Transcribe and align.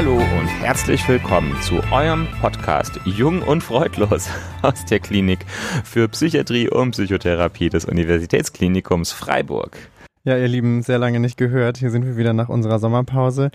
Hallo 0.00 0.14
und 0.14 0.48
herzlich 0.62 1.06
willkommen 1.08 1.54
zu 1.60 1.74
eurem 1.92 2.26
Podcast 2.40 2.98
Jung 3.04 3.42
und 3.42 3.60
Freudlos 3.60 4.30
aus 4.62 4.86
der 4.86 4.98
Klinik 4.98 5.40
für 5.84 6.08
Psychiatrie 6.08 6.70
und 6.70 6.92
Psychotherapie 6.92 7.68
des 7.68 7.84
Universitätsklinikums 7.84 9.12
Freiburg. 9.12 9.76
Ja, 10.22 10.36
ihr 10.36 10.48
Lieben, 10.48 10.82
sehr 10.82 10.98
lange 10.98 11.18
nicht 11.18 11.38
gehört. 11.38 11.78
Hier 11.78 11.90
sind 11.90 12.04
wir 12.04 12.18
wieder 12.18 12.34
nach 12.34 12.50
unserer 12.50 12.78
Sommerpause. 12.78 13.50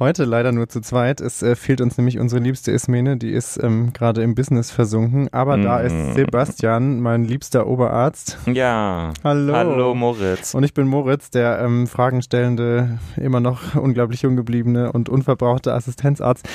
Heute 0.00 0.24
leider 0.24 0.50
nur 0.50 0.68
zu 0.68 0.80
zweit. 0.80 1.20
Es 1.20 1.40
äh, 1.40 1.54
fehlt 1.54 1.80
uns 1.80 1.98
nämlich 1.98 2.18
unsere 2.18 2.42
liebste 2.42 2.72
Ismene, 2.72 3.16
die 3.16 3.30
ist 3.30 3.62
ähm, 3.62 3.92
gerade 3.92 4.20
im 4.24 4.34
Business 4.34 4.72
versunken. 4.72 5.32
Aber 5.32 5.56
mm. 5.56 5.62
da 5.62 5.78
ist 5.78 5.94
mhm. 5.94 6.14
Sebastian, 6.14 6.98
mein 6.98 7.22
liebster 7.22 7.68
Oberarzt. 7.68 8.38
Ja. 8.46 9.12
Hallo. 9.22 9.54
Hallo 9.54 9.94
Moritz. 9.94 10.52
Und 10.52 10.64
ich 10.64 10.74
bin 10.74 10.88
Moritz, 10.88 11.30
der 11.30 11.60
ähm, 11.60 11.86
fragenstellende, 11.86 12.98
immer 13.16 13.38
noch 13.38 13.76
unglaublich 13.76 14.22
jung 14.22 14.34
gebliebene 14.34 14.90
und 14.90 15.08
unverbrauchte 15.08 15.72
Assistenzarzt. 15.72 16.48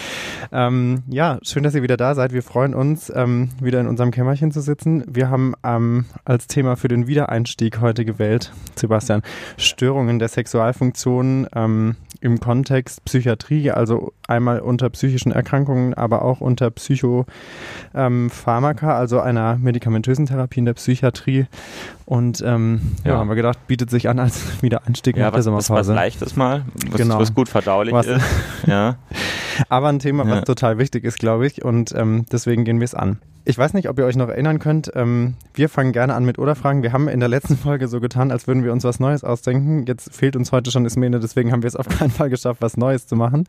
Ähm, 0.52 1.04
ja, 1.08 1.40
schön, 1.44 1.64
dass 1.64 1.76
ihr 1.76 1.82
wieder 1.82 1.96
da 1.96 2.14
seid. 2.14 2.34
Wir 2.34 2.44
freuen 2.44 2.74
uns, 2.74 3.10
ähm, 3.16 3.52
wieder 3.62 3.80
in 3.80 3.88
unserem 3.88 4.12
Kämmerchen 4.12 4.52
zu 4.52 4.60
sitzen. 4.60 5.06
Wir 5.08 5.30
haben 5.30 5.54
ähm, 5.64 6.04
als 6.26 6.48
Thema 6.48 6.76
für 6.76 6.90
den 6.90 7.08
Wiedereinstieg 7.08 7.80
heute 7.80 8.04
gewählt, 8.04 8.52
Sebastian, 8.76 9.22
Störungen 9.58 10.20
der 10.20 10.28
Sexualfunktion 10.28 11.48
ähm, 11.56 11.96
im 12.22 12.40
Kontext 12.40 13.04
Psychiatrie, 13.06 13.72
also 13.72 14.14
einmal 14.28 14.60
unter 14.60 14.90
psychischen 14.90 15.32
Erkrankungen, 15.32 15.94
aber 15.94 16.24
auch 16.24 16.42
unter 16.42 16.72
Psychopharmaka, 16.72 18.92
ähm, 18.92 18.98
also 18.98 19.20
einer 19.20 19.58
medikamentösen 19.58 20.26
Therapie 20.26 20.58
in 20.60 20.66
der 20.66 20.74
Psychiatrie. 20.74 21.46
Und 22.06 22.42
ähm, 22.46 22.96
ja. 23.04 23.12
ja. 23.12 23.20
haben 23.20 23.30
wir 23.30 23.36
gedacht, 23.36 23.68
bietet 23.68 23.92
sich 23.92 24.10
an 24.10 24.18
als 24.20 24.42
Wiedereinstieg 24.64 25.18
ja, 25.18 25.26
nach 25.26 25.34
was, 25.34 25.38
der 25.38 25.44
Sommerpause. 25.44 25.74
Was, 25.74 25.88
was 25.88 25.96
Leichtes 25.96 26.36
mal, 26.36 26.66
was, 26.90 27.00
genau. 27.00 27.20
was 27.20 27.34
gut 27.34 27.48
verdaulich 27.50 27.94
was, 27.94 28.08
ist. 28.08 28.26
ja. 28.66 28.98
Aber 29.70 29.90
ein 29.90 30.00
Thema, 30.00 30.26
was 30.26 30.40
ja. 30.40 30.42
total 30.42 30.78
wichtig 30.78 31.04
ist, 31.04 31.20
glaube 31.20 31.46
ich. 31.48 31.64
Und 31.64 31.94
ähm, 31.96 32.26
deswegen 32.32 32.66
gehen 32.66 32.80
wir 32.80 32.86
es 32.86 32.96
an. 32.96 33.20
Ich 33.48 33.60
weiß 33.60 33.76
nicht, 33.76 33.88
ob 33.90 34.00
ihr 34.00 34.06
euch 34.06 34.16
noch 34.16 34.30
erinnern 34.30 34.58
könnt. 34.58 34.92
Ähm, 34.96 35.36
wir 35.54 35.70
fangen 35.70 35.92
gerne 35.92 36.16
an 36.16 36.26
mit 36.26 36.40
Oder-Fragen. 36.40 36.82
Wir 36.82 36.94
haben 36.94 37.08
in 37.08 37.20
der 37.20 37.30
letzten 37.30 37.56
Folge 37.56 37.88
so 37.88 38.00
getan, 38.00 38.32
als 38.32 38.48
würden 38.48 38.64
wir 38.64 38.72
uns 38.72 38.84
was 38.84 39.00
Neues 39.00 39.24
ausdenken. 39.24 39.86
Jetzt 39.86 40.16
fehlt 40.16 40.36
uns 40.36 40.52
heute 40.52 40.72
schon 40.72 40.84
Ismene, 40.84 41.20
deswegen 41.20 41.52
haben 41.52 41.62
wir 41.62 41.68
es 41.68 41.76
auf 41.76 41.88
keinen 41.88 42.10
Fall 42.10 42.32
geschafft, 42.32 42.64
was 42.64 42.76
Neues 42.76 43.06
zu 43.06 43.16
machen. 43.16 43.46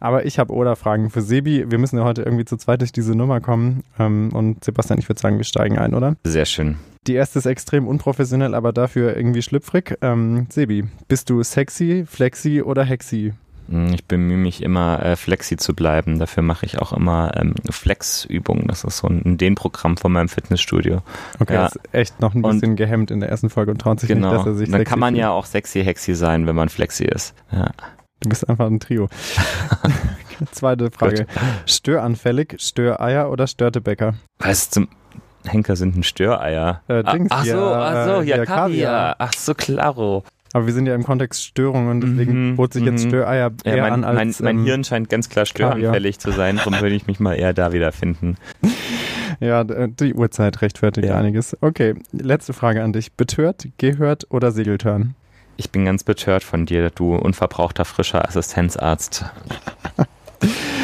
Aber 0.00 0.26
ich 0.26 0.38
habe 0.38 0.52
Oder-Fragen 0.52 1.08
für 1.08 1.22
Sebi. 1.22 1.64
Wir 1.70 1.78
müssen 1.78 1.96
ja 1.96 2.04
heute 2.04 2.22
irgendwie 2.22 2.44
zu 2.44 2.58
zweit 2.58 2.82
durch 2.82 2.92
diese 2.92 3.14
Nummer 3.14 3.40
kommen. 3.40 3.84
Ähm, 3.98 4.28
und 4.34 4.62
Sebastian, 4.62 4.98
ich 4.98 5.08
würde 5.08 5.20
sagen, 5.20 5.38
wir 5.38 5.44
steigen 5.44 5.78
ein, 5.78 5.94
oder? 5.94 6.16
Sehr 6.24 6.44
schön. 6.44 6.76
Die 7.06 7.14
erste 7.14 7.38
ist 7.38 7.46
extrem 7.46 7.88
unprofessionell, 7.88 8.54
aber 8.54 8.74
dafür 8.74 9.16
irgendwie 9.16 9.40
schlüpfrig. 9.40 9.96
Ähm, 10.02 10.46
Sebi, 10.50 10.84
bist 11.08 11.30
du 11.30 11.42
sexy, 11.42 12.04
flexi 12.06 12.60
oder 12.60 12.84
hexy? 12.84 13.32
Hm, 13.68 13.92
ich 13.92 14.04
bemühe 14.06 14.36
mich 14.36 14.62
immer, 14.62 15.04
äh, 15.04 15.16
flexi 15.16 15.56
zu 15.56 15.74
bleiben. 15.74 16.18
Dafür 16.18 16.42
mache 16.42 16.64
ich 16.66 16.78
auch 16.78 16.92
immer 16.92 17.32
ähm, 17.36 17.54
Flex-Übungen. 17.70 18.66
Das 18.66 18.84
ist 18.84 18.98
so 18.98 19.08
ein 19.08 19.36
Dehnprogramm 19.36 19.96
von 19.96 20.12
meinem 20.12 20.28
Fitnessstudio. 20.28 21.02
Okay, 21.38 21.54
ja. 21.54 21.66
ist 21.66 21.78
echt 21.92 22.20
noch 22.20 22.34
ein 22.34 22.42
bisschen 22.42 22.70
und, 22.70 22.76
gehemmt 22.76 23.10
in 23.10 23.20
der 23.20 23.28
ersten 23.28 23.50
Folge 23.50 23.70
und 23.70 23.78
traut 23.78 24.00
sich 24.00 24.08
genau. 24.08 24.32
nicht, 24.32 24.40
dass 24.40 24.46
er 24.46 24.54
sich 24.54 24.70
Dann 24.70 24.84
kann 24.84 24.98
man 24.98 25.14
fühlt. 25.14 25.20
ja 25.20 25.30
auch 25.30 25.44
sexy 25.44 25.84
hexy 25.84 26.14
sein, 26.14 26.46
wenn 26.46 26.56
man 26.56 26.68
flexi 26.68 27.04
ist. 27.04 27.34
Ja. 27.52 27.70
Du 28.20 28.30
bist 28.30 28.48
einfach 28.48 28.66
ein 28.66 28.80
Trio. 28.80 29.08
Zweite 30.50 30.90
Frage. 30.90 31.26
Gut. 31.26 31.34
Störanfällig, 31.66 32.56
Störeier 32.58 33.30
oder 33.30 33.46
Störtebäcker? 33.46 34.14
Was 34.38 34.70
zum 34.70 34.88
Henker 35.44 35.76
sind 35.76 35.96
ein 35.96 36.02
Störeier? 36.02 36.82
Äh, 36.88 37.04
Dings, 37.04 37.30
ach, 37.30 37.40
ach 37.40 37.44
so, 37.44 37.58
ach 37.58 38.04
so, 38.06 38.22
ja, 38.22 38.44
Kaviar. 38.44 38.46
Kaviar. 38.46 39.16
Ach 39.18 39.32
so, 39.34 39.54
klaro. 39.54 40.24
Aber 40.52 40.66
wir 40.66 40.72
sind 40.72 40.86
ja 40.86 40.94
im 40.94 41.04
Kontext 41.04 41.44
Störungen, 41.44 42.00
deswegen 42.00 42.50
mhm, 42.50 42.56
bot 42.56 42.72
sich 42.72 42.84
jetzt 42.84 43.04
mhm. 43.04 43.08
Störeier 43.08 43.52
eher 43.64 43.76
ja, 43.76 43.82
mein, 43.82 43.92
an 43.92 44.04
als. 44.04 44.40
Mein, 44.40 44.56
mein 44.56 44.58
ähm, 44.58 44.64
Hirn 44.64 44.84
scheint 44.84 45.10
ganz 45.10 45.28
klar 45.28 45.46
störanfällig 45.46 46.18
zu 46.18 46.30
sein, 46.30 46.56
darum 46.64 46.80
würde 46.80 46.94
ich 46.94 47.06
mich 47.06 47.20
mal 47.20 47.34
eher 47.34 47.52
da 47.52 47.72
wiederfinden. 47.72 48.36
Ja, 49.40 49.62
die 49.64 50.14
Uhrzeit 50.14 50.62
rechtfertigt 50.62 51.08
ja. 51.08 51.16
einiges. 51.16 51.56
Okay, 51.60 51.94
letzte 52.12 52.52
Frage 52.52 52.82
an 52.82 52.92
dich. 52.92 53.12
Betört, 53.12 53.68
gehört 53.78 54.26
oder 54.30 54.50
Segeltörn? 54.50 55.14
Ich 55.56 55.70
bin 55.70 55.84
ganz 55.84 56.04
betört 56.04 56.44
von 56.44 56.66
dir, 56.66 56.90
du 56.90 57.14
unverbrauchter 57.14 57.84
frischer 57.84 58.26
Assistenzarzt. 58.26 59.24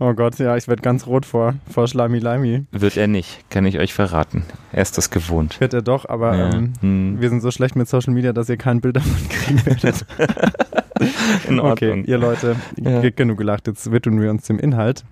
Oh 0.00 0.14
Gott, 0.14 0.38
ja, 0.38 0.56
ich 0.56 0.68
werde 0.68 0.82
ganz 0.82 1.06
rot 1.06 1.26
vor, 1.26 1.54
vor 1.68 1.88
Schleimi 1.88 2.20
Leimi. 2.20 2.64
Wird 2.70 2.96
er 2.96 3.08
nicht, 3.08 3.50
kann 3.50 3.66
ich 3.66 3.78
euch 3.80 3.92
verraten. 3.92 4.44
Er 4.70 4.82
ist 4.82 4.96
das 4.96 5.10
gewohnt. 5.10 5.60
Wird 5.60 5.74
er 5.74 5.82
doch, 5.82 6.08
aber 6.08 6.36
ja. 6.36 6.52
ähm, 6.52 6.72
hm. 6.80 7.20
wir 7.20 7.28
sind 7.30 7.40
so 7.40 7.50
schlecht 7.50 7.74
mit 7.74 7.88
Social 7.88 8.14
Media, 8.14 8.32
dass 8.32 8.48
ihr 8.48 8.56
kein 8.56 8.80
Bild 8.80 8.96
davon 8.96 9.28
kriegen 9.28 9.66
werdet. 9.66 10.06
In 11.48 11.58
Ordnung. 11.58 12.00
Okay, 12.00 12.04
ihr 12.06 12.18
Leute, 12.18 12.56
ja. 12.76 13.08
genug 13.10 13.38
gelacht, 13.38 13.66
jetzt 13.66 13.90
widmen 13.90 14.20
wir 14.20 14.30
uns 14.30 14.46
dem 14.46 14.58
Inhalt. 14.58 15.04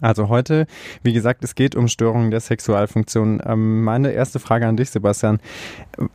Also 0.00 0.28
heute, 0.28 0.66
wie 1.02 1.12
gesagt, 1.12 1.44
es 1.44 1.54
geht 1.54 1.76
um 1.76 1.88
Störungen 1.88 2.30
der 2.30 2.40
Sexualfunktion. 2.40 3.42
Ähm, 3.44 3.84
meine 3.84 4.12
erste 4.12 4.38
Frage 4.38 4.66
an 4.66 4.76
dich, 4.76 4.90
Sebastian. 4.90 5.38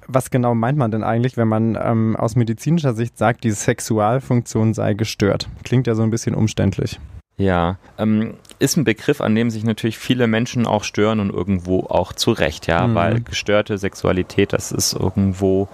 Was 0.07 0.31
genau 0.31 0.55
meint 0.55 0.77
man 0.77 0.91
denn 0.91 1.03
eigentlich, 1.03 1.37
wenn 1.37 1.47
man 1.47 1.77
ähm, 1.81 2.15
aus 2.15 2.35
medizinischer 2.35 2.93
Sicht 2.93 3.17
sagt, 3.17 3.43
die 3.43 3.51
Sexualfunktion 3.51 4.73
sei 4.73 4.95
gestört? 4.95 5.47
Klingt 5.63 5.87
ja 5.87 5.95
so 5.95 6.03
ein 6.03 6.09
bisschen 6.09 6.35
umständlich. 6.35 6.99
Ja, 7.39 7.77
ähm, 7.97 8.33
ist 8.59 8.75
ein 8.75 8.83
Begriff, 8.83 9.21
an 9.21 9.33
dem 9.33 9.49
sich 9.49 9.63
natürlich 9.63 9.97
viele 9.97 10.27
Menschen 10.27 10.67
auch 10.67 10.83
stören 10.83 11.21
und 11.21 11.31
irgendwo 11.31 11.85
auch 11.85 12.11
zu 12.11 12.31
Recht, 12.31 12.67
ja, 12.67 12.85
mhm. 12.85 12.95
weil 12.95 13.21
gestörte 13.21 13.77
Sexualität, 13.77 14.51
das 14.51 14.73
ist 14.73 14.91
irgendwo 14.91 15.69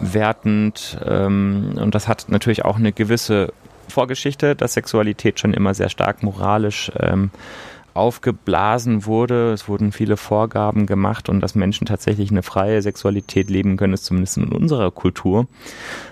wertend 0.00 0.98
ähm, 1.04 1.74
und 1.78 1.94
das 1.94 2.08
hat 2.08 2.24
natürlich 2.28 2.64
auch 2.64 2.76
eine 2.76 2.92
gewisse 2.92 3.52
Vorgeschichte, 3.88 4.56
dass 4.56 4.72
Sexualität 4.72 5.38
schon 5.38 5.52
immer 5.52 5.74
sehr 5.74 5.90
stark 5.90 6.22
moralisch 6.22 6.90
ähm, 6.98 7.30
aufgeblasen 7.94 9.06
wurde. 9.06 9.52
Es 9.52 9.68
wurden 9.68 9.92
viele 9.92 10.16
Vorgaben 10.16 10.86
gemacht 10.86 11.28
und 11.28 11.40
dass 11.40 11.54
Menschen 11.54 11.86
tatsächlich 11.86 12.30
eine 12.30 12.42
freie 12.42 12.82
Sexualität 12.82 13.50
leben 13.50 13.76
können, 13.76 13.92
ist 13.92 14.04
zumindest 14.04 14.38
in 14.38 14.52
unserer 14.52 14.90
Kultur 14.90 15.46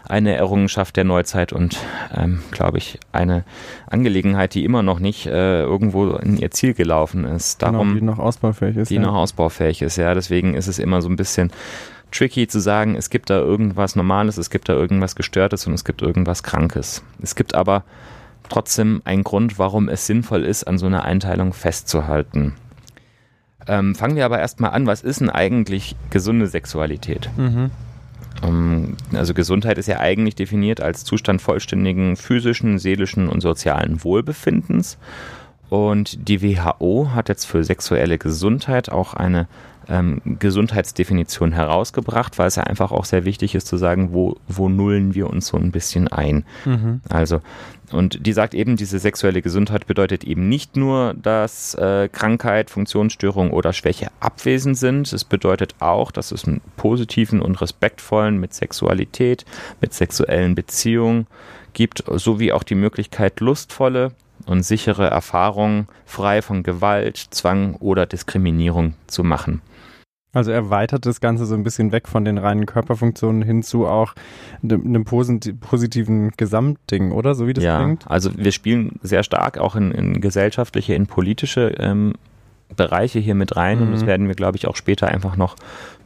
eine 0.09 0.35
Errungenschaft 0.35 0.97
der 0.97 1.05
Neuzeit 1.05 1.53
und, 1.53 1.79
ähm, 2.15 2.41
glaube 2.51 2.79
ich, 2.79 2.99
eine 3.13 3.45
Angelegenheit, 3.89 4.55
die 4.55 4.65
immer 4.65 4.83
noch 4.83 4.99
nicht 4.99 5.27
äh, 5.27 5.63
irgendwo 5.63 6.11
in 6.17 6.37
ihr 6.37 6.51
Ziel 6.51 6.75
gelaufen 6.75 7.25
ist. 7.25 7.61
Genau, 7.61 7.73
Darum, 7.73 7.89
genau, 7.89 8.01
die 8.01 8.05
noch 8.05 8.19
ausbaufähig 8.19 8.77
ist. 8.77 8.91
Die 8.91 8.97
ja. 8.97 9.01
noch 9.01 9.15
ausbaufähig 9.15 9.83
ist, 9.83 9.97
ja. 9.97 10.15
Deswegen 10.15 10.55
ist 10.55 10.67
es 10.67 10.79
immer 10.79 11.03
so 11.03 11.09
ein 11.09 11.17
bisschen 11.17 11.51
tricky 12.11 12.49
zu 12.49 12.61
sagen, 12.61 12.97
es 12.97 13.11
gibt 13.11 13.31
da 13.31 13.39
irgendwas 13.39 13.97
Normales, 13.97 14.37
es 14.37 14.51
gibt 14.51 14.69
da 14.69 14.75
irgendwas 14.75 15.15
Gestörtes 15.15 15.67
und 15.67 15.75
es 15.75 15.85
gibt 15.85 16.03
irgendwas 16.03 16.43
Krankes. 16.43 17.03
Es 17.23 17.35
gibt 17.35 17.55
aber 17.55 17.85
trotzdem 18.51 19.01
ein 19.05 19.25
Grund, 19.25 19.59
warum 19.59 19.89
es 19.89 20.07
sinnvoll 20.07 20.45
ist, 20.45 20.65
an 20.65 20.77
so 20.77 20.87
einer 20.87 21.05
Einteilung 21.05 21.53
festzuhalten. 21.55 22.55
Ähm, 23.67 23.95
fangen 23.95 24.17
wir 24.17 24.25
aber 24.25 24.39
erstmal 24.39 24.73
an, 24.73 24.87
was 24.87 25.03
ist 25.03 25.21
denn 25.21 25.31
eigentlich 25.31 25.97
gesunde 26.11 26.47
Sexualität? 26.47 27.31
Mhm. 27.37 27.71
Ähm, 28.43 28.97
also 29.13 29.35
Gesundheit 29.35 29.79
ist 29.79 29.87
ja 29.87 30.01
eigentlich 30.01 30.35
definiert 30.35 30.81
als 30.81 31.05
Zustand 31.05 31.43
vollständigen 31.43 32.17
physischen, 32.17 32.79
seelischen 32.79 33.29
und 33.29 33.41
sozialen 33.41 34.03
Wohlbefindens. 34.05 34.99
Und 35.69 36.29
die 36.29 36.43
WHO 36.43 37.11
hat 37.15 37.29
jetzt 37.29 37.45
für 37.45 37.63
sexuelle 37.63 38.19
Gesundheit 38.19 38.91
auch 38.91 39.15
eine 39.15 39.47
ähm, 39.91 40.23
Gesundheitsdefinition 40.25 41.53
herausgebracht, 41.53 42.39
weil 42.39 42.47
es 42.47 42.57
ja 42.57 42.63
einfach 42.63 42.93
auch 42.93 43.05
sehr 43.05 43.25
wichtig 43.25 43.55
ist 43.55 43.67
zu 43.67 43.77
sagen, 43.77 44.11
wo, 44.13 44.37
wo 44.49 44.69
nullen 44.69 45.15
wir 45.15 45.29
uns 45.29 45.49
so 45.49 45.57
ein 45.57 45.73
bisschen 45.73 46.09
ein. 46.09 46.45
Mhm. 46.65 47.01
Also, 47.09 47.41
und 47.91 48.25
die 48.25 48.33
sagt 48.33 48.55
eben, 48.55 48.77
diese 48.77 49.01
sexuelle 49.01 49.43
Gesundheit 49.43 49.87
bedeutet 49.87 50.23
eben 50.23 50.49
nicht 50.49 50.77
nur, 50.77 51.15
dass 51.15 51.75
äh, 51.75 52.09
Krankheit, 52.09 52.71
Funktionsstörung 52.71 53.51
oder 53.51 53.73
Schwäche 53.73 54.09
abwesend 54.21 54.79
sind. 54.79 55.13
Es 55.13 55.25
bedeutet 55.25 55.75
auch, 55.81 56.13
dass 56.13 56.31
es 56.31 56.47
einen 56.47 56.61
positiven 56.77 57.43
und 57.43 57.61
respektvollen 57.61 58.39
mit 58.39 58.55
Sexualität, 58.55 59.45
mit 59.81 59.93
sexuellen 59.93 60.55
Beziehungen 60.55 61.27
gibt, 61.73 62.05
sowie 62.07 62.53
auch 62.53 62.63
die 62.63 62.77
Möglichkeit, 62.77 63.41
lustvolle 63.41 64.13
und 64.47 64.63
sichere 64.63 65.09
Erfahrungen 65.09 65.89
frei 66.07 66.43
von 66.43 66.63
Gewalt, 66.63 67.17
Zwang 67.31 67.75
oder 67.77 68.07
Diskriminierung 68.07 68.95
zu 69.07 69.25
machen. 69.25 69.63
Also 70.33 70.53
erweitert 70.53 71.07
das 71.07 71.21
Ganze 71.21 71.45
so 71.45 71.55
ein 71.55 71.65
bisschen 71.65 71.91
weg 71.91 72.07
von 72.07 72.25
den 72.25 72.39
reinen 72.39 72.67
Körperfunktionen 72.67 73.43
hin 73.43 73.63
zu 73.65 73.87
auch 73.87 74.15
einem 74.63 75.05
positiven 75.05 76.31
Gesamtding, 76.37 77.11
oder? 77.11 77.35
So 77.35 77.49
wie 77.49 77.53
das 77.53 77.65
ja, 77.65 77.83
klingt? 77.83 78.09
Also 78.09 78.31
wir 78.37 78.53
spielen 78.53 79.01
sehr 79.03 79.25
stark 79.25 79.59
auch 79.59 79.75
in, 79.75 79.91
in 79.91 80.21
gesellschaftliche, 80.21 80.95
in 80.95 81.09
politische 81.09 81.75
ähm, 81.79 82.15
Bereiche 82.77 83.19
hier 83.19 83.35
mit 83.35 83.57
rein 83.57 83.79
mhm. 83.79 83.87
und 83.87 83.93
das 83.93 84.03
mhm. 84.03 84.07
werden 84.07 84.29
wir, 84.29 84.37
glaube 84.37 84.57
ich, 84.57 84.69
auch 84.69 84.77
später 84.77 85.09
einfach 85.09 85.37
noch 85.37 85.57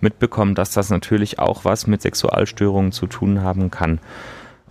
mitbekommen, 0.00 0.54
dass 0.54 0.70
das 0.70 0.88
natürlich 0.88 1.38
auch 1.38 1.66
was 1.66 1.86
mit 1.86 2.00
Sexualstörungen 2.00 2.92
zu 2.92 3.06
tun 3.06 3.42
haben 3.42 3.70
kann. 3.70 4.00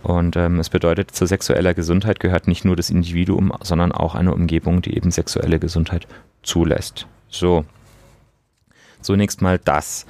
Und 0.02 0.36
ähm, 0.36 0.58
es 0.58 0.68
bedeutet, 0.68 1.12
zu 1.12 1.26
sexueller 1.26 1.72
Gesundheit 1.72 2.20
gehört 2.20 2.46
nicht 2.46 2.64
nur 2.64 2.76
das 2.76 2.90
Individuum, 2.90 3.52
sondern 3.62 3.92
auch 3.92 4.14
eine 4.14 4.34
Umgebung, 4.34 4.82
die 4.82 4.96
eben 4.96 5.10
sexuelle 5.10 5.58
Gesundheit 5.58 6.06
zulässt. 6.42 7.06
So, 7.28 7.64
Zunächst 9.04 9.42
mal 9.42 9.58
das. 9.58 10.06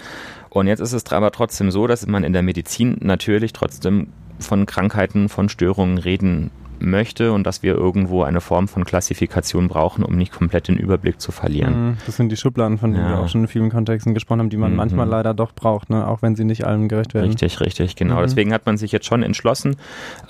Und 0.50 0.66
jetzt 0.66 0.80
ist 0.80 0.92
es 0.92 1.04
aber 1.12 1.32
trotzdem 1.32 1.70
so, 1.70 1.86
dass 1.86 2.06
man 2.06 2.24
in 2.24 2.32
der 2.32 2.42
Medizin 2.42 2.96
natürlich 3.00 3.52
trotzdem 3.52 4.08
von 4.38 4.66
Krankheiten, 4.66 5.28
von 5.28 5.48
Störungen 5.48 5.98
reden 5.98 6.50
möchte 6.80 7.32
und 7.32 7.46
dass 7.46 7.62
wir 7.62 7.74
irgendwo 7.74 8.22
eine 8.22 8.40
Form 8.40 8.68
von 8.68 8.84
Klassifikation 8.84 9.68
brauchen, 9.68 10.04
um 10.04 10.16
nicht 10.16 10.32
komplett 10.32 10.68
den 10.68 10.76
Überblick 10.76 11.20
zu 11.20 11.32
verlieren. 11.32 11.88
Mhm, 11.88 11.96
das 12.06 12.16
sind 12.16 12.30
die 12.30 12.36
Schubladen, 12.36 12.78
von 12.78 12.92
denen 12.92 13.04
ja. 13.04 13.10
wir 13.10 13.18
auch 13.20 13.28
schon 13.28 13.42
in 13.42 13.48
vielen 13.48 13.70
Kontexten 13.70 14.14
gesprochen 14.14 14.40
haben, 14.40 14.50
die 14.50 14.56
man 14.56 14.72
mhm. 14.72 14.76
manchmal 14.76 15.08
leider 15.08 15.34
doch 15.34 15.52
braucht, 15.52 15.90
ne? 15.90 16.06
auch 16.06 16.22
wenn 16.22 16.36
sie 16.36 16.44
nicht 16.44 16.66
allen 16.66 16.88
gerecht 16.88 17.14
werden. 17.14 17.26
Richtig, 17.26 17.60
richtig, 17.60 17.96
genau. 17.96 18.16
Mhm. 18.16 18.22
Deswegen 18.22 18.52
hat 18.52 18.66
man 18.66 18.76
sich 18.76 18.92
jetzt 18.92 19.06
schon 19.06 19.22
entschlossen, 19.22 19.76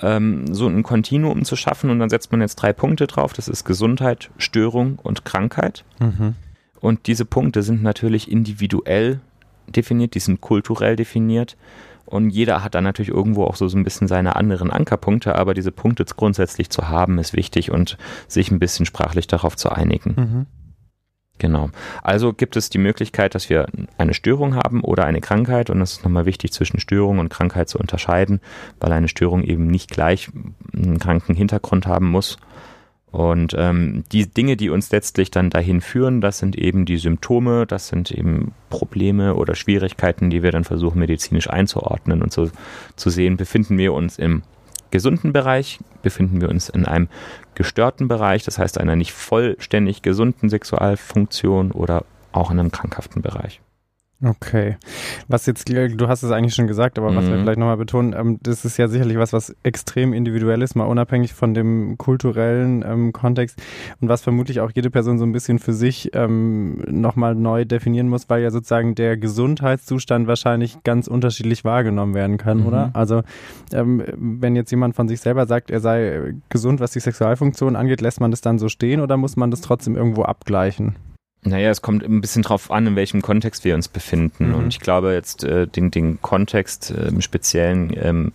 ähm, 0.01 0.53
so 0.53 0.67
ein 0.67 0.83
Kontinuum 0.83 1.45
zu 1.45 1.55
schaffen 1.55 1.89
und 1.89 1.99
dann 1.99 2.09
setzt 2.09 2.31
man 2.31 2.41
jetzt 2.41 2.55
drei 2.55 2.73
Punkte 2.73 3.07
drauf. 3.07 3.33
Das 3.33 3.47
ist 3.47 3.65
Gesundheit, 3.65 4.29
Störung 4.37 4.99
und 5.01 5.25
Krankheit. 5.25 5.83
Mhm. 5.99 6.35
Und 6.85 7.07
diese 7.07 7.25
Punkte 7.25 7.63
sind 7.63 7.81
natürlich 7.81 8.29
individuell 8.31 9.19
definiert, 9.67 10.13
die 10.13 10.19
sind 10.19 10.39
kulturell 10.39 10.95
definiert. 10.95 11.57
Und 12.05 12.29
jeder 12.29 12.63
hat 12.63 12.75
dann 12.75 12.83
natürlich 12.83 13.09
irgendwo 13.09 13.45
auch 13.45 13.55
so, 13.55 13.67
so 13.67 13.75
ein 13.75 13.83
bisschen 13.83 14.07
seine 14.07 14.35
anderen 14.35 14.69
Ankerpunkte, 14.69 15.33
aber 15.33 15.55
diese 15.55 15.71
Punkte 15.71 16.05
grundsätzlich 16.05 16.69
zu 16.69 16.87
haben, 16.87 17.17
ist 17.17 17.33
wichtig 17.33 17.71
und 17.71 17.97
sich 18.27 18.51
ein 18.51 18.59
bisschen 18.59 18.85
sprachlich 18.85 19.25
darauf 19.25 19.55
zu 19.55 19.71
einigen. 19.71 20.13
Mhm. 20.15 20.45
Genau. 21.39 21.71
Also 22.03 22.33
gibt 22.33 22.55
es 22.55 22.69
die 22.69 22.77
Möglichkeit, 22.77 23.33
dass 23.33 23.49
wir 23.49 23.65
eine 23.97 24.13
Störung 24.13 24.53
haben 24.53 24.83
oder 24.83 25.05
eine 25.05 25.21
Krankheit 25.21 25.71
und 25.71 25.79
das 25.79 25.93
ist 25.93 26.03
nochmal 26.03 26.27
wichtig 26.27 26.53
zwischen 26.53 26.79
Störung 26.79 27.17
und 27.17 27.29
Krankheit 27.29 27.67
zu 27.67 27.79
unterscheiden, 27.79 28.41
weil 28.79 28.91
eine 28.91 29.07
Störung 29.07 29.43
eben 29.43 29.65
nicht 29.65 29.89
gleich 29.89 30.29
einen 30.71 30.99
kranken 30.99 31.33
Hintergrund 31.33 31.87
haben 31.87 32.11
muss. 32.11 32.37
Und 33.15 33.55
ähm, 33.57 34.03
die 34.11 34.27
Dinge, 34.27 34.57
die 34.57 34.69
uns 34.69 34.91
letztlich 34.91 35.31
dann 35.31 35.49
dahin 35.49 35.79
führen, 35.79 36.19
das 36.19 36.39
sind 36.39 36.57
eben 36.57 36.83
die 36.83 36.97
Symptome, 36.97 37.65
das 37.65 37.87
sind 37.87 38.11
eben 38.11 38.51
Probleme 38.69 39.35
oder 39.35 39.55
Schwierigkeiten, 39.55 40.29
die 40.29 40.43
wir 40.43 40.51
dann 40.51 40.65
versuchen 40.65 40.99
medizinisch 40.99 41.49
einzuordnen 41.49 42.21
und 42.21 42.33
so 42.33 42.49
zu 42.97 43.09
sehen, 43.09 43.37
befinden 43.37 43.77
wir 43.77 43.93
uns 43.93 44.19
im 44.19 44.43
gesunden 44.91 45.31
Bereich, 45.31 45.79
befinden 46.03 46.41
wir 46.41 46.49
uns 46.49 46.67
in 46.67 46.83
einem 46.83 47.07
gestörten 47.53 48.09
Bereich, 48.09 48.43
das 48.43 48.59
heißt 48.59 48.81
einer 48.81 48.97
nicht 48.97 49.13
vollständig 49.13 50.01
gesunden 50.01 50.49
Sexualfunktion 50.49 51.71
oder 51.71 52.03
auch 52.33 52.51
in 52.51 52.59
einem 52.59 52.73
krankhaften 52.73 53.21
Bereich. 53.21 53.61
Okay. 54.25 54.77
Was 55.27 55.45
jetzt, 55.45 55.69
du 55.69 56.07
hast 56.07 56.23
es 56.23 56.31
eigentlich 56.31 56.55
schon 56.55 56.65
gesagt, 56.65 56.97
aber 56.97 57.11
mhm. 57.11 57.15
was 57.15 57.27
wir 57.27 57.37
vielleicht 57.37 57.59
nochmal 57.59 57.77
betonen, 57.77 58.13
ähm, 58.17 58.39
das 58.41 58.65
ist 58.65 58.77
ja 58.77 58.87
sicherlich 58.87 59.19
was, 59.19 59.33
was 59.33 59.55
extrem 59.61 60.13
individuell 60.13 60.63
ist, 60.63 60.75
mal 60.75 60.85
unabhängig 60.85 61.33
von 61.33 61.53
dem 61.53 61.97
kulturellen 61.99 62.83
ähm, 62.83 63.13
Kontext 63.13 63.61
und 64.01 64.09
was 64.09 64.23
vermutlich 64.23 64.61
auch 64.61 64.71
jede 64.73 64.89
Person 64.89 65.19
so 65.19 65.25
ein 65.25 65.31
bisschen 65.31 65.59
für 65.59 65.73
sich 65.73 66.09
ähm, 66.13 66.83
nochmal 66.89 67.35
neu 67.35 67.65
definieren 67.65 68.09
muss, 68.09 68.27
weil 68.27 68.41
ja 68.41 68.49
sozusagen 68.49 68.95
der 68.95 69.15
Gesundheitszustand 69.15 70.27
wahrscheinlich 70.27 70.83
ganz 70.83 71.07
unterschiedlich 71.07 71.63
wahrgenommen 71.63 72.15
werden 72.15 72.37
kann, 72.37 72.61
mhm. 72.61 72.65
oder? 72.65 72.89
Also 72.93 73.21
ähm, 73.73 74.03
wenn 74.15 74.55
jetzt 74.55 74.71
jemand 74.71 74.95
von 74.95 75.07
sich 75.07 75.21
selber 75.21 75.45
sagt, 75.45 75.69
er 75.69 75.81
sei 75.81 76.33
gesund, 76.49 76.79
was 76.79 76.91
die 76.91 76.99
Sexualfunktion 76.99 77.75
angeht, 77.75 78.01
lässt 78.01 78.21
man 78.21 78.31
das 78.31 78.41
dann 78.41 78.57
so 78.57 78.69
stehen 78.69 79.01
oder 79.01 79.17
muss 79.17 79.35
man 79.35 79.51
das 79.51 79.61
trotzdem 79.61 79.95
irgendwo 79.95 80.23
abgleichen? 80.23 80.95
Naja, 81.45 81.69
es 81.69 81.81
kommt 81.81 82.03
ein 82.03 82.21
bisschen 82.21 82.41
drauf 82.41 82.71
an, 82.71 82.87
in 82.87 82.95
welchem 82.95 83.21
Kontext 83.21 83.63
wir 83.63 83.75
uns 83.75 83.87
befinden. 83.87 84.49
Mhm. 84.49 84.55
Und 84.55 84.67
ich 84.69 84.79
glaube 84.79 85.13
jetzt 85.13 85.43
äh, 85.43 85.67
den, 85.67 85.91
den 85.91 86.21
Kontext 86.21 86.91
äh, 86.91 87.07
im 87.07 87.21
speziellen 87.21 87.93
ähm, 87.95 88.31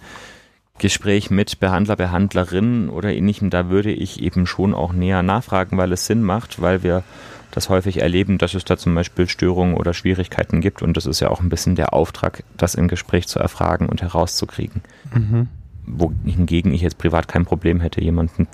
Gespräch 0.78 1.30
mit 1.30 1.60
Behandler, 1.60 1.96
Behandlerinnen 1.96 2.88
oder 2.88 3.12
ähnlichem, 3.12 3.50
da 3.50 3.68
würde 3.68 3.92
ich 3.92 4.22
eben 4.22 4.46
schon 4.46 4.72
auch 4.74 4.92
näher 4.92 5.22
nachfragen, 5.22 5.76
weil 5.76 5.92
es 5.92 6.06
Sinn 6.06 6.22
macht, 6.22 6.62
weil 6.62 6.82
wir 6.82 7.02
das 7.50 7.68
häufig 7.68 8.00
erleben, 8.00 8.38
dass 8.38 8.54
es 8.54 8.64
da 8.64 8.76
zum 8.76 8.94
Beispiel 8.94 9.28
Störungen 9.28 9.74
oder 9.74 9.92
Schwierigkeiten 9.92 10.60
gibt. 10.60 10.80
Und 10.82 10.96
das 10.96 11.06
ist 11.06 11.20
ja 11.20 11.28
auch 11.28 11.40
ein 11.40 11.48
bisschen 11.48 11.74
der 11.74 11.92
Auftrag, 11.92 12.44
das 12.56 12.76
im 12.76 12.88
Gespräch 12.88 13.26
zu 13.26 13.40
erfragen 13.40 13.88
und 13.88 14.02
herauszukriegen. 14.02 14.82
Mhm. 15.12 15.48
Wohingegen 15.84 16.72
ich 16.72 16.80
jetzt 16.80 16.98
privat 16.98 17.26
kein 17.26 17.44
Problem 17.44 17.80
hätte, 17.80 18.00
jemanden 18.00 18.46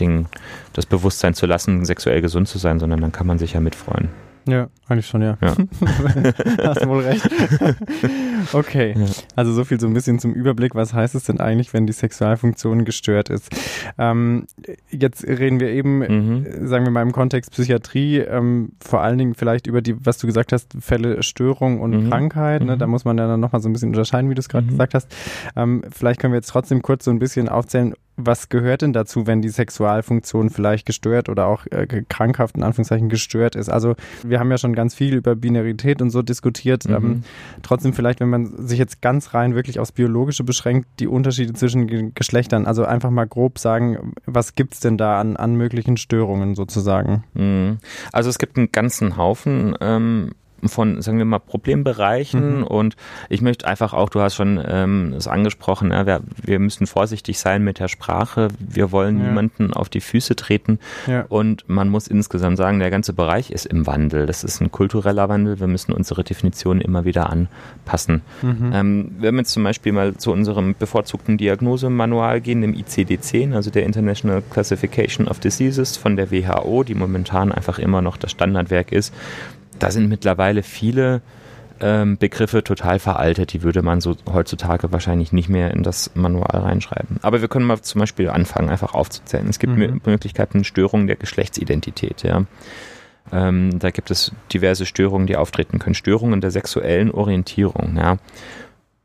Ding, 0.00 0.26
das 0.72 0.86
Bewusstsein 0.86 1.34
zu 1.34 1.46
lassen, 1.46 1.84
sexuell 1.84 2.20
gesund 2.20 2.48
zu 2.48 2.58
sein, 2.58 2.78
sondern 2.78 3.00
dann 3.00 3.12
kann 3.12 3.26
man 3.26 3.38
sich 3.38 3.52
ja 3.54 3.60
mitfreuen. 3.60 4.08
Ja, 4.46 4.68
eigentlich 4.88 5.06
schon, 5.06 5.22
ja. 5.22 5.38
ja. 5.40 5.56
Hast 6.62 6.86
wohl 6.86 7.02
recht. 7.02 7.26
okay, 8.52 8.94
ja. 8.96 9.06
also 9.36 9.52
so 9.54 9.64
viel 9.64 9.80
so 9.80 9.86
ein 9.86 9.94
bisschen 9.94 10.18
zum 10.18 10.34
Überblick. 10.34 10.74
Was 10.74 10.92
heißt 10.92 11.14
es 11.14 11.24
denn 11.24 11.40
eigentlich, 11.40 11.72
wenn 11.72 11.86
die 11.86 11.94
Sexualfunktion 11.94 12.84
gestört 12.84 13.30
ist? 13.30 13.48
Ähm, 13.96 14.46
jetzt 14.90 15.26
reden 15.26 15.60
wir 15.60 15.70
eben, 15.70 15.98
mhm. 15.98 16.66
sagen 16.66 16.84
wir 16.84 16.90
mal 16.90 17.00
im 17.00 17.12
Kontext 17.12 17.52
Psychiatrie, 17.52 18.18
ähm, 18.18 18.72
vor 18.84 19.00
allen 19.00 19.16
Dingen 19.16 19.34
vielleicht 19.34 19.66
über 19.66 19.80
die, 19.80 20.04
was 20.04 20.18
du 20.18 20.26
gesagt 20.26 20.52
hast, 20.52 20.76
Fälle 20.78 21.22
Störung 21.22 21.80
und 21.80 22.04
mhm. 22.04 22.10
Krankheit. 22.10 22.62
Ne? 22.62 22.76
Da 22.76 22.86
mhm. 22.86 22.90
muss 22.90 23.06
man 23.06 23.16
dann 23.16 23.40
nochmal 23.40 23.62
so 23.62 23.70
ein 23.70 23.72
bisschen 23.72 23.90
unterscheiden, 23.90 24.28
wie 24.28 24.34
du 24.34 24.40
es 24.40 24.50
gerade 24.50 24.66
mhm. 24.66 24.70
gesagt 24.70 24.92
hast. 24.92 25.14
Ähm, 25.56 25.84
vielleicht 25.90 26.20
können 26.20 26.34
wir 26.34 26.38
jetzt 26.38 26.50
trotzdem 26.50 26.82
kurz 26.82 27.06
so 27.06 27.10
ein 27.10 27.18
bisschen 27.18 27.48
aufzählen, 27.48 27.94
was 28.16 28.48
gehört 28.48 28.82
denn 28.82 28.92
dazu, 28.92 29.26
wenn 29.26 29.42
die 29.42 29.48
Sexualfunktion 29.48 30.50
vielleicht 30.50 30.86
gestört 30.86 31.28
oder 31.28 31.46
auch 31.46 31.66
äh, 31.66 31.86
krankhaft 32.08 32.56
in 32.56 32.62
Anführungszeichen 32.62 33.08
gestört 33.08 33.56
ist? 33.56 33.68
Also 33.68 33.94
wir 34.22 34.38
haben 34.38 34.50
ja 34.50 34.58
schon 34.58 34.74
ganz 34.74 34.94
viel 34.94 35.14
über 35.14 35.34
Binarität 35.34 36.00
und 36.00 36.10
so 36.10 36.22
diskutiert. 36.22 36.88
Mhm. 36.88 36.94
Ähm, 36.94 37.22
trotzdem 37.62 37.92
vielleicht, 37.92 38.20
wenn 38.20 38.30
man 38.30 38.66
sich 38.66 38.78
jetzt 38.78 39.02
ganz 39.02 39.34
rein 39.34 39.54
wirklich 39.54 39.80
aufs 39.80 39.92
Biologische 39.92 40.44
beschränkt, 40.44 40.88
die 41.00 41.08
Unterschiede 41.08 41.52
zwischen 41.54 42.14
Geschlechtern, 42.14 42.66
also 42.66 42.84
einfach 42.84 43.10
mal 43.10 43.26
grob 43.26 43.58
sagen, 43.58 44.12
was 44.26 44.54
gibt's 44.54 44.80
denn 44.80 44.96
da 44.96 45.20
an, 45.20 45.36
an 45.36 45.56
möglichen 45.56 45.96
Störungen 45.96 46.54
sozusagen? 46.54 47.24
Mhm. 47.34 47.78
Also 48.12 48.30
es 48.30 48.38
gibt 48.38 48.56
einen 48.56 48.70
ganzen 48.70 49.16
Haufen 49.16 49.76
ähm, 49.80 50.32
von, 50.68 51.02
sagen 51.02 51.18
wir 51.18 51.24
mal, 51.24 51.38
Problembereichen. 51.38 52.58
Mhm. 52.58 52.64
Und 52.64 52.96
ich 53.28 53.42
möchte 53.42 53.66
einfach 53.66 53.92
auch, 53.92 54.08
du 54.08 54.20
hast 54.20 54.34
schon 54.34 54.62
ähm, 54.66 55.14
es 55.16 55.28
angesprochen, 55.28 55.90
ja, 55.90 56.06
wir, 56.06 56.20
wir, 56.42 56.58
müssen 56.58 56.86
vorsichtig 56.86 57.38
sein 57.38 57.62
mit 57.62 57.78
der 57.78 57.88
Sprache. 57.88 58.48
Wir 58.58 58.92
wollen 58.92 59.18
ja. 59.18 59.28
niemanden 59.28 59.72
auf 59.72 59.88
die 59.88 60.00
Füße 60.00 60.36
treten. 60.36 60.78
Ja. 61.06 61.24
Und 61.28 61.68
man 61.68 61.88
muss 61.88 62.08
insgesamt 62.08 62.56
sagen, 62.56 62.78
der 62.78 62.90
ganze 62.90 63.12
Bereich 63.12 63.50
ist 63.50 63.66
im 63.66 63.86
Wandel. 63.86 64.26
Das 64.26 64.44
ist 64.44 64.60
ein 64.60 64.70
kultureller 64.70 65.28
Wandel. 65.28 65.60
Wir 65.60 65.66
müssen 65.66 65.92
unsere 65.92 66.24
Definition 66.24 66.80
immer 66.80 67.04
wieder 67.04 67.30
anpassen. 67.30 68.22
Mhm. 68.42 68.70
Ähm, 68.72 69.10
wenn 69.18 69.34
wir 69.34 69.40
jetzt 69.40 69.52
zum 69.52 69.64
Beispiel 69.64 69.92
mal 69.92 70.16
zu 70.16 70.32
unserem 70.32 70.74
bevorzugten 70.78 71.36
Diagnosemanual 71.38 72.40
gehen, 72.40 72.62
dem 72.62 72.74
ICD-10, 72.74 73.54
also 73.54 73.70
der 73.70 73.84
International 73.84 74.42
Classification 74.50 75.28
of 75.28 75.38
Diseases 75.40 75.96
von 75.96 76.16
der 76.16 76.30
WHO, 76.30 76.82
die 76.84 76.94
momentan 76.94 77.52
einfach 77.52 77.78
immer 77.78 78.02
noch 78.02 78.16
das 78.16 78.30
Standardwerk 78.30 78.92
ist, 78.92 79.14
da 79.78 79.90
sind 79.90 80.08
mittlerweile 80.08 80.62
viele 80.62 81.22
ähm, 81.80 82.18
Begriffe 82.18 82.62
total 82.62 82.98
veraltet. 82.98 83.52
Die 83.52 83.62
würde 83.62 83.82
man 83.82 84.00
so 84.00 84.16
heutzutage 84.32 84.92
wahrscheinlich 84.92 85.32
nicht 85.32 85.48
mehr 85.48 85.72
in 85.72 85.82
das 85.82 86.10
Manual 86.14 86.60
reinschreiben. 86.60 87.18
Aber 87.22 87.40
wir 87.40 87.48
können 87.48 87.66
mal 87.66 87.80
zum 87.80 88.00
Beispiel 88.00 88.28
anfangen, 88.28 88.70
einfach 88.70 88.94
aufzuzählen. 88.94 89.48
Es 89.48 89.58
gibt 89.58 89.76
mhm. 89.76 90.00
Möglichkeiten, 90.04 90.64
Störungen 90.64 91.06
der 91.06 91.16
Geschlechtsidentität. 91.16 92.22
Ja. 92.22 92.44
Ähm, 93.32 93.78
da 93.78 93.90
gibt 93.90 94.10
es 94.10 94.32
diverse 94.52 94.86
Störungen, 94.86 95.26
die 95.26 95.36
auftreten 95.36 95.78
können. 95.78 95.94
Störungen 95.94 96.40
der 96.40 96.50
sexuellen 96.50 97.10
Orientierung. 97.10 97.96
Ja. 97.96 98.18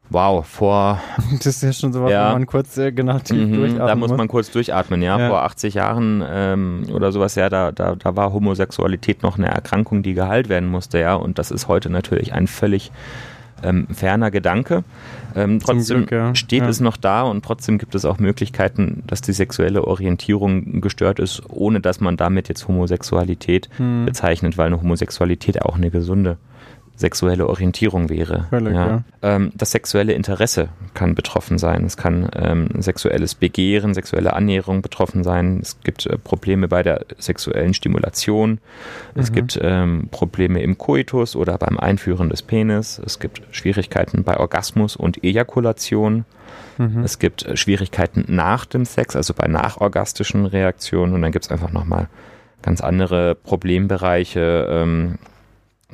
Wow, 0.10 0.46
vor. 0.46 1.00
Das 1.38 1.46
ist 1.46 1.64
ja 1.64 1.72
schon 1.72 1.94
so 1.94 2.04
was, 2.04 2.12
ja, 2.12 2.30
wo 2.30 2.34
man 2.34 2.48
kurz 2.48 2.78
äh, 2.78 2.92
genau 2.92 3.20
tief 3.20 3.48
mhm, 3.48 3.54
durchatmen 3.54 3.88
Da 3.88 3.96
muss 3.96 4.12
man 4.12 4.28
kurz 4.28 4.50
durchatmen, 4.52 5.02
ja. 5.02 5.20
ja. 5.20 5.30
Vor 5.30 5.44
80 5.44 5.76
Jahren 5.76 6.24
ähm, 6.28 6.84
oder 6.92 7.12
sowas, 7.12 7.36
ja, 7.36 7.50
da, 7.50 7.72
da, 7.72 7.96
da 7.96 8.16
war 8.16 8.34
Homosexualität 8.34 9.22
noch 9.22 9.38
eine 9.38 9.48
Erkrankung, 9.48 10.02
die 10.02 10.14
geheilt 10.14 10.50
werden 10.50 10.70
musste, 10.70 11.00
ja. 11.00 11.14
Und 11.16 11.38
das 11.38 11.52
ist 11.52 11.68
heute 11.68 11.90
natürlich 11.90 12.34
ein 12.34 12.48
völlig 12.48 12.92
ähm, 13.64 13.88
ferner 13.92 14.32
Gedanke. 14.32 14.84
Ähm, 15.36 15.60
trotzdem 15.60 16.08
Glück, 16.08 16.12
ja. 16.12 16.36
steht 16.36 16.64
ja. 16.64 16.70
es 16.70 16.80
noch 16.80 16.98
da 16.98 17.22
und 17.22 17.46
trotzdem 17.46 17.78
gibt 17.78 17.94
es 17.94 18.06
auch 18.06 18.18
Möglichkeiten, 18.18 19.04
dass 19.06 19.22
die 19.22 19.34
sexuelle 19.34 19.86
Orientierung 19.86 20.82
gestört 20.82 21.20
ist, 21.20 21.44
ohne 21.50 21.82
dass 21.82 22.00
man 22.00 22.18
damit 22.18 22.50
jetzt 22.50 22.68
Homosexualität 22.68 23.70
hm. 23.78 24.06
bezeichnet, 24.06 24.58
weil 24.58 24.68
eine 24.68 24.82
Homosexualität 24.82 25.62
auch 25.62 25.76
eine 25.76 25.92
gesunde 25.92 26.38
sexuelle 27.00 27.48
Orientierung 27.48 28.10
wäre. 28.10 28.48
Völlig, 28.50 28.74
ja. 28.74 28.88
Ja. 28.88 29.04
Ähm, 29.22 29.52
das 29.56 29.72
sexuelle 29.72 30.12
Interesse 30.12 30.68
kann 30.94 31.16
betroffen 31.16 31.58
sein. 31.58 31.86
Es 31.86 31.96
kann 31.96 32.30
ähm, 32.36 32.68
sexuelles 32.80 33.36
Begehren, 33.36 33.94
sexuelle 33.94 34.34
Annäherung 34.34 34.82
betroffen 34.82 35.24
sein. 35.24 35.60
Es 35.62 35.80
gibt 35.82 36.06
äh, 36.06 36.18
Probleme 36.18 36.68
bei 36.68 36.84
der 36.84 37.06
sexuellen 37.18 37.74
Stimulation. 37.74 38.60
Es 39.16 39.32
mhm. 39.32 39.36
gibt 39.36 39.60
ähm, 39.62 40.10
Probleme 40.12 40.62
im 40.62 40.78
Koitus 40.78 41.38
oder 41.38 41.58
beim 41.58 41.80
Einführen 41.80 42.30
des 42.30 42.42
Penis. 42.42 43.02
Es 43.06 43.20
gibt 43.20 43.44
Schwierigkeiten 43.52 44.26
bei 44.26 44.38
Orgasmus 44.38 44.98
und 44.98 45.24
Ejakulation. 45.24 46.26
Mhm. 46.78 47.04
Es 47.06 47.18
gibt 47.18 47.46
äh, 47.46 47.56
Schwierigkeiten 47.56 48.26
nach 48.28 48.66
dem 48.66 48.84
Sex, 48.84 49.16
also 49.16 49.34
bei 49.34 49.48
nachorgastischen 49.48 50.46
Reaktionen. 50.46 51.14
Und 51.14 51.22
dann 51.22 51.32
gibt 51.32 51.46
es 51.46 51.52
einfach 51.52 51.72
nochmal 51.72 52.10
ganz 52.62 52.82
andere 52.82 53.36
Problembereiche, 53.36 54.68
ähm, 54.70 55.18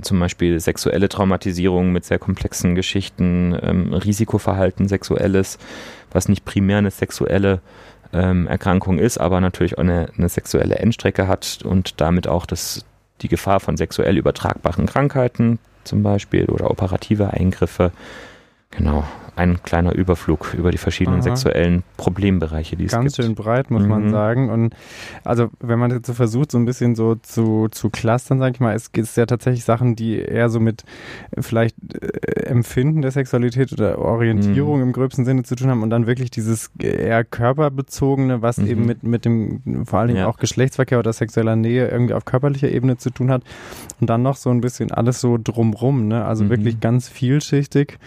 zum 0.02 0.20
Beispiel 0.20 0.60
sexuelle 0.60 1.10
Traumatisierung 1.10 1.92
mit 1.92 2.06
sehr 2.06 2.20
komplexen 2.20 2.76
Geschichten, 2.76 3.58
ähm, 3.62 3.94
Risikoverhalten 3.94 4.88
sexuelles, 4.88 5.58
was 6.12 6.28
nicht 6.28 6.46
primär 6.46 6.80
eine 6.80 6.92
sexuelle 6.92 7.62
ähm, 8.14 8.48
Erkrankung 8.48 9.00
ist, 9.00 9.18
aber 9.18 9.42
natürlich 9.42 9.78
auch 9.78 9.84
eine, 9.84 10.10
eine, 10.18 10.30
sexuelle 10.30 10.76
Endstrecke 10.76 11.28
hat 11.28 11.60
und 11.64 12.02
damit 12.02 12.28
auch 12.28 12.46
das, 12.46 12.86
die 13.22 13.28
Gefahr 13.28 13.60
von 13.60 13.78
sexuell 13.78 14.18
übertragbaren 14.18 14.86
Krankheiten 14.86 15.60
zum 15.84 16.04
Beispiel 16.04 16.46
oder 16.46 16.70
operative 16.72 17.32
Eingriffe. 17.32 17.92
Genau. 18.72 19.06
Ein 19.36 19.62
kleiner 19.64 19.94
Überflug 19.94 20.54
über 20.54 20.72
die 20.72 20.78
verschiedenen 20.78 21.20
Aha. 21.20 21.24
sexuellen 21.24 21.84
Problembereiche, 21.98 22.76
die 22.76 22.86
es 22.86 22.92
Ganz 22.92 23.16
gibt. 23.16 23.18
Ganz 23.18 23.26
schön 23.26 23.36
breit, 23.36 23.70
muss 23.70 23.84
mhm. 23.84 23.90
man 23.90 24.10
sagen. 24.10 24.50
Und 24.50 24.76
also 25.24 25.50
wenn 25.60 25.78
man 25.78 25.92
jetzt 25.92 26.08
so 26.08 26.14
versucht, 26.14 26.52
so 26.52 26.58
ein 26.58 26.66
bisschen 26.66 26.96
so 26.96 27.16
zu, 27.16 27.68
zu 27.70 27.90
clustern, 27.90 28.40
sage 28.40 28.54
ich 28.54 28.60
mal, 28.60 28.76
es 28.76 28.92
gibt 28.92 29.14
ja 29.16 29.26
tatsächlich 29.26 29.66
Sachen, 29.66 29.96
die 29.96 30.20
eher 30.20 30.50
so 30.50 30.60
mit 30.60 30.84
vielleicht 31.38 31.76
äh, 32.02 32.46
Empfinden 32.46 33.02
der 33.02 33.12
Sexualität 33.12 33.74
oder 33.74 34.00
Orientierung 34.00 34.78
mhm. 34.78 34.84
im 34.84 34.94
gröbsten 34.94 35.26
Sinne 35.26 35.44
zu 35.44 35.56
tun 35.56 35.70
haben 35.70 35.84
und 35.84 35.90
dann 35.90 36.08
wirklich 36.08 36.32
dieses 36.32 36.72
eher 36.80 37.24
körperbezogene, 37.24 38.42
was 38.42 38.58
mhm. 38.58 38.68
eben 38.68 38.86
mit, 38.86 39.04
mit 39.04 39.26
dem 39.26 39.86
vor 39.86 40.00
allen 40.00 40.10
Dingen 40.10 40.20
ja. 40.22 40.28
auch 40.28 40.38
Geschlechtsverkehr 40.38 41.00
oder 41.00 41.12
sexueller 41.12 41.56
Nähe 41.56 41.88
irgendwie 41.90 42.14
auf 42.14 42.26
körperlicher 42.26 42.70
Ebene 42.70 42.98
zu 42.98 43.10
tun 43.10 43.32
hat. 43.32 43.44
Und 44.00 44.10
dann 44.10 44.22
noch 44.22 44.38
so 44.38 44.50
ein 44.50 44.62
bisschen 44.62 44.92
alles 44.92 45.20
so 45.20 45.38
drumrum, 45.42 46.08
ne? 46.08 46.26
Also 46.26 46.46
mhm. 46.46 46.50
wirklich 46.50 46.80
ganz 46.80 47.10
vielschichtig, 47.10 47.98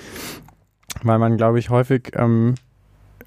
weil 1.02 1.18
man, 1.18 1.36
glaube 1.36 1.58
ich, 1.58 1.70
häufig 1.70 2.12
ähm, 2.14 2.54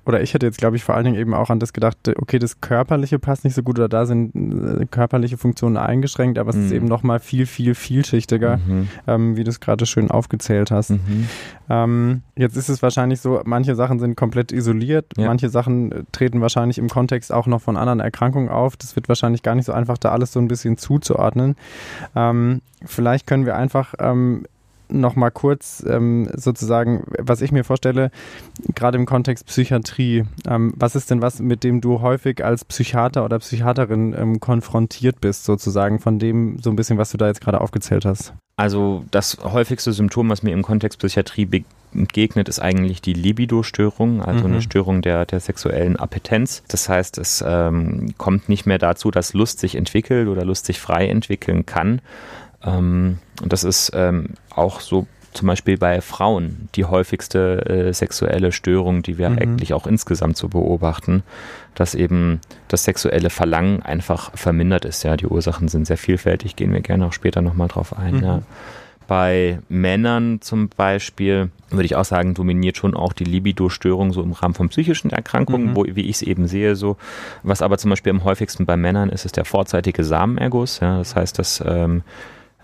oder 0.06 0.22
ich 0.22 0.34
hätte 0.34 0.48
jetzt, 0.48 0.58
glaube 0.58 0.76
ich, 0.76 0.84
vor 0.84 0.96
allen 0.96 1.06
Dingen 1.06 1.18
eben 1.18 1.34
auch 1.34 1.50
an 1.50 1.60
das 1.60 1.74
gedacht, 1.74 1.98
okay, 2.18 2.40
das 2.40 2.60
Körperliche 2.60 3.20
passt 3.20 3.44
nicht 3.44 3.54
so 3.54 3.62
gut 3.62 3.78
oder 3.78 3.88
da 3.88 4.06
sind 4.06 4.36
äh, 4.36 4.86
körperliche 4.88 5.38
Funktionen 5.38 5.78
eingeschränkt, 5.78 6.40
aber 6.40 6.50
es 6.50 6.56
mhm. 6.56 6.66
ist 6.66 6.72
eben 6.72 6.88
nochmal 6.88 7.20
viel, 7.20 7.46
viel, 7.46 7.76
vielschichtiger, 7.76 8.58
mhm. 8.58 8.88
ähm, 9.08 9.38
wie 9.38 9.44
du 9.44 9.50
es 9.50 9.60
gerade 9.60 9.86
schön 9.86 10.10
aufgezählt 10.10 10.72
hast. 10.72 10.92
Mhm. 10.92 11.28
Ähm, 11.70 12.22
jetzt 12.36 12.58
ist 12.58 12.70
es 12.70 12.82
wahrscheinlich 12.82 13.22
so, 13.22 13.42
manche 13.46 13.76
Sachen 13.76 14.00
sind 14.00 14.16
komplett 14.16 14.52
isoliert, 14.52 15.06
ja. 15.18 15.28
manche 15.28 15.50
Sachen 15.50 15.92
äh, 15.92 16.04
treten 16.12 16.42
wahrscheinlich 16.42 16.80
im 16.80 16.90
Kontext 16.90 17.32
auch 17.32 17.46
noch 17.46 17.62
von 17.62 17.78
anderen 17.78 18.00
Erkrankungen 18.00 18.50
auf. 18.50 18.78
Das 18.78 18.96
wird 18.96 19.08
wahrscheinlich 19.08 19.44
gar 19.44 19.54
nicht 19.54 19.66
so 19.66 19.74
einfach, 19.74 20.00
da 20.00 20.10
alles 20.10 20.32
so 20.32 20.40
ein 20.40 20.48
bisschen 20.48 20.78
zuzuordnen. 20.78 21.56
Ähm, 22.16 22.62
vielleicht 22.84 23.28
können 23.28 23.46
wir 23.46 23.56
einfach 23.56 23.94
ähm, 24.92 25.00
noch 25.00 25.16
mal 25.16 25.32
kurz 25.32 25.84
ähm, 25.88 26.30
sozusagen, 26.34 27.04
was 27.18 27.42
ich 27.42 27.52
mir 27.52 27.64
vorstelle, 27.64 28.12
gerade 28.76 28.98
im 28.98 29.06
Kontext 29.06 29.46
Psychiatrie, 29.48 30.26
ähm, 30.48 30.74
was 30.76 30.96
ist 30.96 31.12
denn 31.12 31.22
was, 31.22 31.40
mit 31.40 31.64
dem 31.64 31.82
du 31.82 32.02
häufig 32.02 32.44
als 32.44 32.66
Psychiater 32.66 33.26
oder 33.26 33.40
Psychiaterin 33.40 34.16
ähm, 34.18 34.40
konfrontiert 34.40 35.22
bist, 35.22 35.46
sozusagen, 35.46 36.00
von 36.00 36.20
dem 36.20 36.60
so 36.60 36.70
ein 36.70 36.76
bisschen, 36.76 36.98
was 36.98 37.12
du 37.12 37.18
da 37.18 37.28
jetzt 37.28 37.42
gerade 37.42 37.62
aufgezählt 37.62 38.06
hast? 38.06 38.34
Also 38.58 39.06
das 39.10 39.38
häufigste 39.44 39.92
Symptom, 39.92 40.30
was 40.30 40.44
mir 40.44 40.54
im 40.54 40.62
Kontext 40.62 41.00
Psychiatrie 41.00 41.46
begegnet, 41.92 42.48
ist 42.48 42.60
eigentlich 42.60 43.02
die 43.02 43.14
Libido-Störung, 43.14 44.22
also 44.22 44.48
mhm. 44.48 44.54
eine 44.54 44.62
Störung 44.62 45.02
der, 45.02 45.26
der 45.26 45.40
sexuellen 45.40 45.96
Appetenz. 45.96 46.62
Das 46.68 46.88
heißt, 46.88 47.18
es 47.18 47.44
ähm, 47.46 48.14
kommt 48.20 48.50
nicht 48.50 48.68
mehr 48.68 48.78
dazu, 48.78 49.10
dass 49.10 49.34
Lust 49.34 49.60
sich 49.60 49.76
entwickelt 49.76 50.28
oder 50.28 50.46
Lust 50.46 50.68
sich 50.68 50.80
frei 50.80 51.08
entwickeln 51.08 51.66
kann, 51.66 52.02
ähm, 52.64 53.20
und 53.42 53.54
das 53.54 53.64
ist 53.64 53.92
ähm, 53.94 54.30
auch 54.50 54.80
so 54.80 55.08
zum 55.34 55.48
Beispiel 55.48 55.78
bei 55.78 56.02
Frauen 56.02 56.70
die 56.76 56.86
häufigste 56.86 57.66
äh, 57.66 57.94
sexuelle 57.94 58.52
Störung, 58.52 59.02
die 59.02 59.18
wir 59.18 59.30
mhm. 59.30 59.40
eigentlich 59.40 59.74
auch 59.74 59.88
insgesamt 59.88 60.38
so 60.38 60.50
beobachten, 60.50 61.24
dass 61.74 61.96
eben 61.96 62.42
das 62.68 62.84
sexuelle 62.84 63.30
Verlangen 63.30 63.82
einfach 63.82 64.36
vermindert 64.36 64.86
ist. 64.86 65.04
Ja, 65.04 65.16
die 65.16 65.28
Ursachen 65.28 65.68
sind 65.70 65.88
sehr 65.88 65.98
vielfältig, 65.98 66.56
gehen 66.56 66.74
wir 66.74 66.82
gerne 66.82 67.08
auch 67.08 67.14
später 67.14 67.42
nochmal 67.42 67.70
drauf 67.70 67.98
ein. 67.98 68.18
Mhm. 68.18 68.24
Ja. 68.24 68.42
Bei 69.08 69.60
Männern 69.68 70.40
zum 70.42 70.70
Beispiel 70.70 71.50
würde 71.70 71.86
ich 71.86 71.96
auch 71.96 72.06
sagen, 72.06 72.34
dominiert 72.34 72.78
schon 72.78 72.94
auch 72.94 73.12
die 73.14 73.24
Libido-Störung 73.24 74.14
so 74.14 74.22
im 74.22 74.32
Rahmen 74.32 74.54
von 74.54 74.70
psychischen 74.70 75.12
Erkrankungen, 75.12 75.72
mhm. 75.72 75.76
wo, 75.76 75.86
wie 75.86 76.08
ich 76.08 76.18
es 76.18 76.22
eben 76.22 76.48
sehe, 76.48 76.76
so. 76.76 76.98
Was 77.44 77.62
aber 77.62 77.78
zum 77.78 77.90
Beispiel 77.90 78.12
am 78.12 78.24
häufigsten 78.24 78.66
bei 78.66 78.78
Männern 78.78 79.10
ist, 79.10 79.26
ist 79.26 79.38
der 79.38 79.46
vorzeitige 79.46 80.04
Samenerguss. 80.04 80.80
Ja, 80.80 80.98
das 80.98 81.16
heißt, 81.16 81.40
dass 81.40 81.64
ähm, 81.66 82.04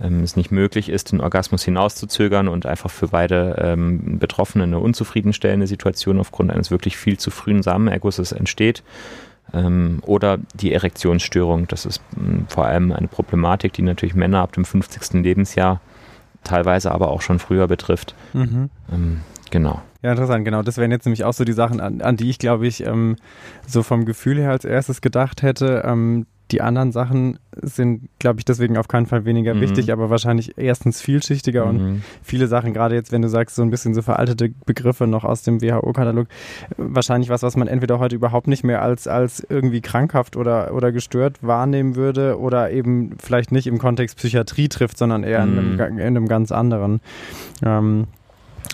ähm, 0.01 0.24
es 0.24 0.36
nicht 0.36 0.51
möglich 0.51 0.89
ist, 0.89 1.12
den 1.12 1.22
Orgasmus 1.22 1.63
hinauszuzögern 1.63 2.48
und 2.48 2.66
einfach 2.66 2.89
für 2.89 3.10
beide 3.10 3.56
ähm, 3.62 4.20
Betroffenen 4.20 4.70
eine 4.70 4.80
unzufriedenstellende 4.80 5.68
Situation 5.68 6.20
aufgrund 6.20 6.51
eines 6.51 6.72
wirklich 6.72 6.98
viel 6.98 7.18
zu 7.18 7.32
frühen 7.32 7.63
Samenergusses 7.63 8.32
entsteht. 8.32 8.84
Ähm, 9.54 10.00
oder 10.06 10.39
die 10.54 10.74
Erektionsstörung, 10.74 11.68
das 11.68 11.86
ist 11.86 12.01
mh, 12.16 12.24
hm, 12.24 12.48
vor 12.48 12.66
allem 12.66 12.92
eine 12.92 13.08
Problematik, 13.08 13.74
die 13.74 13.82
natürlich 13.82 14.16
Männer 14.16 14.42
ab 14.42 14.54
dem 14.54 14.66
50. 14.66 15.24
Lebensjahr 15.24 15.82
teilweise 16.44 16.92
aber 16.92 17.10
auch 17.10 17.22
schon 17.22 17.39
früher 17.39 17.68
betrifft. 17.68 18.16
Mhm. 18.34 18.70
Ähm, 18.92 19.22
genau. 19.51 19.82
Ja, 20.01 20.12
interessant, 20.12 20.46
genau. 20.46 20.62
Das 20.62 20.77
wären 20.77 20.92
jetzt 20.92 21.06
nämlich 21.06 21.24
auch 21.24 21.34
so 21.34 21.44
die 21.44 21.54
Sachen, 21.54 21.80
an, 21.80 22.01
an 22.01 22.18
die 22.18 22.30
ich, 22.30 22.39
glaube 22.39 22.68
ich, 22.68 22.86
ähm, 22.86 23.16
so 23.66 23.84
vom 23.84 24.06
Gefühl 24.06 24.38
her 24.38 24.51
als 24.51 24.66
erstes 24.66 25.01
gedacht 25.01 25.42
hätte. 25.42 25.84
Ähm, 25.86 26.25
die 26.51 26.62
anderen 26.62 26.92
Sachen 26.92 27.39
sind, 27.62 28.10
glaube 28.20 28.39
ich, 28.39 28.46
deswegen 28.46 28.77
auf 28.77 28.88
keinen 28.88 29.06
Fall 29.06 29.25
weniger 29.25 29.54
mhm. 29.54 29.62
wichtig, 29.62 29.92
aber 29.92 30.10
wahrscheinlich 30.10 30.58
erstens 30.58 31.01
vielschichtiger 31.01 31.66
mhm. 31.66 31.70
und 31.70 32.04
viele 32.24 32.48
Sachen, 32.48 32.74
gerade 32.74 32.96
jetzt, 32.96 33.12
wenn 33.12 33.22
du 33.22 33.30
sagst, 33.30 33.56
so 33.56 33.63
ein 33.63 33.70
bisschen 33.70 33.94
so 33.94 34.01
veraltete 34.01 34.50
Begriffe 34.66 35.08
noch 35.08 35.24
aus 35.24 35.42
dem 35.42 35.62
WHO-Katalog, 35.62 36.27
wahrscheinlich 36.77 37.30
was, 37.30 37.44
was 37.44 37.58
man 37.58 37.68
entweder 37.68 38.00
heute 38.00 38.16
überhaupt 38.16 38.48
nicht 38.48 38.63
mehr 38.63 38.82
als, 38.82 39.08
als 39.08 39.46
irgendwie 39.50 39.82
krankhaft 39.82 40.38
oder, 40.38 40.74
oder 40.74 40.92
gestört 40.92 41.38
wahrnehmen 41.42 41.96
würde 41.96 42.39
oder 42.39 42.72
eben 42.72 43.18
vielleicht 43.20 43.51
nicht 43.51 43.68
im 43.68 43.77
Kontext 43.77 44.18
Psychiatrie 44.18 44.70
trifft, 44.70 44.98
sondern 44.98 45.24
eher 45.24 45.46
mhm. 45.46 45.58
in, 45.58 45.82
einem, 45.82 46.00
in, 46.00 46.06
einem, 46.06 46.27
ganz 46.27 46.51
anderen. 46.51 47.01
Ähm, 47.66 48.08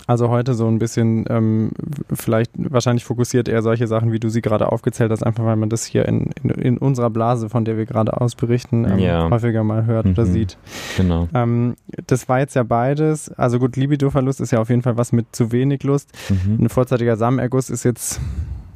also 0.06 0.28
heute 0.28 0.54
so 0.54 0.66
ein 0.68 0.78
bisschen 0.78 1.24
ähm, 1.28 1.70
vielleicht 2.12 2.50
wahrscheinlich 2.56 3.04
fokussiert 3.04 3.48
eher 3.48 3.62
solche 3.62 3.86
Sachen, 3.86 4.12
wie 4.12 4.20
du 4.20 4.28
sie 4.28 4.42
gerade 4.42 4.70
aufgezählt 4.70 5.10
hast, 5.10 5.22
einfach 5.22 5.44
weil 5.44 5.56
man 5.56 5.70
das 5.70 5.84
hier 5.84 6.06
in, 6.06 6.30
in, 6.42 6.50
in 6.50 6.78
unserer 6.78 7.10
Blase, 7.10 7.48
von 7.48 7.64
der 7.64 7.76
wir 7.76 7.86
gerade 7.86 8.20
aus 8.20 8.34
berichten, 8.34 8.84
ähm, 8.84 8.98
ja. 8.98 9.30
häufiger 9.30 9.64
mal 9.64 9.86
hört 9.86 10.06
mhm. 10.06 10.12
oder 10.12 10.26
sieht. 10.26 10.58
Genau. 10.96 11.28
Ähm, 11.34 11.76
das 12.06 12.28
war 12.28 12.38
jetzt 12.40 12.54
ja 12.54 12.62
beides. 12.62 13.30
Also 13.32 13.58
gut, 13.58 13.76
Libido-Verlust 13.76 14.40
ist 14.40 14.50
ja 14.50 14.60
auf 14.60 14.68
jeden 14.68 14.82
Fall 14.82 14.96
was 14.96 15.12
mit 15.12 15.34
zu 15.34 15.52
wenig 15.52 15.82
Lust. 15.82 16.10
Mhm. 16.28 16.64
Ein 16.64 16.68
vorzeitiger 16.68 17.16
Samenerguss 17.16 17.70
ist 17.70 17.84
jetzt 17.84 18.20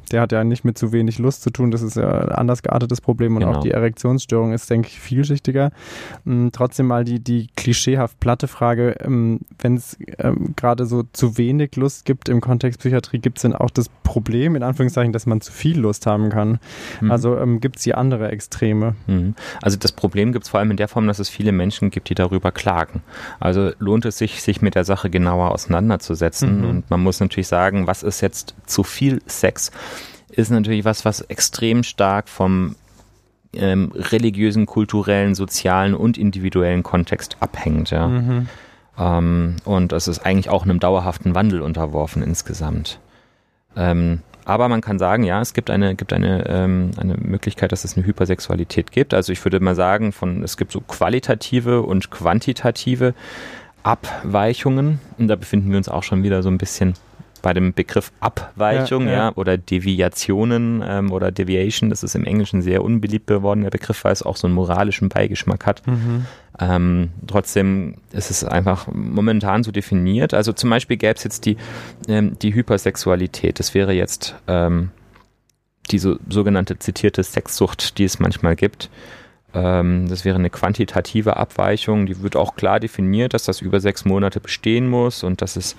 der 0.09 0.21
hat 0.21 0.31
ja 0.31 0.43
nicht 0.43 0.65
mit 0.65 0.77
zu 0.77 0.91
wenig 0.91 1.19
Lust 1.19 1.43
zu 1.43 1.49
tun. 1.49 1.71
Das 1.71 1.81
ist 1.81 1.95
ja 1.95 2.09
ein 2.09 2.31
anders 2.31 2.63
geartetes 2.63 3.01
Problem 3.01 3.35
und 3.35 3.43
genau. 3.43 3.57
auch 3.57 3.61
die 3.61 3.71
Erektionsstörung 3.71 4.53
ist, 4.53 4.69
denke 4.69 4.89
ich, 4.89 4.99
vielschichtiger. 4.99 5.71
Ähm, 6.25 6.49
trotzdem 6.51 6.87
mal 6.87 7.03
die, 7.03 7.19
die 7.19 7.47
klischeehaft 7.55 8.19
platte 8.19 8.47
Frage, 8.47 8.95
ähm, 8.99 9.41
wenn 9.59 9.75
es 9.75 9.97
ähm, 10.17 10.53
gerade 10.55 10.85
so 10.85 11.03
zu 11.13 11.37
wenig 11.37 11.75
Lust 11.75 12.05
gibt 12.05 12.29
im 12.29 12.41
Kontext 12.41 12.79
Psychiatrie, 12.79 13.19
gibt 13.19 13.37
es 13.37 13.43
denn 13.43 13.53
auch 13.53 13.69
das 13.69 13.89
Problem, 14.03 14.55
in 14.55 14.63
Anführungszeichen, 14.63 15.13
dass 15.13 15.25
man 15.25 15.41
zu 15.41 15.51
viel 15.51 15.79
Lust 15.79 16.05
haben 16.05 16.29
kann? 16.29 16.59
Mhm. 17.01 17.11
Also 17.11 17.37
ähm, 17.37 17.59
gibt 17.59 17.77
es 17.77 17.83
hier 17.83 17.97
andere 17.97 18.29
Extreme? 18.29 18.95
Mhm. 19.07 19.35
Also 19.61 19.77
das 19.77 19.91
Problem 19.91 20.33
gibt 20.33 20.45
es 20.45 20.49
vor 20.49 20.59
allem 20.59 20.71
in 20.71 20.77
der 20.77 20.87
Form, 20.87 21.07
dass 21.07 21.19
es 21.19 21.29
viele 21.29 21.51
Menschen 21.51 21.89
gibt, 21.91 22.09
die 22.09 22.15
darüber 22.15 22.51
klagen. 22.51 23.01
Also 23.39 23.71
lohnt 23.79 24.05
es 24.05 24.17
sich, 24.17 24.41
sich 24.41 24.61
mit 24.61 24.75
der 24.75 24.83
Sache 24.83 25.09
genauer 25.09 25.51
auseinanderzusetzen. 25.51 26.61
Mhm. 26.61 26.69
Und 26.69 26.89
man 26.89 27.01
muss 27.01 27.19
natürlich 27.19 27.47
sagen, 27.47 27.87
was 27.87 28.03
ist 28.03 28.21
jetzt 28.21 28.55
zu 28.65 28.83
viel 28.83 29.21
Sex? 29.27 29.71
Ist 30.39 30.49
natürlich 30.49 30.85
was, 30.85 31.05
was 31.05 31.21
extrem 31.21 31.83
stark 31.83 32.29
vom 32.29 32.75
ähm, 33.53 33.91
religiösen, 33.95 34.65
kulturellen, 34.65 35.35
sozialen 35.35 35.93
und 35.93 36.17
individuellen 36.17 36.83
Kontext 36.83 37.37
abhängt. 37.39 37.89
Ja. 37.89 38.07
Mhm. 38.07 38.47
Ähm, 38.97 39.55
und 39.65 39.93
es 39.93 40.07
ist 40.07 40.19
eigentlich 40.19 40.49
auch 40.49 40.63
einem 40.63 40.79
dauerhaften 40.79 41.35
Wandel 41.35 41.61
unterworfen 41.61 42.21
insgesamt. 42.21 42.99
Ähm, 43.75 44.21
aber 44.45 44.67
man 44.67 44.81
kann 44.81 44.97
sagen, 44.97 45.23
ja, 45.23 45.41
es 45.41 45.53
gibt 45.53 45.69
eine, 45.69 45.95
gibt 45.95 46.11
eine, 46.11 46.45
ähm, 46.47 46.91
eine 46.97 47.15
Möglichkeit, 47.15 47.71
dass 47.71 47.83
es 47.83 47.95
eine 47.95 48.05
Hypersexualität 48.05 48.91
gibt. 48.91 49.13
Also 49.13 49.31
ich 49.31 49.43
würde 49.45 49.59
mal 49.59 49.75
sagen, 49.75 50.11
von, 50.11 50.43
es 50.43 50.57
gibt 50.57 50.71
so 50.71 50.81
qualitative 50.81 51.83
und 51.83 52.09
quantitative 52.09 53.13
Abweichungen. 53.83 54.99
Und 55.17 55.27
da 55.27 55.35
befinden 55.35 55.69
wir 55.69 55.77
uns 55.77 55.87
auch 55.87 56.03
schon 56.03 56.23
wieder 56.23 56.41
so 56.41 56.49
ein 56.49 56.57
bisschen 56.57 56.95
bei 57.39 57.53
dem 57.53 57.73
Begriff 57.73 58.11
Abweichung 58.19 59.05
ja, 59.05 59.11
ja. 59.11 59.17
ja 59.17 59.35
oder 59.35 59.57
Deviationen 59.57 60.83
ähm, 60.85 61.11
oder 61.11 61.31
Deviation, 61.31 61.89
das 61.89 62.03
ist 62.03 62.15
im 62.15 62.25
Englischen 62.25 62.61
sehr 62.61 62.83
unbeliebt 62.83 63.27
geworden, 63.27 63.61
der 63.61 63.69
Begriff, 63.69 64.03
weil 64.03 64.13
es 64.13 64.23
auch 64.23 64.35
so 64.35 64.47
einen 64.47 64.55
moralischen 64.55 65.09
Beigeschmack 65.09 65.65
hat. 65.65 65.85
Mhm. 65.87 66.25
Ähm, 66.59 67.09
trotzdem 67.27 67.95
ist 68.11 68.31
es 68.31 68.43
einfach 68.43 68.87
momentan 68.91 69.63
so 69.63 69.71
definiert. 69.71 70.33
Also 70.33 70.53
zum 70.53 70.69
Beispiel 70.69 70.97
gäbe 70.97 71.15
es 71.15 71.23
jetzt 71.23 71.45
die, 71.45 71.57
ähm, 72.07 72.37
die 72.39 72.53
Hypersexualität. 72.53 73.59
Das 73.59 73.73
wäre 73.73 73.93
jetzt 73.93 74.35
ähm, 74.47 74.91
diese 75.91 76.19
sogenannte 76.29 76.77
zitierte 76.77 77.23
Sexsucht, 77.23 77.97
die 77.97 78.03
es 78.03 78.19
manchmal 78.19 78.55
gibt. 78.55 78.89
Ähm, 79.53 80.07
das 80.09 80.25
wäre 80.25 80.37
eine 80.37 80.49
quantitative 80.49 81.37
Abweichung. 81.37 82.05
Die 82.05 82.21
wird 82.21 82.35
auch 82.35 82.55
klar 82.55 82.79
definiert, 82.79 83.33
dass 83.33 83.43
das 83.43 83.61
über 83.61 83.79
sechs 83.79 84.05
Monate 84.05 84.39
bestehen 84.39 84.87
muss 84.87 85.23
und 85.23 85.41
dass 85.41 85.55
es 85.55 85.75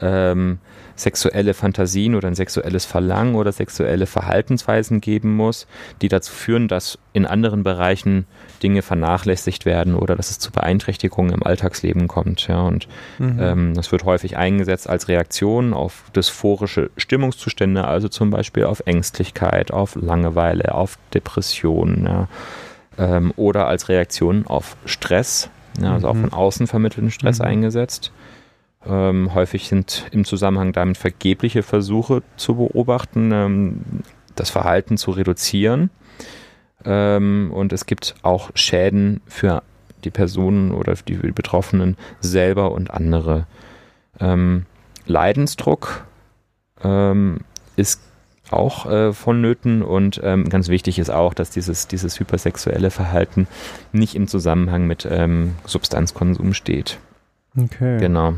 ähm, 0.00 0.58
sexuelle 0.96 1.54
Fantasien 1.54 2.14
oder 2.14 2.28
ein 2.28 2.34
sexuelles 2.34 2.84
Verlangen 2.84 3.34
oder 3.34 3.52
sexuelle 3.52 4.06
Verhaltensweisen 4.06 5.00
geben 5.00 5.34
muss, 5.34 5.66
die 6.02 6.08
dazu 6.08 6.32
führen, 6.32 6.68
dass 6.68 6.98
in 7.12 7.26
anderen 7.26 7.62
Bereichen 7.62 8.26
Dinge 8.62 8.82
vernachlässigt 8.82 9.66
werden 9.66 9.94
oder 9.94 10.14
dass 10.14 10.30
es 10.30 10.38
zu 10.38 10.52
Beeinträchtigungen 10.52 11.32
im 11.34 11.42
Alltagsleben 11.42 12.06
kommt. 12.06 12.46
Ja, 12.46 12.62
und 12.62 12.88
mhm. 13.18 13.38
ähm, 13.40 13.74
das 13.74 13.90
wird 13.92 14.04
häufig 14.04 14.36
eingesetzt 14.36 14.88
als 14.88 15.08
Reaktion 15.08 15.74
auf 15.74 16.04
dysphorische 16.14 16.90
Stimmungszustände, 16.96 17.84
also 17.84 18.08
zum 18.08 18.30
Beispiel 18.30 18.64
auf 18.64 18.82
Ängstlichkeit, 18.86 19.72
auf 19.72 19.96
Langeweile, 19.96 20.74
auf 20.74 20.98
Depressionen 21.12 22.06
ja, 22.06 22.28
ähm, 22.98 23.32
oder 23.36 23.66
als 23.66 23.88
Reaktion 23.88 24.46
auf 24.46 24.76
Stress, 24.84 25.50
ja, 25.80 25.92
also 25.92 26.06
mhm. 26.06 26.10
auch 26.10 26.20
von 26.20 26.32
außen 26.32 26.66
vermittelten 26.68 27.10
Stress 27.10 27.40
mhm. 27.40 27.46
eingesetzt. 27.46 28.12
Ähm, 28.86 29.34
häufig 29.34 29.68
sind 29.68 30.06
im 30.12 30.24
Zusammenhang 30.24 30.72
damit 30.72 30.96
vergebliche 30.96 31.62
Versuche 31.62 32.22
zu 32.36 32.56
beobachten, 32.56 33.32
ähm, 33.32 33.80
das 34.34 34.50
Verhalten 34.50 34.96
zu 34.98 35.10
reduzieren. 35.10 35.90
Ähm, 36.84 37.50
und 37.52 37.72
es 37.72 37.86
gibt 37.86 38.14
auch 38.22 38.50
Schäden 38.54 39.20
für 39.26 39.62
die 40.04 40.10
Personen 40.10 40.72
oder 40.72 40.94
die 40.94 41.14
Betroffenen 41.14 41.96
selber 42.20 42.72
und 42.72 42.90
andere. 42.90 43.46
Ähm, 44.20 44.66
Leidensdruck 45.06 46.04
ähm, 46.82 47.38
ist 47.76 48.02
auch 48.50 48.86
äh, 48.86 49.12
vonnöten 49.12 49.82
und 49.82 50.20
ähm, 50.22 50.48
ganz 50.48 50.68
wichtig 50.68 50.98
ist 50.98 51.10
auch, 51.10 51.34
dass 51.34 51.50
dieses, 51.50 51.88
dieses 51.88 52.20
hypersexuelle 52.20 52.90
Verhalten 52.90 53.48
nicht 53.92 54.14
im 54.14 54.28
Zusammenhang 54.28 54.86
mit 54.86 55.08
ähm, 55.10 55.54
Substanzkonsum 55.64 56.52
steht. 56.52 56.98
Okay. 57.56 57.98
Genau. 57.98 58.34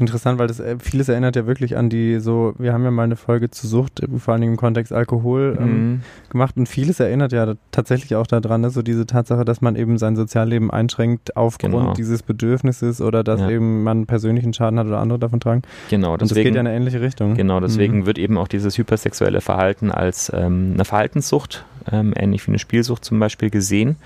Interessant, 0.00 0.38
weil 0.38 0.46
das 0.46 0.60
äh, 0.60 0.76
vieles 0.78 1.10
erinnert 1.10 1.36
ja 1.36 1.46
wirklich 1.46 1.76
an 1.76 1.90
die 1.90 2.20
so, 2.20 2.54
wir 2.58 2.72
haben 2.72 2.84
ja 2.84 2.90
mal 2.90 3.02
eine 3.02 3.16
Folge 3.16 3.50
zu 3.50 3.66
Sucht, 3.66 4.00
äh, 4.00 4.06
vor 4.18 4.32
allen 4.32 4.40
Dingen 4.40 4.54
im 4.54 4.56
Kontext 4.56 4.94
Alkohol 4.94 5.58
ähm, 5.60 5.66
mhm. 5.66 6.00
gemacht 6.30 6.56
und 6.56 6.70
vieles 6.70 7.00
erinnert 7.00 7.32
ja 7.32 7.52
tatsächlich 7.70 8.16
auch 8.16 8.26
daran, 8.26 8.62
ne? 8.62 8.70
so 8.70 8.80
diese 8.80 9.04
Tatsache, 9.04 9.44
dass 9.44 9.60
man 9.60 9.76
eben 9.76 9.98
sein 9.98 10.16
Sozialleben 10.16 10.70
einschränkt 10.70 11.36
aufgrund 11.36 11.74
genau. 11.74 11.92
dieses 11.92 12.22
Bedürfnisses 12.22 13.02
oder 13.02 13.22
dass 13.22 13.40
ja. 13.40 13.50
eben 13.50 13.82
man 13.82 14.06
persönlichen 14.06 14.54
Schaden 14.54 14.78
hat 14.78 14.86
oder 14.86 15.00
andere 15.00 15.18
davon 15.18 15.38
tragen. 15.38 15.62
Genau, 15.90 16.16
deswegen, 16.16 16.22
und 16.22 16.30
das 16.30 16.34
geht 16.34 16.54
ja 16.54 16.60
in 16.62 16.66
eine 16.66 16.74
ähnliche 16.74 17.02
Richtung. 17.02 17.34
Genau, 17.34 17.60
deswegen 17.60 17.98
mhm. 17.98 18.06
wird 18.06 18.18
eben 18.18 18.38
auch 18.38 18.48
dieses 18.48 18.78
hypersexuelle 18.78 19.42
Verhalten 19.42 19.92
als 19.92 20.32
ähm, 20.34 20.70
eine 20.74 20.86
Verhaltenssucht 20.86 21.66
ähm, 21.92 22.12
ähnlich 22.16 22.46
wie 22.46 22.52
eine 22.52 22.58
Spielsucht 22.58 23.04
zum 23.04 23.18
Beispiel 23.18 23.50
gesehen, 23.50 23.96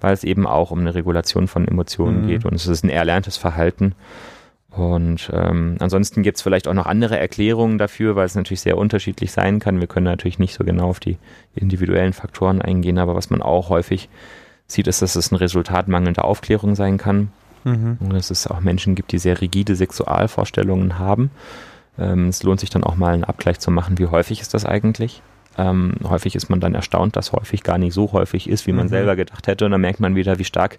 weil 0.00 0.12
es 0.12 0.24
eben 0.24 0.46
auch 0.46 0.70
um 0.70 0.80
eine 0.80 0.94
Regulation 0.94 1.48
von 1.48 1.66
Emotionen 1.66 2.22
mhm. 2.22 2.26
geht 2.28 2.44
und 2.44 2.54
es 2.54 2.66
ist 2.66 2.84
ein 2.84 2.90
erlerntes 2.90 3.36
Verhalten. 3.36 3.94
Und 4.70 5.30
ähm, 5.32 5.76
ansonsten 5.78 6.22
gibt 6.22 6.36
es 6.36 6.42
vielleicht 6.42 6.66
auch 6.66 6.74
noch 6.74 6.86
andere 6.86 7.16
Erklärungen 7.18 7.78
dafür, 7.78 8.16
weil 8.16 8.26
es 8.26 8.34
natürlich 8.34 8.60
sehr 8.60 8.76
unterschiedlich 8.76 9.30
sein 9.30 9.60
kann. 9.60 9.78
Wir 9.78 9.86
können 9.86 10.04
natürlich 10.04 10.40
nicht 10.40 10.54
so 10.54 10.64
genau 10.64 10.88
auf 10.88 10.98
die 10.98 11.16
individuellen 11.54 12.12
Faktoren 12.12 12.60
eingehen, 12.60 12.98
aber 12.98 13.14
was 13.14 13.30
man 13.30 13.40
auch 13.40 13.68
häufig 13.68 14.08
sieht, 14.66 14.88
ist, 14.88 15.00
dass 15.00 15.14
es 15.14 15.30
ein 15.30 15.36
Resultat 15.36 15.86
mangelnder 15.86 16.24
Aufklärung 16.24 16.74
sein 16.74 16.98
kann. 16.98 17.30
Mhm. 17.62 17.98
Und 18.00 18.12
dass 18.12 18.30
es 18.30 18.48
auch 18.48 18.60
Menschen 18.60 18.96
gibt, 18.96 19.12
die 19.12 19.18
sehr 19.18 19.40
rigide 19.40 19.76
Sexualvorstellungen 19.76 20.98
haben. 20.98 21.30
Ähm, 21.96 22.28
es 22.28 22.42
lohnt 22.42 22.60
sich 22.60 22.70
dann 22.70 22.84
auch 22.84 22.96
mal 22.96 23.14
einen 23.14 23.24
Abgleich 23.24 23.60
zu 23.60 23.70
machen, 23.70 23.98
wie 23.98 24.06
häufig 24.06 24.40
ist 24.40 24.54
das 24.54 24.64
eigentlich. 24.64 25.22
Ähm, 25.56 25.94
häufig 26.04 26.34
ist 26.34 26.48
man 26.48 26.60
dann 26.60 26.74
erstaunt, 26.74 27.16
dass 27.16 27.32
häufig 27.32 27.62
gar 27.62 27.78
nicht 27.78 27.94
so 27.94 28.12
häufig 28.12 28.48
ist, 28.48 28.66
wie 28.66 28.72
man 28.72 28.86
mhm. 28.86 28.90
selber 28.90 29.16
gedacht 29.16 29.46
hätte. 29.46 29.64
Und 29.64 29.70
dann 29.70 29.80
merkt 29.80 30.00
man 30.00 30.16
wieder, 30.16 30.38
wie 30.38 30.44
stark 30.44 30.78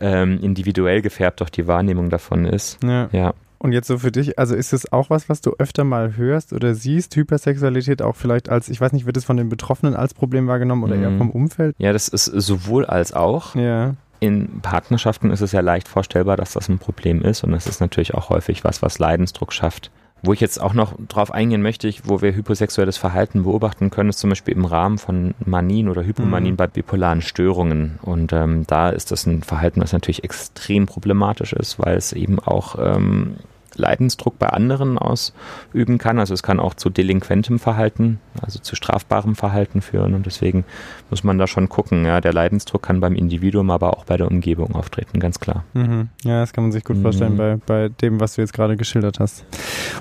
ähm, 0.00 0.38
individuell 0.40 1.02
gefärbt 1.02 1.40
doch 1.40 1.50
die 1.50 1.66
Wahrnehmung 1.66 2.10
davon 2.10 2.44
ist. 2.44 2.82
Ja. 2.84 3.08
ja. 3.12 3.34
Und 3.58 3.72
jetzt 3.72 3.88
so 3.88 3.98
für 3.98 4.12
dich, 4.12 4.38
also 4.38 4.54
ist 4.54 4.72
es 4.72 4.92
auch 4.92 5.08
was, 5.10 5.28
was 5.28 5.40
du 5.40 5.54
öfter 5.58 5.84
mal 5.84 6.16
hörst 6.16 6.52
oder 6.52 6.74
siehst, 6.74 7.16
Hypersexualität 7.16 8.02
auch 8.02 8.14
vielleicht 8.14 8.48
als, 8.48 8.68
ich 8.68 8.80
weiß 8.80 8.92
nicht, 8.92 9.06
wird 9.06 9.16
es 9.16 9.24
von 9.24 9.36
den 9.36 9.48
Betroffenen 9.48 9.96
als 9.96 10.14
Problem 10.14 10.46
wahrgenommen 10.46 10.84
oder 10.84 10.94
mhm. 10.94 11.02
eher 11.02 11.18
vom 11.18 11.30
Umfeld? 11.30 11.74
Ja, 11.78 11.92
das 11.92 12.08
ist 12.08 12.26
sowohl 12.26 12.84
als 12.84 13.12
auch. 13.12 13.54
Ja. 13.54 13.94
In 14.20 14.60
Partnerschaften 14.60 15.30
ist 15.30 15.40
es 15.40 15.52
ja 15.52 15.60
leicht 15.60 15.88
vorstellbar, 15.88 16.36
dass 16.36 16.52
das 16.52 16.68
ein 16.68 16.78
Problem 16.78 17.22
ist 17.22 17.44
und 17.44 17.54
es 17.54 17.66
ist 17.66 17.80
natürlich 17.80 18.14
auch 18.14 18.30
häufig 18.30 18.64
was, 18.64 18.82
was 18.82 18.98
Leidensdruck 18.98 19.52
schafft. 19.52 19.90
Wo 20.26 20.32
ich 20.32 20.40
jetzt 20.40 20.60
auch 20.60 20.74
noch 20.74 20.94
drauf 21.08 21.32
eingehen 21.32 21.62
möchte, 21.62 21.92
wo 22.04 22.20
wir 22.20 22.34
hyposexuelles 22.34 22.96
Verhalten 22.96 23.44
beobachten 23.44 23.90
können, 23.90 24.10
ist 24.10 24.18
zum 24.18 24.30
Beispiel 24.30 24.54
im 24.54 24.64
Rahmen 24.64 24.98
von 24.98 25.34
Manien 25.44 25.88
oder 25.88 26.04
Hypomanien 26.04 26.54
mhm. 26.54 26.56
bei 26.56 26.66
bipolaren 26.66 27.22
Störungen. 27.22 27.98
Und 28.02 28.32
ähm, 28.32 28.64
da 28.66 28.90
ist 28.90 29.12
das 29.12 29.26
ein 29.26 29.42
Verhalten, 29.42 29.80
das 29.80 29.92
natürlich 29.92 30.24
extrem 30.24 30.86
problematisch 30.86 31.52
ist, 31.52 31.78
weil 31.78 31.96
es 31.96 32.12
eben 32.12 32.40
auch 32.40 32.76
ähm, 32.78 33.36
Leidensdruck 33.78 34.38
bei 34.38 34.48
anderen 34.48 34.98
ausüben 34.98 35.98
kann. 35.98 36.18
Also 36.18 36.34
es 36.34 36.42
kann 36.42 36.60
auch 36.60 36.74
zu 36.74 36.90
delinquentem 36.90 37.58
Verhalten, 37.58 38.20
also 38.40 38.58
zu 38.58 38.76
strafbarem 38.76 39.34
Verhalten 39.34 39.82
führen. 39.82 40.14
Und 40.14 40.26
deswegen 40.26 40.64
muss 41.10 41.24
man 41.24 41.38
da 41.38 41.46
schon 41.46 41.68
gucken. 41.68 42.04
Ja, 42.04 42.20
der 42.20 42.32
Leidensdruck 42.32 42.82
kann 42.82 43.00
beim 43.00 43.14
Individuum, 43.14 43.70
aber 43.70 43.96
auch 43.96 44.04
bei 44.04 44.16
der 44.16 44.28
Umgebung 44.28 44.74
auftreten, 44.74 45.20
ganz 45.20 45.40
klar. 45.40 45.64
Mhm. 45.74 46.08
Ja, 46.24 46.40
das 46.40 46.52
kann 46.52 46.64
man 46.64 46.72
sich 46.72 46.84
gut 46.84 46.96
mhm. 46.96 47.02
vorstellen 47.02 47.36
bei, 47.36 47.56
bei 47.64 47.88
dem, 47.88 48.20
was 48.20 48.34
du 48.34 48.42
jetzt 48.42 48.52
gerade 48.52 48.76
geschildert 48.76 49.20
hast. 49.20 49.44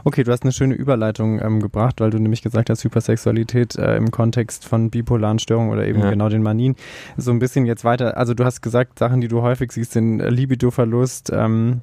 Okay, 0.04 0.24
du 0.24 0.32
hast 0.32 0.44
eine 0.44 0.52
schöne 0.52 0.76
Überleitung 0.76 1.40
ähm, 1.42 1.62
gebracht, 1.62 2.02
weil 2.02 2.10
du 2.10 2.20
nämlich 2.20 2.42
gesagt 2.42 2.70
hast, 2.70 2.84
Hypersexualität 2.84 3.76
äh, 3.76 3.98
im 3.98 4.12
Kontext 4.12 4.66
von 4.66 4.90
bipolaren 4.90 5.40
Störungen 5.40 5.72
oder 5.72 5.86
eben 5.86 6.00
ja. 6.00 6.10
genau 6.10 6.30
den 6.30 6.44
Manien. 6.44 6.76
So 7.18 7.32
ein 7.32 7.40
bisschen 7.40 7.66
jetzt 7.66 7.84
weiter. 7.84 8.18
Also 8.18 8.34
du 8.34 8.46
hast 8.46 8.62
gesagt, 8.62 9.00
Sachen, 9.00 9.22
die 9.22 9.28
du 9.28 9.42
häufig 9.42 9.72
siehst, 9.72 9.94
sind 9.94 10.20
Libidoverlust, 10.20 11.32
ähm, 11.34 11.82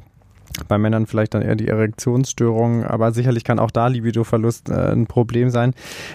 bei 0.69 0.79
Männern 0.79 1.07
vielleicht 1.07 1.35
dann 1.35 1.43
eher 1.43 1.55
die 1.55 1.69
Erektionsstörung, 1.69 2.85
aber 2.85 3.13
sicherlich 3.13 3.45
kann 3.45 3.59
auch 3.59 3.71
da 3.71 3.87
Libidoverlust 3.87 4.69
äh, 4.71 4.93
ein 4.93 5.07
Problem 5.07 5.51
sein. 5.51 5.75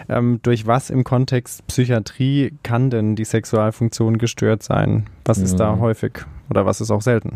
Ähm, 0.09 0.39
durch 0.43 0.67
was 0.67 0.89
im 0.89 1.03
Kontext 1.03 1.65
Psychiatrie 1.67 2.53
kann 2.63 2.89
denn 2.89 3.15
die 3.15 3.25
Sexualfunktion 3.25 4.17
gestört 4.17 4.63
sein? 4.63 5.07
Was 5.25 5.39
ist 5.39 5.59
da 5.59 5.75
mhm. 5.75 5.81
häufig 5.81 6.13
oder 6.49 6.65
was 6.65 6.81
ist 6.81 6.91
auch 6.91 7.01
selten? 7.01 7.33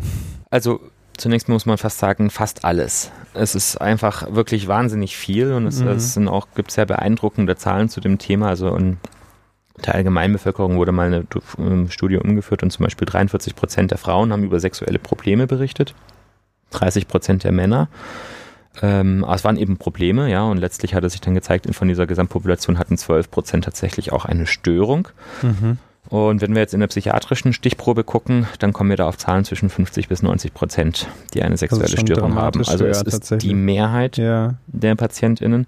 Also 0.50 0.80
zunächst 1.16 1.48
muss 1.48 1.66
man 1.66 1.78
fast 1.78 1.98
sagen, 1.98 2.30
fast 2.30 2.64
alles. 2.64 3.10
Es 3.34 3.54
ist 3.54 3.80
einfach 3.80 4.34
wirklich 4.34 4.68
wahnsinnig 4.68 5.16
viel 5.16 5.52
und 5.52 5.66
es, 5.66 5.80
mhm. 5.80 5.88
es 5.88 6.14
sind 6.14 6.28
auch, 6.28 6.48
gibt 6.54 6.70
sehr 6.70 6.86
beeindruckende 6.86 7.56
Zahlen 7.56 7.88
zu 7.88 8.00
dem 8.00 8.18
Thema. 8.18 8.48
Also 8.48 8.74
in 8.76 8.98
der 9.84 9.94
Allgemeinbevölkerung 9.94 10.76
wurde 10.76 10.92
mal 10.92 11.06
eine 11.06 11.26
ähm, 11.58 11.90
Studie 11.90 12.16
umgeführt 12.16 12.62
und 12.62 12.70
zum 12.70 12.84
Beispiel 12.84 13.06
43 13.06 13.56
Prozent 13.56 13.90
der 13.90 13.98
Frauen 13.98 14.32
haben 14.32 14.44
über 14.44 14.60
sexuelle 14.60 14.98
Probleme 14.98 15.46
berichtet. 15.46 15.94
30 16.72 17.08
Prozent 17.08 17.44
der 17.44 17.52
Männer. 17.52 17.88
Ähm, 18.80 19.24
aber 19.24 19.34
es 19.34 19.44
waren 19.44 19.56
eben 19.56 19.76
Probleme, 19.76 20.30
ja, 20.30 20.44
und 20.44 20.56
letztlich 20.56 20.94
hat 20.94 21.04
es 21.04 21.12
sich 21.12 21.20
dann 21.20 21.34
gezeigt, 21.34 21.72
von 21.74 21.88
dieser 21.88 22.06
Gesamtpopulation 22.06 22.78
hatten 22.78 22.96
12 22.96 23.30
Prozent 23.30 23.64
tatsächlich 23.64 24.12
auch 24.12 24.24
eine 24.24 24.46
Störung. 24.46 25.08
Mhm. 25.42 25.78
Und 26.08 26.40
wenn 26.40 26.54
wir 26.54 26.60
jetzt 26.60 26.74
in 26.74 26.80
der 26.80 26.88
psychiatrischen 26.88 27.52
Stichprobe 27.52 28.02
gucken, 28.02 28.46
dann 28.58 28.72
kommen 28.72 28.90
wir 28.90 28.96
da 28.96 29.06
auf 29.06 29.16
Zahlen 29.18 29.44
zwischen 29.44 29.70
50 29.70 30.08
bis 30.08 30.22
90 30.22 30.52
Prozent, 30.52 31.08
die 31.32 31.42
eine 31.42 31.56
sexuelle 31.56 31.96
Störung 31.96 32.34
haben. 32.34 32.60
Also 32.66 32.86
es 32.86 33.02
ist 33.02 33.42
die 33.42 33.54
Mehrheit 33.54 34.16
ja. 34.16 34.54
der 34.66 34.94
PatientInnen, 34.94 35.66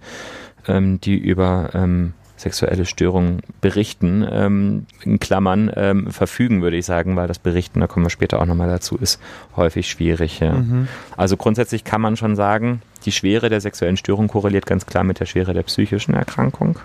ähm, 0.66 1.00
die 1.00 1.16
über 1.16 1.70
ähm, 1.74 2.14
sexuelle 2.36 2.84
Störungen 2.84 3.42
berichten, 3.60 4.26
ähm, 4.28 4.86
in 5.02 5.20
Klammern 5.20 5.70
ähm, 5.74 6.10
verfügen, 6.10 6.62
würde 6.62 6.76
ich 6.76 6.84
sagen, 6.84 7.16
weil 7.16 7.28
das 7.28 7.38
Berichten, 7.38 7.80
da 7.80 7.86
kommen 7.86 8.06
wir 8.06 8.10
später 8.10 8.40
auch 8.40 8.46
nochmal 8.46 8.68
dazu, 8.68 8.96
ist 8.96 9.20
häufig 9.56 9.88
schwierig. 9.88 10.40
Ja. 10.40 10.54
Mhm. 10.54 10.88
Also 11.16 11.36
grundsätzlich 11.36 11.84
kann 11.84 12.00
man 12.00 12.16
schon 12.16 12.36
sagen, 12.36 12.82
die 13.04 13.12
Schwere 13.12 13.50
der 13.50 13.60
sexuellen 13.60 13.96
Störung 13.96 14.28
korreliert 14.28 14.66
ganz 14.66 14.86
klar 14.86 15.04
mit 15.04 15.20
der 15.20 15.26
Schwere 15.26 15.54
der 15.54 15.62
psychischen 15.62 16.14
Erkrankung. 16.14 16.78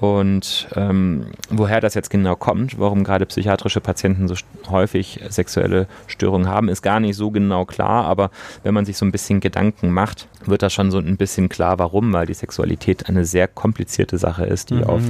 Und 0.00 0.68
ähm, 0.74 1.26
woher 1.50 1.80
das 1.80 1.94
jetzt 1.94 2.10
genau 2.10 2.34
kommt, 2.34 2.78
warum 2.78 3.04
gerade 3.04 3.26
psychiatrische 3.26 3.80
Patienten 3.80 4.26
so 4.26 4.34
häufig 4.68 5.20
sexuelle 5.28 5.86
Störungen 6.08 6.48
haben, 6.48 6.68
ist 6.68 6.82
gar 6.82 6.98
nicht 6.98 7.16
so 7.16 7.30
genau 7.30 7.64
klar. 7.64 8.04
Aber 8.04 8.30
wenn 8.64 8.74
man 8.74 8.84
sich 8.84 8.96
so 8.96 9.06
ein 9.06 9.12
bisschen 9.12 9.40
Gedanken 9.40 9.90
macht, 9.90 10.28
wird 10.44 10.62
das 10.62 10.72
schon 10.72 10.90
so 10.90 10.98
ein 10.98 11.16
bisschen 11.16 11.48
klar, 11.48 11.78
warum, 11.78 12.12
weil 12.12 12.26
die 12.26 12.34
Sexualität 12.34 13.08
eine 13.08 13.24
sehr 13.24 13.46
komplizierte 13.46 14.18
Sache 14.18 14.44
ist, 14.44 14.70
die 14.70 14.74
mhm, 14.74 14.84
auf, 14.84 15.02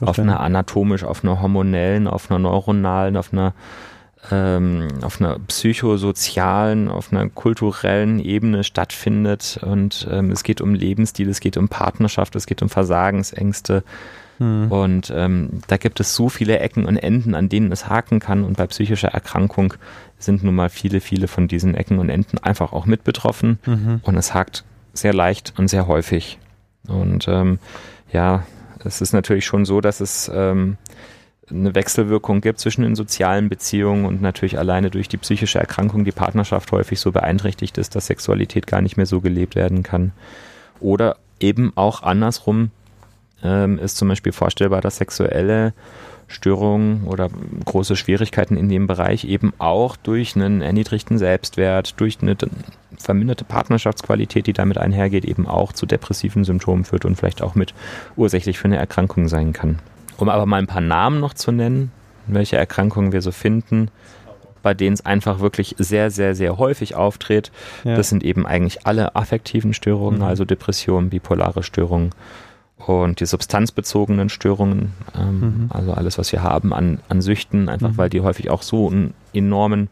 auf 0.00 0.18
einer 0.18 0.40
anatomisch, 0.40 1.04
auf 1.04 1.22
einer 1.22 1.42
hormonellen, 1.42 2.08
auf 2.08 2.30
einer 2.30 2.38
neuronalen, 2.38 3.16
auf 3.16 3.32
einer 3.32 3.52
ähm, 4.30 4.88
auf 5.02 5.20
einer 5.20 5.38
psychosozialen, 5.38 6.88
auf 6.88 7.12
einer 7.12 7.28
kulturellen 7.28 8.18
Ebene 8.18 8.64
stattfindet. 8.64 9.58
Und 9.62 10.06
ähm, 10.10 10.30
es 10.30 10.42
geht 10.42 10.60
um 10.60 10.74
Lebensstil, 10.74 11.28
es 11.28 11.40
geht 11.40 11.56
um 11.56 11.68
Partnerschaft, 11.68 12.36
es 12.36 12.46
geht 12.46 12.62
um 12.62 12.68
Versagensängste. 12.68 13.84
Hm. 14.38 14.70
Und 14.70 15.12
ähm, 15.14 15.60
da 15.66 15.76
gibt 15.76 16.00
es 16.00 16.14
so 16.14 16.28
viele 16.28 16.58
Ecken 16.58 16.86
und 16.86 16.96
Enden, 16.96 17.34
an 17.34 17.48
denen 17.48 17.72
es 17.72 17.88
haken 17.88 18.20
kann. 18.20 18.44
Und 18.44 18.56
bei 18.56 18.66
psychischer 18.66 19.08
Erkrankung 19.08 19.74
sind 20.18 20.42
nun 20.44 20.54
mal 20.54 20.70
viele, 20.70 21.00
viele 21.00 21.28
von 21.28 21.48
diesen 21.48 21.74
Ecken 21.74 21.98
und 21.98 22.08
Enden 22.08 22.38
einfach 22.38 22.72
auch 22.72 22.86
mit 22.86 23.04
betroffen. 23.04 23.58
Mhm. 23.66 24.00
Und 24.02 24.16
es 24.16 24.34
hakt 24.34 24.64
sehr 24.92 25.14
leicht 25.14 25.54
und 25.56 25.68
sehr 25.68 25.86
häufig. 25.86 26.38
Und 26.88 27.28
ähm, 27.28 27.58
ja, 28.12 28.44
es 28.84 29.00
ist 29.00 29.12
natürlich 29.12 29.44
schon 29.44 29.64
so, 29.64 29.80
dass 29.80 30.00
es 30.00 30.30
ähm, 30.32 30.76
eine 31.50 31.74
Wechselwirkung 31.74 32.40
gibt 32.40 32.58
zwischen 32.58 32.82
den 32.82 32.96
sozialen 32.96 33.48
Beziehungen 33.48 34.04
und 34.04 34.20
natürlich 34.20 34.58
alleine 34.58 34.90
durch 34.90 35.08
die 35.08 35.16
psychische 35.16 35.58
Erkrankung 35.58 36.04
die 36.04 36.12
Partnerschaft 36.12 36.72
häufig 36.72 36.98
so 36.98 37.12
beeinträchtigt 37.12 37.78
ist, 37.78 37.94
dass 37.94 38.06
Sexualität 38.06 38.66
gar 38.66 38.80
nicht 38.80 38.96
mehr 38.96 39.06
so 39.06 39.20
gelebt 39.20 39.54
werden 39.54 39.82
kann. 39.82 40.12
Oder 40.80 41.16
eben 41.38 41.72
auch 41.76 42.02
andersrum 42.02 42.70
ähm, 43.42 43.78
ist 43.78 43.96
zum 43.96 44.08
Beispiel 44.08 44.32
vorstellbar, 44.32 44.80
dass 44.80 44.96
sexuelle 44.96 45.72
Störungen 46.28 47.04
oder 47.04 47.30
große 47.64 47.94
Schwierigkeiten 47.94 48.56
in 48.56 48.68
dem 48.68 48.88
Bereich 48.88 49.24
eben 49.24 49.52
auch 49.58 49.96
durch 49.96 50.34
einen 50.34 50.60
erniedrigten 50.60 51.18
Selbstwert, 51.18 52.00
durch 52.00 52.18
eine 52.20 52.36
verminderte 52.98 53.44
Partnerschaftsqualität, 53.44 54.48
die 54.48 54.52
damit 54.52 54.78
einhergeht, 54.78 55.24
eben 55.24 55.46
auch 55.46 55.72
zu 55.72 55.86
depressiven 55.86 56.42
Symptomen 56.42 56.84
führt 56.84 57.04
und 57.04 57.14
vielleicht 57.14 57.42
auch 57.42 57.54
mit 57.54 57.74
ursächlich 58.16 58.58
für 58.58 58.64
eine 58.64 58.76
Erkrankung 58.76 59.28
sein 59.28 59.52
kann. 59.52 59.78
Um 60.16 60.28
aber 60.28 60.46
mal 60.46 60.58
ein 60.58 60.66
paar 60.66 60.80
Namen 60.80 61.20
noch 61.20 61.34
zu 61.34 61.52
nennen, 61.52 61.92
welche 62.26 62.56
Erkrankungen 62.56 63.12
wir 63.12 63.22
so 63.22 63.32
finden. 63.32 63.90
bei 64.62 64.74
denen 64.74 64.94
es 64.94 65.06
einfach 65.06 65.38
wirklich 65.38 65.76
sehr, 65.78 66.10
sehr, 66.10 66.34
sehr 66.34 66.58
häufig 66.58 66.96
auftritt. 66.96 67.52
Ja. 67.84 67.94
Das 67.94 68.08
sind 68.08 68.24
eben 68.24 68.46
eigentlich 68.46 68.84
alle 68.84 69.14
affektiven 69.14 69.72
Störungen, 69.72 70.18
mhm. 70.18 70.24
also 70.24 70.44
Depressionen, 70.44 71.08
bipolare 71.08 71.62
Störungen 71.62 72.10
und 72.78 73.20
die 73.20 73.26
substanzbezogenen 73.26 74.28
Störungen, 74.28 74.92
ähm, 75.18 75.40
mhm. 75.40 75.70
also 75.70 75.92
alles, 75.92 76.18
was 76.18 76.30
wir 76.32 76.42
haben 76.42 76.72
an, 76.72 77.00
an 77.08 77.22
Süchten, 77.22 77.68
einfach 77.68 77.92
mhm. 77.92 77.98
weil 77.98 78.10
die 78.10 78.20
häufig 78.20 78.50
auch 78.50 78.62
so 78.62 78.88
einen 78.88 79.14
enormen 79.32 79.88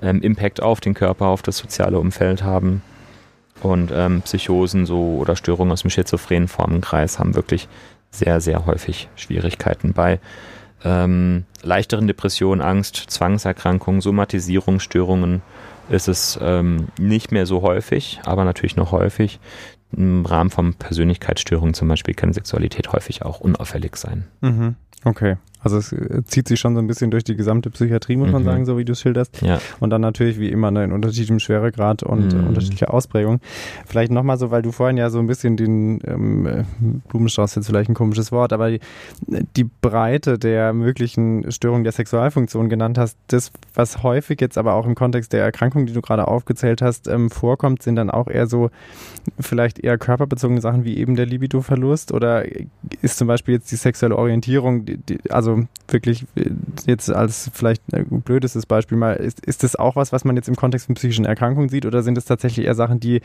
ähm, 0.00 0.20
Impact 0.22 0.62
auf 0.62 0.80
den 0.80 0.94
Körper, 0.94 1.26
auf 1.26 1.42
das 1.42 1.58
soziale 1.58 1.98
Umfeld 1.98 2.42
haben. 2.42 2.82
Und 3.60 3.90
ähm, 3.92 4.22
Psychosen 4.22 4.86
so 4.86 5.16
oder 5.18 5.34
Störungen 5.34 5.72
aus 5.72 5.82
dem 5.82 5.90
schizophrenen 5.90 6.46
Formenkreis 6.46 7.18
haben 7.18 7.34
wirklich 7.34 7.66
sehr, 8.10 8.40
sehr 8.40 8.66
häufig 8.66 9.08
Schwierigkeiten 9.16 9.92
bei 9.92 10.20
ähm, 10.84 11.44
leichteren 11.62 12.06
Depressionen, 12.06 12.60
Angst, 12.60 12.96
Zwangserkrankungen, 12.96 14.00
Somatisierungsstörungen 14.00 15.42
ist 15.88 16.08
es 16.08 16.38
ähm, 16.40 16.88
nicht 16.98 17.32
mehr 17.32 17.46
so 17.46 17.62
häufig, 17.62 18.20
aber 18.24 18.44
natürlich 18.44 18.76
noch 18.76 18.92
häufig. 18.92 19.40
Im 19.90 20.26
Rahmen 20.26 20.50
von 20.50 20.74
Persönlichkeitsstörungen 20.74 21.72
zum 21.72 21.88
Beispiel 21.88 22.14
kann 22.14 22.34
Sexualität 22.34 22.92
häufig 22.92 23.22
auch 23.22 23.40
unauffällig 23.40 23.96
sein. 23.96 24.26
Mhm. 24.42 24.76
Okay. 25.04 25.36
Also 25.60 25.78
es 25.78 25.92
äh, 25.92 26.22
zieht 26.24 26.48
sich 26.48 26.60
schon 26.60 26.74
so 26.74 26.80
ein 26.80 26.86
bisschen 26.86 27.10
durch 27.10 27.24
die 27.24 27.36
gesamte 27.36 27.70
Psychiatrie, 27.70 28.16
muss 28.16 28.30
man 28.30 28.42
mhm. 28.42 28.46
sagen, 28.46 28.66
so 28.66 28.78
wie 28.78 28.84
du 28.84 28.92
es 28.92 29.00
schilderst. 29.00 29.40
Ja. 29.42 29.60
Und 29.80 29.90
dann 29.90 30.00
natürlich 30.00 30.38
wie 30.38 30.48
immer 30.48 30.70
ne, 30.70 30.84
in 30.84 30.92
unterschiedlichem 30.92 31.40
Schweregrad 31.40 32.02
und 32.02 32.34
mhm. 32.34 32.48
unterschiedlicher 32.48 32.92
Ausprägung. 32.92 33.40
Vielleicht 33.86 34.12
nochmal 34.12 34.38
so, 34.38 34.50
weil 34.50 34.62
du 34.62 34.72
vorhin 34.72 34.96
ja 34.96 35.10
so 35.10 35.18
ein 35.18 35.26
bisschen 35.26 35.56
den 35.56 36.00
ähm, 36.06 36.46
äh, 36.46 36.64
Blumenstrauß 37.08 37.54
jetzt 37.56 37.66
vielleicht 37.66 37.90
ein 37.90 37.94
komisches 37.94 38.32
Wort, 38.32 38.52
aber 38.52 38.70
die, 38.70 38.80
die 39.56 39.64
Breite 39.64 40.38
der 40.38 40.72
möglichen 40.72 41.50
Störungen 41.50 41.84
der 41.84 41.92
Sexualfunktion 41.92 42.68
genannt 42.68 42.98
hast, 42.98 43.16
das, 43.28 43.50
was 43.74 44.02
häufig 44.02 44.40
jetzt 44.40 44.58
aber 44.58 44.74
auch 44.74 44.86
im 44.86 44.94
Kontext 44.94 45.32
der 45.32 45.42
Erkrankung, 45.42 45.86
die 45.86 45.92
du 45.92 46.00
gerade 46.00 46.28
aufgezählt 46.28 46.82
hast, 46.82 47.08
ähm, 47.08 47.30
vorkommt, 47.30 47.82
sind 47.82 47.96
dann 47.96 48.10
auch 48.10 48.28
eher 48.28 48.46
so 48.46 48.70
vielleicht 49.40 49.78
eher 49.78 49.98
körperbezogene 49.98 50.60
Sachen 50.60 50.84
wie 50.84 50.96
eben 50.96 51.16
der 51.16 51.26
Libido-Verlust 51.26 52.12
oder 52.12 52.44
ist 53.02 53.18
zum 53.18 53.28
Beispiel 53.28 53.54
jetzt 53.54 53.70
die 53.70 53.76
sexuelle 53.76 54.16
Orientierung, 54.16 54.84
die, 54.84 54.96
die, 54.98 55.30
also 55.30 55.47
also 55.48 55.66
wirklich 55.88 56.26
jetzt 56.86 57.10
als 57.10 57.50
vielleicht 57.52 57.82
ein 57.92 58.22
blödestes 58.22 58.66
Beispiel 58.66 58.98
mal, 58.98 59.14
ist, 59.14 59.44
ist 59.44 59.62
das 59.62 59.76
auch 59.76 59.96
was, 59.96 60.12
was 60.12 60.24
man 60.24 60.36
jetzt 60.36 60.48
im 60.48 60.56
Kontext 60.56 60.86
von 60.86 60.94
psychischen 60.94 61.24
Erkrankungen 61.24 61.68
sieht 61.68 61.86
oder 61.86 62.02
sind 62.02 62.18
es 62.18 62.24
tatsächlich 62.24 62.66
eher 62.66 62.74
Sachen, 62.74 63.00
die 63.00 63.20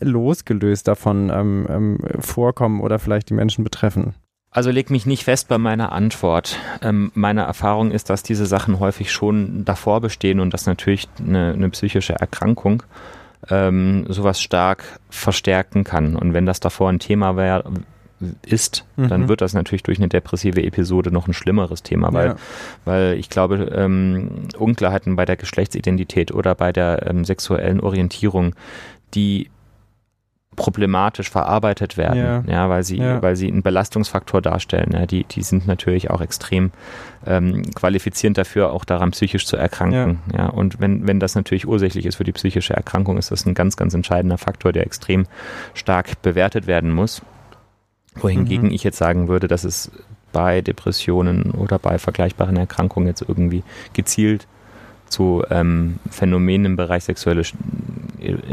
losgelöst 0.00 0.88
davon 0.88 1.30
ähm, 1.30 1.66
ähm, 1.68 1.98
vorkommen 2.20 2.80
oder 2.80 2.98
vielleicht 2.98 3.30
die 3.30 3.34
Menschen 3.34 3.64
betreffen? 3.64 4.14
Also 4.50 4.70
leg 4.70 4.90
mich 4.90 5.04
nicht 5.04 5.24
fest 5.24 5.48
bei 5.48 5.58
meiner 5.58 5.92
Antwort. 5.92 6.58
Ähm, 6.80 7.10
meine 7.14 7.42
Erfahrung 7.42 7.90
ist, 7.90 8.08
dass 8.08 8.22
diese 8.22 8.46
Sachen 8.46 8.80
häufig 8.80 9.12
schon 9.12 9.64
davor 9.64 10.00
bestehen 10.00 10.40
und 10.40 10.54
dass 10.54 10.66
natürlich 10.66 11.08
eine, 11.18 11.52
eine 11.52 11.68
psychische 11.70 12.14
Erkrankung 12.14 12.82
ähm, 13.50 14.06
sowas 14.08 14.40
stark 14.40 14.84
verstärken 15.10 15.84
kann. 15.84 16.16
Und 16.16 16.32
wenn 16.32 16.46
das 16.46 16.60
davor 16.60 16.88
ein 16.88 17.00
Thema 17.00 17.36
wäre, 17.36 17.64
ist, 18.46 18.84
mhm. 18.96 19.08
dann 19.08 19.28
wird 19.28 19.40
das 19.40 19.52
natürlich 19.52 19.82
durch 19.82 19.98
eine 19.98 20.08
depressive 20.08 20.62
Episode 20.62 21.10
noch 21.10 21.28
ein 21.28 21.34
schlimmeres 21.34 21.82
Thema, 21.82 22.12
weil, 22.12 22.28
ja. 22.28 22.36
weil 22.84 23.14
ich 23.18 23.28
glaube, 23.28 23.56
ähm, 23.74 24.48
Unklarheiten 24.58 25.16
bei 25.16 25.24
der 25.24 25.36
Geschlechtsidentität 25.36 26.32
oder 26.32 26.54
bei 26.54 26.72
der 26.72 27.06
ähm, 27.06 27.24
sexuellen 27.24 27.80
Orientierung, 27.80 28.54
die 29.14 29.50
problematisch 30.56 31.30
verarbeitet 31.30 31.98
werden, 31.98 32.18
ja, 32.18 32.42
ja 32.46 32.68
weil 32.70 32.82
sie, 32.82 32.96
ja. 32.96 33.20
weil 33.20 33.36
sie 33.36 33.48
einen 33.48 33.62
Belastungsfaktor 33.62 34.40
darstellen. 34.40 34.92
Ja, 34.92 35.04
die, 35.04 35.24
die 35.24 35.42
sind 35.42 35.66
natürlich 35.66 36.10
auch 36.10 36.22
extrem 36.22 36.72
ähm, 37.26 37.62
qualifizierend 37.74 38.38
dafür, 38.38 38.72
auch 38.72 38.86
daran 38.86 39.10
psychisch 39.10 39.44
zu 39.44 39.56
erkranken. 39.56 40.20
Ja. 40.32 40.38
ja, 40.38 40.46
und 40.46 40.80
wenn, 40.80 41.06
wenn 41.06 41.20
das 41.20 41.34
natürlich 41.34 41.68
ursächlich 41.68 42.06
ist 42.06 42.16
für 42.16 42.24
die 42.24 42.32
psychische 42.32 42.72
Erkrankung, 42.72 43.18
ist 43.18 43.30
das 43.30 43.44
ein 43.44 43.52
ganz, 43.52 43.76
ganz 43.76 43.92
entscheidender 43.92 44.38
Faktor, 44.38 44.72
der 44.72 44.86
extrem 44.86 45.26
stark 45.74 46.22
bewertet 46.22 46.66
werden 46.66 46.90
muss 46.90 47.20
wohingegen 48.20 48.68
mhm. 48.68 48.74
ich 48.74 48.84
jetzt 48.84 48.98
sagen 48.98 49.28
würde, 49.28 49.48
dass 49.48 49.64
es 49.64 49.90
bei 50.32 50.60
Depressionen 50.60 51.52
oder 51.52 51.78
bei 51.78 51.98
vergleichbaren 51.98 52.56
Erkrankungen 52.56 53.08
jetzt 53.08 53.24
irgendwie 53.26 53.62
gezielt 53.92 54.46
zu 55.08 55.44
ähm, 55.50 55.98
Phänomenen 56.10 56.66
im 56.66 56.76
Bereich 56.76 57.04
sexuelle 57.04 57.42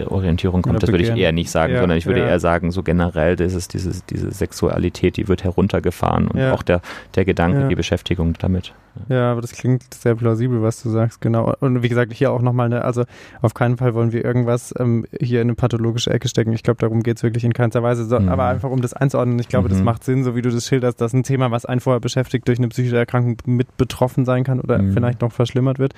Orientierung 0.08 0.62
kommt, 0.62 0.84
das 0.84 0.91
würde 0.91 1.04
ich 1.04 1.10
eher 1.10 1.32
nicht 1.32 1.49
sagen, 1.49 1.73
ja, 1.73 1.80
sondern 1.80 1.97
ich 1.97 2.06
würde 2.06 2.19
ja. 2.19 2.28
eher 2.28 2.39
sagen, 2.39 2.71
so 2.71 2.84
generell, 2.84 3.36
das 3.36 3.54
ist 3.54 3.73
diese, 3.73 3.91
diese 4.10 4.32
Sexualität, 4.32 5.17
die 5.17 5.28
wird 5.28 5.43
heruntergefahren 5.43 6.28
und 6.28 6.39
ja. 6.39 6.54
auch 6.54 6.63
der, 6.63 6.82
der 7.15 7.26
Gedanke, 7.26 7.67
die 7.69 7.76
Beschäftigung 7.76 8.34
damit. 8.39 8.73
Ja, 9.10 9.32
aber 9.32 9.42
das 9.42 9.52
klingt 9.52 9.94
sehr 9.94 10.16
plausibel, 10.16 10.62
was 10.62 10.82
du 10.84 10.90
sagst, 10.90 11.20
genau. 11.20 11.54
Und 11.60 11.82
wie 11.84 11.90
gesagt, 11.90 12.14
hier 12.14 12.32
auch 12.32 12.42
nochmal 12.42 12.68
eine, 12.68 12.86
also 12.86 13.04
auf 13.42 13.54
keinen 13.54 13.78
Fall 13.78 13.94
wollen 13.96 14.12
wir 14.12 14.24
irgendwas 14.24 14.74
ähm, 14.78 15.06
hier 15.20 15.42
in 15.42 15.48
eine 15.48 15.56
pathologische 15.56 16.12
Ecke 16.12 16.28
stecken. 16.28 16.54
Ich 16.54 16.64
glaube, 16.64 16.80
darum 16.80 17.02
geht 17.02 17.18
es 17.18 17.24
wirklich 17.24 17.44
in 17.44 17.54
keinster 17.54 17.82
Weise, 17.82 18.06
so, 18.06 18.20
mhm. 18.20 18.30
aber 18.30 18.46
einfach 18.46 18.70
um 18.70 18.82
das 18.82 18.94
einzuordnen. 18.94 19.40
Ich 19.40 19.50
glaube, 19.50 19.68
mhm. 19.68 19.74
das 19.74 19.82
macht 19.82 20.04
Sinn, 20.04 20.24
so 20.24 20.36
wie 20.36 20.42
du 20.42 20.52
das 20.52 20.68
schilderst, 20.68 21.02
dass 21.02 21.14
ein 21.14 21.24
Thema, 21.24 21.52
was 21.52 21.66
einen 21.66 21.82
vorher 21.82 22.00
beschäftigt, 22.00 22.48
durch 22.48 22.60
eine 22.60 22.68
psychische 22.70 22.98
Erkrankung 22.98 23.38
mit 23.46 23.78
betroffen 23.78 24.26
sein 24.26 24.44
kann 24.44 24.60
oder 24.60 24.80
mhm. 24.80 24.94
vielleicht 24.94 25.22
noch 25.22 25.32
verschlimmert 25.32 25.80
wird, 25.80 25.94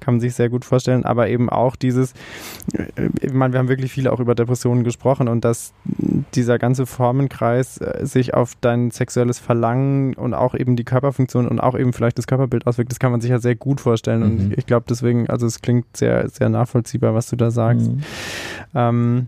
kann 0.00 0.14
man 0.14 0.20
sich 0.20 0.34
sehr 0.34 0.50
gut 0.50 0.64
vorstellen. 0.64 1.04
Aber 1.04 1.28
eben 1.28 1.48
auch 1.48 1.76
dieses, 1.76 2.12
äh, 2.74 3.08
ich 3.20 3.32
meine, 3.32 3.54
wir 3.54 3.58
haben 3.58 3.68
wirklich 3.68 3.92
viele 3.92 4.12
auch 4.12 4.20
über 4.20 4.34
Depressionen 4.34 4.84
gesprochen 4.84 5.28
und 5.28 5.44
dass 5.44 5.72
dieser 6.34 6.58
ganze 6.58 6.86
Formenkreis 6.86 7.78
äh, 7.78 8.04
sich 8.04 8.34
auf 8.34 8.52
dein 8.60 8.90
sexuelles 8.90 9.38
Verlangen 9.38 10.14
und 10.14 10.34
auch 10.34 10.54
eben 10.54 10.76
die 10.76 10.84
Körperfunktion 10.84 11.48
und 11.48 11.60
auch 11.60 11.78
eben 11.78 11.92
vielleicht 11.92 12.18
das 12.18 12.26
Körperbild 12.34 12.66
auswirkt, 12.66 12.90
das 12.90 12.98
kann 12.98 13.12
man 13.12 13.20
sich 13.20 13.30
ja 13.30 13.38
sehr 13.38 13.54
gut 13.54 13.80
vorstellen. 13.80 14.20
Mhm. 14.20 14.26
Und 14.26 14.52
ich, 14.52 14.58
ich 14.58 14.66
glaube 14.66 14.86
deswegen, 14.88 15.30
also 15.30 15.46
es 15.46 15.62
klingt 15.62 15.96
sehr, 15.96 16.28
sehr 16.28 16.48
nachvollziehbar, 16.48 17.14
was 17.14 17.28
du 17.28 17.36
da 17.36 17.50
sagst. 17.50 17.90
Mhm. 17.90 18.00
Ähm, 18.74 19.26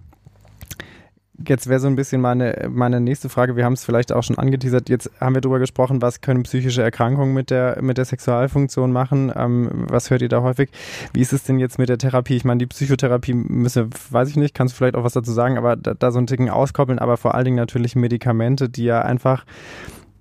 Jetzt 1.46 1.68
wäre 1.68 1.80
so 1.80 1.86
ein 1.86 1.96
bisschen 1.96 2.22
meine, 2.22 2.68
meine 2.70 2.98
nächste 2.98 3.28
Frage. 3.28 3.56
Wir 3.56 3.64
haben 3.66 3.74
es 3.74 3.84
vielleicht 3.84 4.10
auch 4.10 4.22
schon 4.22 4.38
angeteasert. 4.38 4.88
Jetzt 4.88 5.10
haben 5.20 5.34
wir 5.34 5.42
darüber 5.42 5.58
gesprochen, 5.58 6.00
was 6.00 6.22
können 6.22 6.44
psychische 6.44 6.82
Erkrankungen 6.82 7.34
mit 7.34 7.50
der, 7.50 7.82
mit 7.82 7.98
der 7.98 8.06
Sexualfunktion 8.06 8.90
machen. 8.90 9.30
Ähm, 9.36 9.84
was 9.88 10.10
hört 10.10 10.22
ihr 10.22 10.30
da 10.30 10.40
häufig? 10.40 10.70
Wie 11.12 11.20
ist 11.20 11.34
es 11.34 11.42
denn 11.42 11.58
jetzt 11.58 11.78
mit 11.78 11.90
der 11.90 11.98
Therapie? 11.98 12.36
Ich 12.36 12.44
meine, 12.44 12.58
die 12.58 12.66
Psychotherapie 12.66 13.34
müsse, 13.34 13.88
weiß 14.10 14.30
ich 14.30 14.36
nicht, 14.36 14.54
kannst 14.54 14.74
du 14.74 14.78
vielleicht 14.78 14.94
auch 14.94 15.04
was 15.04 15.12
dazu 15.12 15.32
sagen, 15.32 15.58
aber 15.58 15.76
da, 15.76 15.92
da 15.92 16.10
so 16.10 16.18
einen 16.18 16.26
Ticken 16.26 16.48
auskoppeln, 16.48 16.98
aber 16.98 17.18
vor 17.18 17.34
allen 17.34 17.44
Dingen 17.44 17.56
natürlich 17.58 17.96
Medikamente, 17.96 18.70
die 18.70 18.84
ja 18.84 19.02
einfach 19.02 19.44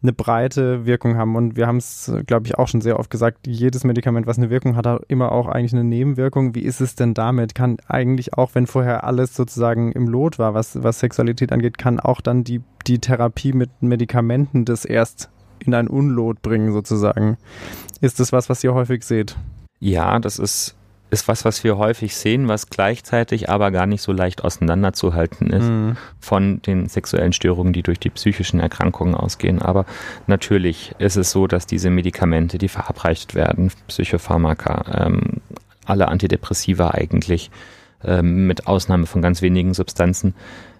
eine 0.05 0.13
breite 0.13 0.85
Wirkung 0.85 1.17
haben. 1.17 1.35
Und 1.35 1.55
wir 1.55 1.67
haben 1.67 1.77
es, 1.77 2.11
glaube 2.27 2.45
ich, 2.45 2.57
auch 2.57 2.67
schon 2.67 2.81
sehr 2.81 2.99
oft 2.99 3.09
gesagt, 3.09 3.47
jedes 3.47 3.83
Medikament, 3.83 4.27
was 4.27 4.37
eine 4.37 4.49
Wirkung 4.49 4.75
hat, 4.75 4.85
hat 4.85 5.03
immer 5.07 5.31
auch 5.31 5.47
eigentlich 5.47 5.73
eine 5.73 5.83
Nebenwirkung. 5.83 6.55
Wie 6.55 6.61
ist 6.61 6.79
es 6.79 6.95
denn 6.95 7.13
damit? 7.13 7.55
Kann 7.55 7.77
eigentlich 7.87 8.35
auch, 8.35 8.51
wenn 8.53 8.67
vorher 8.67 9.03
alles 9.03 9.35
sozusagen 9.35 9.91
im 9.91 10.07
Lot 10.07 10.39
war, 10.39 10.53
was, 10.53 10.81
was 10.83 10.99
Sexualität 10.99 11.51
angeht, 11.51 11.77
kann 11.77 11.99
auch 11.99 12.21
dann 12.21 12.43
die, 12.43 12.61
die 12.87 12.99
Therapie 12.99 13.53
mit 13.53 13.69
Medikamenten 13.81 14.65
das 14.65 14.85
erst 14.85 15.29
in 15.59 15.73
ein 15.73 15.87
Unlot 15.87 16.41
bringen, 16.41 16.71
sozusagen? 16.71 17.37
Ist 18.01 18.19
das 18.19 18.31
was, 18.31 18.49
was 18.49 18.63
ihr 18.63 18.73
häufig 18.73 19.03
seht? 19.03 19.35
Ja, 19.79 20.19
das 20.19 20.39
ist 20.39 20.75
ist 21.09 21.27
was, 21.27 21.45
was 21.45 21.63
wir 21.63 21.77
häufig 21.77 22.15
sehen, 22.15 22.47
was 22.47 22.69
gleichzeitig 22.69 23.49
aber 23.49 23.71
gar 23.71 23.85
nicht 23.85 24.01
so 24.01 24.11
leicht 24.11 24.43
auseinanderzuhalten 24.43 25.51
ist 25.51 25.67
mhm. 25.67 25.97
von 26.19 26.61
den 26.63 26.87
sexuellen 26.87 27.33
Störungen, 27.33 27.73
die 27.73 27.83
durch 27.83 27.99
die 27.99 28.09
psychischen 28.09 28.59
Erkrankungen 28.59 29.15
ausgehen. 29.15 29.61
Aber 29.61 29.85
natürlich 30.27 30.93
ist 30.97 31.15
es 31.15 31.31
so, 31.31 31.47
dass 31.47 31.67
diese 31.67 31.89
Medikamente, 31.89 32.57
die 32.57 32.69
verabreicht 32.69 33.35
werden, 33.35 33.71
Psychopharmaka, 33.87 35.05
ähm, 35.05 35.41
alle 35.85 36.07
Antidepressiva 36.07 36.91
eigentlich, 36.91 37.51
ähm, 38.03 38.47
mit 38.47 38.67
Ausnahme 38.67 39.05
von 39.05 39.21
ganz 39.21 39.41
wenigen 39.41 39.73
Substanzen, 39.73 40.33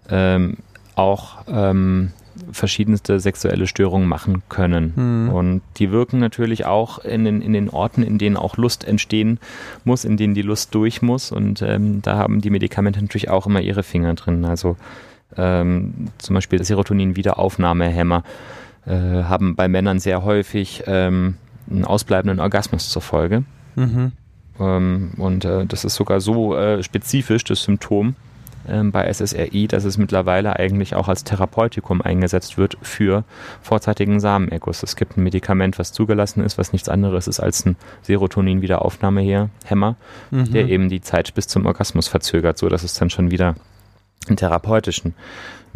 ähm, 0.09 0.57
auch 0.95 1.43
ähm, 1.47 2.11
verschiedenste 2.51 3.19
sexuelle 3.19 3.67
Störungen 3.67 4.07
machen 4.07 4.43
können. 4.49 4.93
Mhm. 4.95 5.29
Und 5.29 5.61
die 5.77 5.91
wirken 5.91 6.19
natürlich 6.19 6.65
auch 6.65 6.99
in 6.99 7.25
den, 7.25 7.41
in 7.41 7.53
den 7.53 7.69
Orten, 7.69 8.03
in 8.03 8.17
denen 8.17 8.37
auch 8.37 8.57
Lust 8.57 8.83
entstehen 8.83 9.39
muss, 9.83 10.05
in 10.05 10.17
denen 10.17 10.33
die 10.33 10.41
Lust 10.41 10.73
durch 10.75 11.01
muss. 11.01 11.31
Und 11.31 11.61
ähm, 11.61 12.01
da 12.01 12.17
haben 12.17 12.41
die 12.41 12.49
Medikamente 12.49 13.01
natürlich 13.01 13.29
auch 13.29 13.47
immer 13.47 13.61
ihre 13.61 13.83
Finger 13.83 14.13
drin. 14.13 14.45
Also 14.45 14.77
ähm, 15.37 16.09
zum 16.17 16.33
Beispiel 16.33 16.63
Serotonin-Wiederaufnahmehämmer 16.63 18.23
äh, 18.85 18.91
haben 18.91 19.55
bei 19.55 19.67
Männern 19.67 19.99
sehr 19.99 20.23
häufig 20.23 20.83
ähm, 20.87 21.35
einen 21.69 21.85
ausbleibenden 21.85 22.39
Orgasmus 22.39 22.89
zur 22.89 23.01
Folge. 23.01 23.43
Mhm. 23.75 24.11
Ähm, 24.59 25.11
und 25.17 25.45
äh, 25.45 25.65
das 25.65 25.85
ist 25.85 25.95
sogar 25.95 26.21
so 26.21 26.55
äh, 26.55 26.83
spezifisch, 26.83 27.43
das 27.43 27.63
Symptom, 27.63 28.15
ähm, 28.69 28.91
bei 28.91 29.11
SSRI, 29.11 29.67
dass 29.67 29.85
es 29.85 29.97
mittlerweile 29.97 30.57
eigentlich 30.57 30.95
auch 30.95 31.07
als 31.07 31.23
Therapeutikum 31.23 32.01
eingesetzt 32.01 32.57
wird 32.57 32.77
für 32.81 33.23
vorzeitigen 33.61 34.19
Samenerguss. 34.19 34.83
Es 34.83 34.95
gibt 34.95 35.17
ein 35.17 35.23
Medikament, 35.23 35.79
was 35.79 35.93
zugelassen 35.93 36.43
ist, 36.43 36.57
was 36.57 36.73
nichts 36.73 36.89
anderes 36.89 37.27
ist 37.27 37.39
als 37.39 37.65
ein 37.65 37.75
Serotonin-Wiederaufnahmehemmer, 38.03 39.95
mhm. 40.31 40.51
der 40.51 40.67
eben 40.67 40.89
die 40.89 41.01
Zeit 41.01 41.33
bis 41.33 41.47
zum 41.47 41.65
Orgasmus 41.65 42.07
verzögert, 42.07 42.57
so 42.57 42.69
dass 42.69 42.83
es 42.83 42.93
dann 42.93 43.09
schon 43.09 43.31
wieder 43.31 43.55
einen 44.29 44.37
therapeutischen 44.37 45.13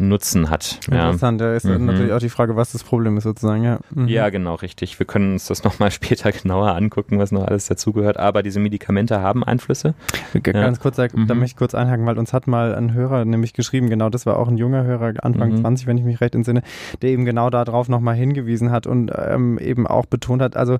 Nutzen 0.00 0.48
hat. 0.48 0.80
Interessant, 0.90 1.40
ja, 1.40 1.48
ja 1.48 1.54
ist 1.54 1.64
mhm. 1.64 1.84
natürlich 1.84 2.12
auch 2.12 2.18
die 2.20 2.30
Frage, 2.30 2.56
was 2.56 2.72
das 2.72 2.82
Problem 2.82 3.18
ist 3.18 3.24
sozusagen, 3.24 3.62
ja. 3.62 3.78
Mhm. 3.90 4.08
Ja, 4.08 4.30
genau, 4.30 4.54
richtig. 4.54 4.98
Wir 4.98 5.06
können 5.06 5.34
uns 5.34 5.46
das 5.46 5.62
nochmal 5.62 5.90
später 5.90 6.32
genauer 6.32 6.74
angucken, 6.74 7.18
was 7.18 7.32
noch 7.32 7.46
alles 7.46 7.66
dazugehört, 7.66 8.16
aber 8.16 8.42
diese 8.42 8.60
Medikamente 8.60 9.20
haben 9.20 9.44
Einflüsse. 9.44 9.94
Ganz 10.42 10.78
ja. 10.78 10.82
kurz, 10.82 10.96
da 10.96 11.08
mhm. 11.12 11.26
möchte 11.26 11.44
ich 11.44 11.56
kurz 11.56 11.74
einhaken, 11.74 12.06
weil 12.06 12.18
uns 12.18 12.32
hat 12.32 12.46
mal 12.46 12.74
ein 12.74 12.94
Hörer 12.94 13.24
nämlich 13.26 13.52
geschrieben, 13.52 13.90
genau, 13.90 14.08
das 14.08 14.24
war 14.24 14.38
auch 14.38 14.48
ein 14.48 14.56
junger 14.56 14.84
Hörer, 14.84 15.12
Anfang 15.22 15.52
mhm. 15.52 15.60
20, 15.60 15.86
wenn 15.86 15.98
ich 15.98 16.04
mich 16.04 16.20
recht 16.20 16.34
entsinne, 16.34 16.62
der 17.02 17.10
eben 17.10 17.26
genau 17.26 17.50
darauf 17.50 17.88
nochmal 17.88 18.14
hingewiesen 18.14 18.70
hat 18.70 18.86
und 18.86 19.12
ähm, 19.14 19.58
eben 19.58 19.86
auch 19.86 20.06
betont 20.06 20.40
hat, 20.40 20.56
also 20.56 20.78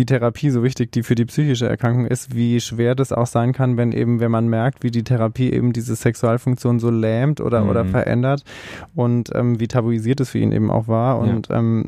die 0.00 0.06
Therapie 0.06 0.48
so 0.48 0.62
wichtig, 0.62 0.92
die 0.92 1.02
für 1.02 1.14
die 1.14 1.26
psychische 1.26 1.68
Erkrankung 1.68 2.06
ist, 2.06 2.34
wie 2.34 2.60
schwer 2.60 2.94
das 2.94 3.12
auch 3.12 3.26
sein 3.26 3.52
kann, 3.52 3.76
wenn 3.76 3.92
eben, 3.92 4.18
wenn 4.18 4.30
man 4.30 4.48
merkt, 4.48 4.82
wie 4.82 4.90
die 4.90 5.04
Therapie 5.04 5.52
eben 5.52 5.74
diese 5.74 5.94
Sexualfunktion 5.94 6.80
so 6.80 6.90
lähmt 6.90 7.40
oder, 7.40 7.62
mhm. 7.62 7.68
oder 7.68 7.84
verändert 7.84 8.44
und 8.94 9.30
ähm, 9.34 9.60
wie 9.60 9.68
tabuisiert 9.68 10.20
es 10.20 10.30
für 10.30 10.38
ihn 10.38 10.52
eben 10.52 10.70
auch 10.70 10.88
war. 10.88 11.18
Und 11.18 11.48
ja. 11.48 11.58
ähm, 11.58 11.84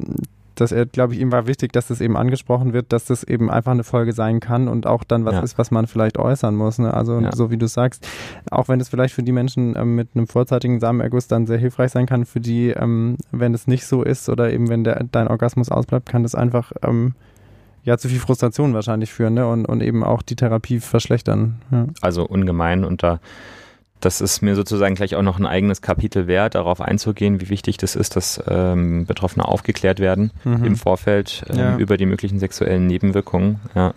dass 0.57 0.73
er, 0.73 0.85
glaube 0.85 1.15
ich, 1.15 1.21
ihm 1.21 1.33
war 1.33 1.47
wichtig, 1.47 1.73
dass 1.73 1.87
das 1.89 2.03
eben 2.03 2.19
angesprochen 2.19 2.75
wird, 2.75 2.93
dass 2.93 3.07
das 3.07 3.25
eben 3.25 3.51
einfach 3.51 3.73
eine 3.73 3.83
Folge 3.83 4.13
sein 4.13 4.41
kann 4.41 4.69
und 4.69 4.87
auch 4.87 5.05
dann 5.05 5.25
was 5.25 5.37
ja. 5.37 5.41
ist, 5.41 5.57
was 5.57 5.71
man 5.71 5.87
vielleicht 5.87 6.19
äußern 6.19 6.55
muss. 6.55 6.79
Ne? 6.79 6.93
Also 6.93 7.19
ja. 7.19 7.35
so 7.35 7.51
wie 7.51 7.57
du 7.57 7.67
sagst, 7.67 8.07
auch 8.51 8.69
wenn 8.69 8.79
es 8.79 8.91
vielleicht 8.91 9.15
für 9.15 9.23
die 9.23 9.33
Menschen 9.33 9.75
ähm, 9.75 9.95
mit 9.95 10.09
einem 10.15 10.27
vorzeitigen 10.27 10.81
Samenerguss 10.81 11.29
dann 11.29 11.47
sehr 11.47 11.57
hilfreich 11.57 11.93
sein 11.93 12.05
kann, 12.05 12.27
für 12.27 12.41
die, 12.41 12.69
ähm, 12.69 13.17
wenn 13.31 13.55
es 13.55 13.67
nicht 13.67 13.87
so 13.87 14.03
ist 14.03 14.29
oder 14.29 14.53
eben 14.53 14.69
wenn 14.69 14.85
der, 14.85 15.03
dein 15.11 15.29
Orgasmus 15.29 15.71
ausbleibt, 15.71 16.11
kann 16.11 16.23
das 16.23 16.35
einfach 16.35 16.73
ähm, 16.83 17.15
ja 17.85 17.99
zu 17.99 18.09
viel 18.09 18.21
Frustration 18.21 18.75
wahrscheinlich 18.75 19.13
führen 19.13 19.35
ne? 19.35 19.47
und, 19.47 19.67
und 19.67 19.83
eben 19.83 20.05
auch 20.05 20.23
die 20.23 20.37
Therapie 20.37 20.81
verschlechtern. 20.81 21.61
Ja. 21.71 21.87
Also 22.01 22.25
ungemein 22.25 22.85
und 22.85 23.03
da 23.03 23.21
das 24.05 24.21
ist 24.21 24.43
mir 24.43 24.57
sozusagen 24.57 24.97
gleich 24.97 25.15
auch 25.15 25.23
noch 25.23 25.39
ein 25.39 25.47
eigenes 25.47 25.81
Kapitel 25.81 26.27
wert, 26.27 26.57
darauf 26.57 26.81
einzugehen, 26.81 27.41
wie 27.41 27.49
wichtig 27.49 27.77
das 27.77 27.95
ist, 27.95 28.17
dass 28.17 28.43
ähm, 28.49 29.07
Betroffene 29.07 29.47
aufgeklärt 29.47 30.01
werden 30.01 30.33
mhm. 30.45 30.65
im 30.65 30.77
Vorfeld 30.77 31.45
ähm, 31.49 31.59
ja. 31.59 31.77
über 31.77 31.97
die 31.97 32.07
möglichen 32.07 32.39
sexuellen 32.41 32.87
Nebenwirkungen. 32.87 33.61
Ja. 33.75 33.95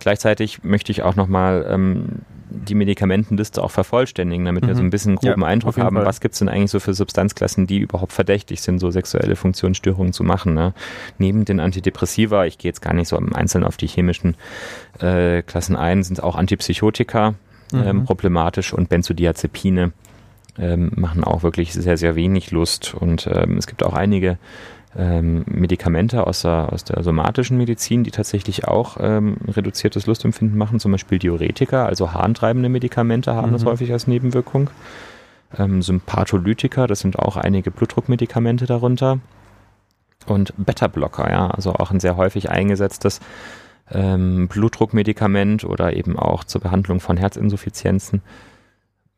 Gleichzeitig 0.00 0.64
möchte 0.64 0.90
ich 0.90 1.02
auch 1.02 1.14
nochmal 1.14 1.66
ähm, 1.68 2.22
die 2.50 2.74
Medikamentenliste 2.74 3.62
auch 3.62 3.70
vervollständigen, 3.70 4.44
damit 4.44 4.64
mhm. 4.64 4.68
wir 4.68 4.74
so 4.74 4.82
ein 4.82 4.86
mhm. 4.86 4.90
bisschen 4.90 5.10
einen 5.10 5.18
groben 5.18 5.42
ja, 5.42 5.46
Eindruck 5.46 5.78
haben, 5.78 5.96
Fall. 5.96 6.06
was 6.06 6.20
gibt 6.20 6.32
es 6.32 6.40
denn 6.40 6.48
eigentlich 6.48 6.70
so 6.70 6.80
für 6.80 6.94
Substanzklassen, 6.94 7.66
die 7.66 7.78
überhaupt 7.78 8.12
verdächtig 8.12 8.60
sind, 8.62 8.80
so 8.80 8.90
sexuelle 8.90 9.36
Funktionsstörungen 9.36 10.12
zu 10.12 10.24
machen. 10.24 10.54
Ne? 10.54 10.74
Neben 11.18 11.44
den 11.44 11.60
Antidepressiva, 11.60 12.46
ich 12.46 12.58
gehe 12.58 12.70
jetzt 12.70 12.82
gar 12.82 12.94
nicht 12.94 13.08
so 13.08 13.16
im 13.16 13.34
Einzelnen 13.34 13.64
auf 13.64 13.76
die 13.76 13.86
chemischen 13.86 14.36
äh, 14.98 15.42
Klassen 15.42 15.76
ein, 15.76 16.02
sind 16.02 16.22
auch 16.22 16.34
Antipsychotika 16.34 17.34
ähm, 17.72 17.78
mhm. 17.78 17.86
ähm, 17.86 18.04
problematisch 18.04 18.72
und 18.72 18.88
Benzodiazepine 18.88 19.92
ähm, 20.58 20.92
machen 20.96 21.24
auch 21.24 21.42
wirklich 21.42 21.72
sehr, 21.72 21.96
sehr 21.96 22.16
wenig 22.16 22.50
Lust. 22.50 22.94
Und 22.94 23.28
ähm, 23.32 23.56
es 23.56 23.66
gibt 23.66 23.82
auch 23.82 23.94
einige 23.94 24.38
ähm, 24.96 25.44
Medikamente 25.46 26.26
aus 26.26 26.42
der, 26.42 26.72
aus 26.72 26.84
der 26.84 27.02
somatischen 27.02 27.56
Medizin, 27.56 28.02
die 28.02 28.10
tatsächlich 28.10 28.66
auch 28.66 28.96
ähm, 29.00 29.36
reduziertes 29.46 30.06
Lustempfinden 30.06 30.58
machen, 30.58 30.80
zum 30.80 30.92
Beispiel 30.92 31.18
Diuretika, 31.18 31.86
also 31.86 32.12
harntreibende 32.12 32.68
Medikamente 32.68 33.34
haben 33.34 33.50
mhm. 33.50 33.54
das 33.54 33.64
häufig 33.64 33.92
als 33.92 34.06
Nebenwirkung. 34.06 34.70
Ähm, 35.56 35.82
Sympatholytika, 35.82 36.86
das 36.86 37.00
sind 37.00 37.18
auch 37.18 37.36
einige 37.36 37.70
Blutdruckmedikamente 37.70 38.66
darunter. 38.66 39.20
Und 40.26 40.52
Beta-Blocker, 40.56 41.30
ja, 41.30 41.48
also 41.48 41.72
auch 41.74 41.90
ein 41.90 42.00
sehr 42.00 42.16
häufig 42.16 42.50
eingesetztes 42.50 43.20
ähm, 43.90 44.48
Blutdruckmedikament 44.48 45.64
oder 45.64 45.96
eben 45.96 46.18
auch 46.18 46.44
zur 46.44 46.60
Behandlung 46.60 47.00
von 47.00 47.16
Herzinsuffizienzen 47.16 48.22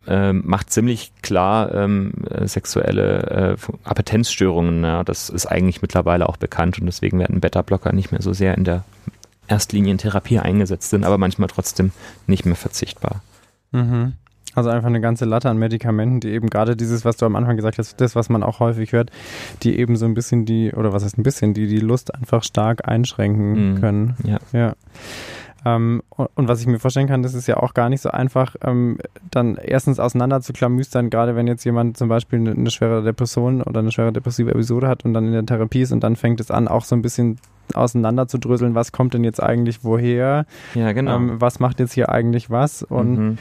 ähm, 0.06 0.42
macht 0.44 0.70
ziemlich 0.70 1.12
klar 1.22 1.74
ähm, 1.74 2.12
äh, 2.28 2.46
sexuelle 2.46 3.56
äh, 3.56 3.72
Appetenzstörungen. 3.84 4.84
Ja, 4.84 5.04
das 5.04 5.28
ist 5.30 5.46
eigentlich 5.46 5.82
mittlerweile 5.82 6.28
auch 6.28 6.36
bekannt 6.36 6.78
und 6.78 6.86
deswegen 6.86 7.18
werden 7.18 7.40
Beta-Blocker 7.40 7.92
nicht 7.92 8.12
mehr 8.12 8.22
so 8.22 8.32
sehr 8.32 8.56
in 8.56 8.64
der 8.64 8.84
Erstlinientherapie 9.48 10.38
eingesetzt, 10.38 10.90
sind 10.90 11.04
aber 11.04 11.18
manchmal 11.18 11.48
trotzdem 11.48 11.92
nicht 12.26 12.46
mehr 12.46 12.56
verzichtbar. 12.56 13.22
Mhm. 13.70 14.14
Also 14.54 14.68
einfach 14.68 14.88
eine 14.88 15.00
ganze 15.00 15.24
Latte 15.24 15.48
an 15.48 15.56
Medikamenten, 15.56 16.20
die 16.20 16.30
eben 16.30 16.50
gerade 16.50 16.76
dieses, 16.76 17.04
was 17.04 17.16
du 17.16 17.24
am 17.24 17.36
Anfang 17.36 17.56
gesagt 17.56 17.78
hast, 17.78 18.00
das, 18.00 18.14
was 18.14 18.28
man 18.28 18.42
auch 18.42 18.60
häufig 18.60 18.92
hört, 18.92 19.10
die 19.62 19.78
eben 19.78 19.96
so 19.96 20.04
ein 20.04 20.12
bisschen 20.12 20.44
die, 20.44 20.72
oder 20.72 20.92
was 20.92 21.04
heißt 21.04 21.16
ein 21.16 21.22
bisschen, 21.22 21.54
die 21.54 21.66
die 21.66 21.80
Lust 21.80 22.14
einfach 22.14 22.44
stark 22.44 22.86
einschränken 22.86 23.74
mhm. 23.74 23.80
können. 23.80 24.16
Ja. 24.24 24.38
ja. 24.52 24.74
Ähm, 25.64 26.02
und, 26.16 26.48
was 26.48 26.60
ich 26.60 26.66
mir 26.66 26.78
vorstellen 26.78 27.06
kann, 27.06 27.22
das 27.22 27.34
ist 27.34 27.46
ja 27.46 27.58
auch 27.58 27.74
gar 27.74 27.88
nicht 27.88 28.00
so 28.00 28.10
einfach, 28.10 28.56
ähm, 28.64 28.98
dann 29.30 29.56
erstens 29.56 30.00
auseinander 30.00 30.40
zu 30.40 30.52
klamüstern, 30.52 31.08
gerade 31.08 31.36
wenn 31.36 31.46
jetzt 31.46 31.64
jemand 31.64 31.96
zum 31.96 32.08
Beispiel 32.08 32.40
eine, 32.40 32.52
eine, 32.52 32.70
schwere 32.70 33.02
Depression 33.02 33.62
oder 33.62 33.80
eine 33.80 33.92
schwere 33.92 34.12
depressive 34.12 34.50
Episode 34.50 34.88
hat 34.88 35.04
und 35.04 35.14
dann 35.14 35.26
in 35.26 35.32
der 35.32 35.46
Therapie 35.46 35.82
ist 35.82 35.92
und 35.92 36.02
dann 36.02 36.16
fängt 36.16 36.40
es 36.40 36.50
an, 36.50 36.66
auch 36.66 36.84
so 36.84 36.96
ein 36.96 37.02
bisschen 37.02 37.38
auseinanderzudröseln, 37.76 38.74
was 38.74 38.92
kommt 38.92 39.14
denn 39.14 39.24
jetzt 39.24 39.42
eigentlich 39.42 39.84
woher? 39.84 40.46
Ja, 40.74 40.92
genau. 40.92 41.16
Ähm, 41.16 41.40
was 41.40 41.60
macht 41.60 41.80
jetzt 41.80 41.92
hier 41.92 42.08
eigentlich 42.10 42.50
was? 42.50 42.82
Und 42.82 43.18
mhm. 43.18 43.38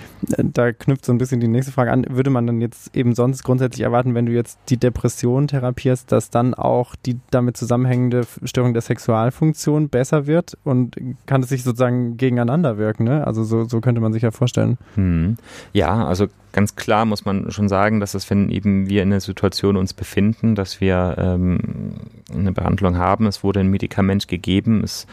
da 0.54 0.72
knüpft 0.72 1.06
so 1.06 1.12
ein 1.12 1.18
bisschen 1.18 1.40
die 1.40 1.48
nächste 1.48 1.72
Frage 1.72 1.92
an. 1.92 2.06
Würde 2.10 2.30
man 2.30 2.48
dann 2.48 2.62
jetzt 2.62 2.96
eben 2.96 3.16
sonst 3.16 3.44
grundsätzlich 3.44 3.82
erwarten, 3.82 4.16
wenn 4.16 4.26
du 4.26 4.32
jetzt 4.32 4.60
die 4.70 4.78
Depression 4.78 5.48
therapierst, 5.48 6.12
dass 6.12 6.30
dann 6.30 6.54
auch 6.54 6.96
die 6.96 7.20
damit 7.32 7.58
zusammenhängende 7.58 8.22
Störung 8.44 8.74
der 8.74 8.82
Sexualfunktion 8.82 9.90
besser 9.90 10.28
wird? 10.28 10.58
Und 10.64 10.96
kann 11.26 11.44
es 11.44 11.50
sich 11.50 11.64
sozusagen 11.64 12.18
gegeneinander 12.18 12.78
wirken? 12.78 13.04
Ne? 13.04 13.26
Also 13.26 13.44
so, 13.44 13.66
so 13.66 13.82
könnte 13.82 14.02
man 14.02 14.14
sich 14.14 14.24
ja 14.24 14.32
vorstellen. 14.32 14.78
Mhm. 14.96 15.38
Ja, 15.74 16.06
also 16.06 16.28
ganz 16.54 16.76
klar 16.76 17.06
muss 17.06 17.26
man 17.26 17.52
schon 17.52 17.70
sagen, 17.70 18.00
dass 18.00 18.14
es, 18.14 18.30
wenn 18.30 18.50
eben 18.50 18.90
wir 18.90 19.04
in 19.04 19.10
einer 19.10 19.20
Situation 19.20 19.78
uns 19.78 19.94
befinden, 19.94 20.56
dass 20.56 20.82
wir 20.82 21.16
ähm, 21.18 21.94
eine 22.34 22.52
Behandlung 22.52 22.98
haben, 22.98 23.26
es 23.26 23.44
wurde 23.44 23.62
ein 23.62 23.70
Medikament 23.70 24.21
gegeben, 24.28 24.84
es 24.84 25.08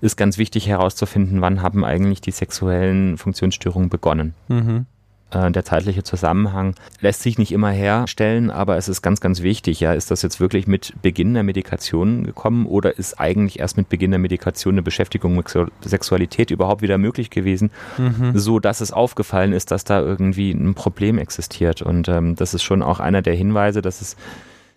ist 0.00 0.16
ganz 0.16 0.38
wichtig 0.38 0.66
herauszufinden, 0.68 1.40
wann 1.40 1.62
haben 1.62 1.84
eigentlich 1.84 2.20
die 2.20 2.30
sexuellen 2.30 3.18
Funktionsstörungen 3.18 3.88
begonnen. 3.88 4.34
Mhm. 4.48 4.86
Äh, 5.34 5.50
der 5.50 5.64
zeitliche 5.64 6.02
Zusammenhang 6.02 6.74
lässt 7.00 7.22
sich 7.22 7.38
nicht 7.38 7.52
immer 7.52 7.70
herstellen, 7.70 8.50
aber 8.50 8.76
es 8.76 8.88
ist 8.88 9.02
ganz, 9.02 9.20
ganz 9.20 9.42
wichtig. 9.42 9.80
Ja, 9.80 9.92
ist 9.92 10.10
das 10.10 10.22
jetzt 10.22 10.40
wirklich 10.40 10.66
mit 10.66 10.94
Beginn 11.02 11.34
der 11.34 11.42
Medikation 11.42 12.24
gekommen 12.24 12.66
oder 12.66 12.96
ist 12.96 13.20
eigentlich 13.20 13.58
erst 13.58 13.76
mit 13.76 13.88
Beginn 13.88 14.10
der 14.10 14.20
Medikation 14.20 14.74
eine 14.74 14.82
Beschäftigung 14.82 15.36
mit 15.36 15.52
Sexualität 15.82 16.50
überhaupt 16.50 16.82
wieder 16.82 16.98
möglich 16.98 17.30
gewesen, 17.30 17.70
mhm. 17.98 18.32
so 18.38 18.60
dass 18.60 18.80
es 18.80 18.92
aufgefallen 18.92 19.52
ist, 19.52 19.70
dass 19.70 19.84
da 19.84 20.00
irgendwie 20.00 20.52
ein 20.52 20.74
Problem 20.74 21.18
existiert. 21.18 21.82
Und 21.82 22.08
ähm, 22.08 22.36
das 22.36 22.54
ist 22.54 22.62
schon 22.62 22.82
auch 22.82 23.00
einer 23.00 23.22
der 23.22 23.34
Hinweise, 23.34 23.82
dass 23.82 24.00
es 24.00 24.16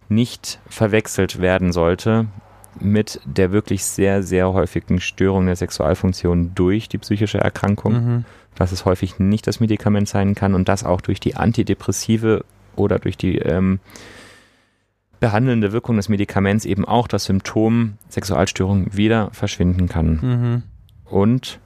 nicht 0.09 0.59
verwechselt 0.69 1.41
werden 1.41 1.73
sollte 1.73 2.27
mit 2.81 3.19
der 3.25 3.51
wirklich 3.51 3.83
sehr, 3.83 4.23
sehr 4.23 4.53
häufigen 4.53 4.99
Störung 4.99 5.45
der 5.45 5.55
Sexualfunktion 5.55 6.51
durch 6.55 6.89
die 6.89 6.97
psychische 6.97 7.39
Erkrankung. 7.39 7.93
Mhm 7.93 8.25
dass 8.57 8.71
es 8.71 8.85
häufig 8.85 9.19
nicht 9.19 9.47
das 9.47 9.59
Medikament 9.59 10.09
sein 10.09 10.35
kann 10.35 10.55
und 10.55 10.67
das 10.67 10.83
auch 10.83 11.01
durch 11.01 11.19
die 11.19 11.35
antidepressive 11.35 12.43
oder 12.75 12.99
durch 12.99 13.17
die 13.17 13.37
ähm, 13.37 13.79
behandelnde 15.19 15.71
Wirkung 15.71 15.95
des 15.95 16.09
Medikaments 16.09 16.65
eben 16.65 16.85
auch 16.85 17.07
das 17.07 17.25
Symptom 17.25 17.93
Sexualstörung 18.09 18.95
wieder 18.95 19.29
verschwinden 19.31 19.87
kann. 19.87 20.19
Mhm. 20.21 20.63
Und 21.05 21.59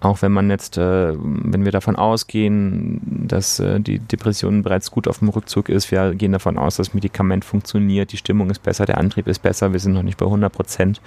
auch 0.00 0.22
wenn 0.22 0.32
man 0.32 0.48
jetzt, 0.50 0.78
äh, 0.78 1.14
wenn 1.14 1.64
wir 1.64 1.72
davon 1.72 1.96
ausgehen, 1.96 3.26
dass 3.28 3.60
äh, 3.60 3.80
die 3.80 3.98
Depression 3.98 4.62
bereits 4.62 4.90
gut 4.90 5.06
auf 5.06 5.18
dem 5.18 5.28
Rückzug 5.28 5.68
ist, 5.68 5.90
wir 5.90 6.14
gehen 6.14 6.32
davon 6.32 6.58
aus, 6.58 6.76
das 6.76 6.94
Medikament 6.94 7.44
funktioniert, 7.44 8.12
die 8.12 8.16
Stimmung 8.16 8.50
ist 8.50 8.62
besser, 8.62 8.86
der 8.86 8.98
Antrieb 8.98 9.28
ist 9.28 9.40
besser, 9.40 9.72
wir 9.72 9.80
sind 9.80 9.92
noch 9.92 10.02
nicht 10.02 10.18
bei 10.18 10.26
100 10.26 10.52
Prozent, 10.52 11.00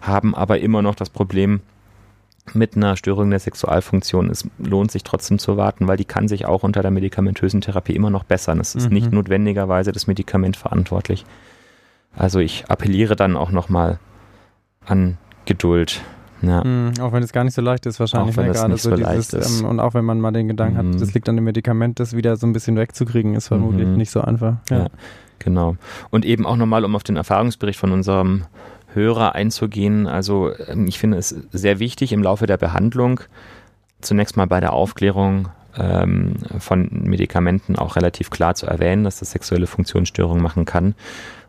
haben 0.00 0.34
aber 0.34 0.60
immer 0.60 0.80
noch 0.80 0.94
das 0.94 1.10
Problem, 1.10 1.60
mit 2.54 2.76
einer 2.76 2.96
Störung 2.96 3.30
der 3.30 3.38
Sexualfunktion. 3.38 4.30
Es 4.30 4.48
lohnt 4.58 4.90
sich 4.90 5.04
trotzdem 5.04 5.38
zu 5.38 5.56
warten, 5.56 5.88
weil 5.88 5.96
die 5.96 6.04
kann 6.04 6.26
sich 6.28 6.46
auch 6.46 6.62
unter 6.62 6.82
der 6.82 6.90
medikamentösen 6.90 7.60
Therapie 7.60 7.94
immer 7.94 8.10
noch 8.10 8.24
bessern. 8.24 8.60
Es 8.60 8.74
ist 8.74 8.88
mhm. 8.88 8.94
nicht 8.94 9.12
notwendigerweise 9.12 9.92
das 9.92 10.06
Medikament 10.06 10.56
verantwortlich. 10.56 11.24
Also 12.16 12.40
ich 12.40 12.64
appelliere 12.68 13.14
dann 13.14 13.36
auch 13.36 13.50
nochmal 13.50 13.98
an 14.84 15.18
Geduld. 15.44 16.00
Ja. 16.42 16.64
Mhm, 16.64 16.94
auch 17.00 17.12
wenn 17.12 17.22
es 17.22 17.32
gar 17.32 17.44
nicht 17.44 17.54
so 17.54 17.62
leicht 17.62 17.86
ist, 17.86 18.00
wahrscheinlich. 18.00 18.34
Auch 18.34 18.38
wenn 18.38 18.46
ne, 18.46 18.52
gerade 18.52 18.76
so, 18.76 18.90
so 18.90 18.96
dieses, 18.96 19.60
ähm, 19.60 19.66
und 19.66 19.80
auch 19.80 19.94
wenn 19.94 20.04
man 20.04 20.20
mal 20.20 20.32
den 20.32 20.48
Gedanken 20.48 20.88
mhm. 20.88 20.94
hat, 20.94 21.00
das 21.02 21.14
liegt 21.14 21.28
an 21.28 21.36
dem 21.36 21.44
Medikament, 21.44 22.00
das 22.00 22.16
wieder 22.16 22.36
so 22.36 22.46
ein 22.46 22.52
bisschen 22.52 22.76
wegzukriegen, 22.76 23.34
ist 23.34 23.48
vermutlich 23.48 23.86
mhm. 23.86 23.96
nicht 23.96 24.10
so 24.10 24.20
einfach. 24.20 24.56
Ja. 24.70 24.78
ja. 24.78 24.86
genau. 25.38 25.76
Und 26.10 26.24
eben 26.24 26.46
auch 26.46 26.56
nochmal, 26.56 26.84
um 26.84 26.96
auf 26.96 27.02
den 27.02 27.16
Erfahrungsbericht 27.16 27.78
von 27.78 27.92
unserem 27.92 28.44
Hörer 28.94 29.34
einzugehen. 29.34 30.06
Also 30.06 30.52
ähm, 30.66 30.86
ich 30.86 30.98
finde 30.98 31.18
es 31.18 31.28
sehr 31.52 31.78
wichtig 31.78 32.12
im 32.12 32.22
Laufe 32.22 32.46
der 32.46 32.56
Behandlung, 32.56 33.20
zunächst 34.00 34.36
mal 34.36 34.46
bei 34.46 34.60
der 34.60 34.72
Aufklärung 34.72 35.48
ähm, 35.76 36.34
von 36.58 36.88
Medikamenten 36.90 37.76
auch 37.76 37.96
relativ 37.96 38.30
klar 38.30 38.54
zu 38.54 38.66
erwähnen, 38.66 39.04
dass 39.04 39.20
das 39.20 39.30
sexuelle 39.32 39.66
Funktionsstörungen 39.66 40.42
machen 40.42 40.64
kann 40.64 40.94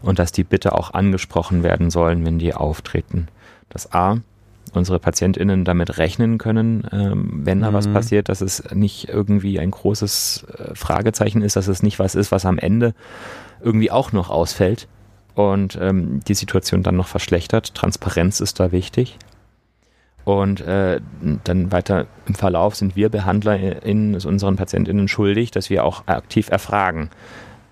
und 0.02 0.20
dass 0.20 0.32
die 0.32 0.44
bitte 0.44 0.74
auch 0.74 0.94
angesprochen 0.94 1.64
werden 1.64 1.90
sollen, 1.90 2.26
wenn 2.26 2.38
die 2.38 2.54
auftreten. 2.54 3.28
Das 3.70 3.94
A 3.94 4.18
unsere 4.74 5.00
PatientInnen 5.00 5.66
damit 5.66 5.98
rechnen 5.98 6.38
können, 6.38 6.88
ähm, 6.92 7.42
wenn 7.44 7.62
da 7.62 7.72
mhm. 7.72 7.76
was 7.76 7.88
passiert, 7.88 8.30
dass 8.30 8.42
es 8.42 8.64
nicht 8.74 9.10
irgendwie 9.10 9.60
ein 9.60 9.72
großes 9.72 10.46
äh, 10.58 10.76
Fragezeichen 10.76 11.42
ist, 11.42 11.56
dass 11.56 11.68
es 11.68 11.84
nicht 11.84 12.00
was 12.00 12.16
ist, 12.16 12.32
was 12.32 12.46
am 12.46 12.58
Ende 12.58 12.94
irgendwie 13.62 13.92
auch 13.92 14.12
noch 14.12 14.30
ausfällt 14.30 14.88
und 15.36 15.78
ähm, 15.82 16.22
die 16.28 16.34
Situation 16.34 16.84
dann 16.84 16.96
noch 16.96 17.08
verschlechtert. 17.08 17.76
Transparenz 17.76 18.40
ist 18.40 18.60
da 18.60 18.72
wichtig. 18.72 19.18
Und 20.24 20.62
äh, 20.62 21.02
dann 21.44 21.72
weiter 21.72 22.06
im 22.28 22.36
Verlauf 22.36 22.76
sind 22.76 22.96
wir 22.96 23.10
BehandlerInnen, 23.10 24.14
unseren 24.24 24.56
PatientInnen 24.56 25.08
schuldig, 25.08 25.50
dass 25.50 25.70
wir 25.70 25.84
auch 25.84 26.08
aktiv 26.08 26.50
erfragen, 26.50 27.10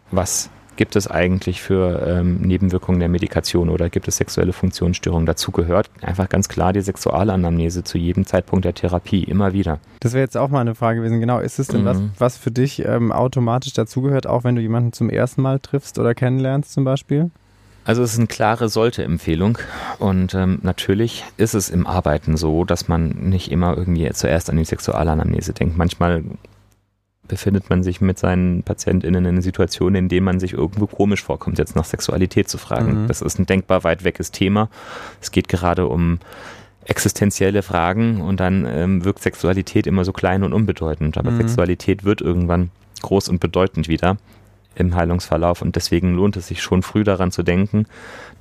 was 0.09 0.49
gibt 0.79 0.95
es 0.95 1.11
eigentlich 1.11 1.61
für 1.61 2.07
ähm, 2.07 2.37
Nebenwirkungen 2.39 3.01
der 3.01 3.09
Medikation 3.09 3.69
oder 3.69 3.89
gibt 3.89 4.07
es 4.07 4.15
sexuelle 4.15 4.53
Funktionsstörungen? 4.53 5.25
Dazu 5.25 5.51
gehört 5.51 5.89
einfach 6.01 6.29
ganz 6.29 6.47
klar 6.47 6.71
die 6.71 6.79
Sexualanamnese 6.79 7.83
zu 7.83 7.97
jedem 7.97 8.25
Zeitpunkt 8.25 8.63
der 8.63 8.73
Therapie, 8.73 9.25
immer 9.25 9.51
wieder. 9.51 9.79
Das 9.99 10.13
wäre 10.13 10.23
jetzt 10.23 10.37
auch 10.37 10.47
mal 10.47 10.61
eine 10.61 10.75
Frage 10.75 10.99
gewesen. 10.99 11.19
Genau, 11.19 11.39
ist 11.39 11.59
es 11.59 11.67
denn 11.67 11.81
mhm. 11.81 11.85
was, 11.85 12.01
was 12.17 12.37
für 12.37 12.51
dich 12.51 12.85
ähm, 12.85 13.11
automatisch 13.11 13.73
dazugehört, 13.73 14.25
auch 14.25 14.45
wenn 14.45 14.55
du 14.55 14.61
jemanden 14.61 14.93
zum 14.93 15.09
ersten 15.09 15.41
Mal 15.41 15.59
triffst 15.59 15.99
oder 15.99 16.15
kennenlernst 16.15 16.71
zum 16.71 16.85
Beispiel? 16.85 17.29
Also 17.83 18.01
es 18.01 18.13
ist 18.13 18.19
eine 18.19 18.27
klare 18.27 18.69
Sollte-Empfehlung 18.69 19.57
und 19.97 20.33
ähm, 20.33 20.59
natürlich 20.61 21.25
ist 21.35 21.55
es 21.55 21.69
im 21.69 21.87
Arbeiten 21.87 22.37
so, 22.37 22.63
dass 22.63 22.87
man 22.87 23.09
nicht 23.09 23.51
immer 23.51 23.75
irgendwie 23.75 24.09
zuerst 24.13 24.49
an 24.49 24.55
die 24.55 24.63
Sexualanamnese 24.63 25.51
denkt. 25.51 25.77
Manchmal 25.77 26.23
befindet 27.29 27.69
man 27.69 27.83
sich 27.83 28.01
mit 28.01 28.19
seinen 28.19 28.63
PatientInnen 28.63 29.23
in 29.23 29.29
einer 29.29 29.41
Situation, 29.41 29.95
in 29.95 30.09
der 30.09 30.21
man 30.21 30.41
sich 30.41 30.51
irgendwo 30.51 30.87
komisch 30.87 31.23
vorkommt, 31.23 31.57
jetzt 31.57 31.77
nach 31.77 31.85
Sexualität 31.85 32.49
zu 32.49 32.57
fragen. 32.57 33.03
Mhm. 33.03 33.07
Das 33.07 33.21
ist 33.21 33.39
ein 33.39 33.45
denkbar 33.45 33.85
weit 33.85 34.03
weges 34.03 34.31
Thema. 34.31 34.69
Es 35.21 35.31
geht 35.31 35.47
gerade 35.47 35.87
um 35.87 36.19
existenzielle 36.83 37.61
Fragen 37.61 38.19
und 38.19 38.39
dann 38.39 38.65
ähm, 38.65 39.05
wirkt 39.05 39.21
Sexualität 39.21 39.87
immer 39.87 40.03
so 40.03 40.11
klein 40.11 40.43
und 40.43 40.51
unbedeutend. 40.53 41.17
Aber 41.17 41.31
mhm. 41.31 41.37
Sexualität 41.37 42.03
wird 42.03 42.19
irgendwann 42.19 42.71
groß 43.01 43.29
und 43.29 43.39
bedeutend 43.39 43.87
wieder 43.87 44.17
im 44.75 44.95
Heilungsverlauf 44.95 45.61
und 45.61 45.75
deswegen 45.75 46.15
lohnt 46.15 46.35
es 46.37 46.47
sich 46.47 46.61
schon 46.61 46.83
früh 46.83 47.03
daran 47.03 47.31
zu 47.31 47.43
denken, 47.43 47.85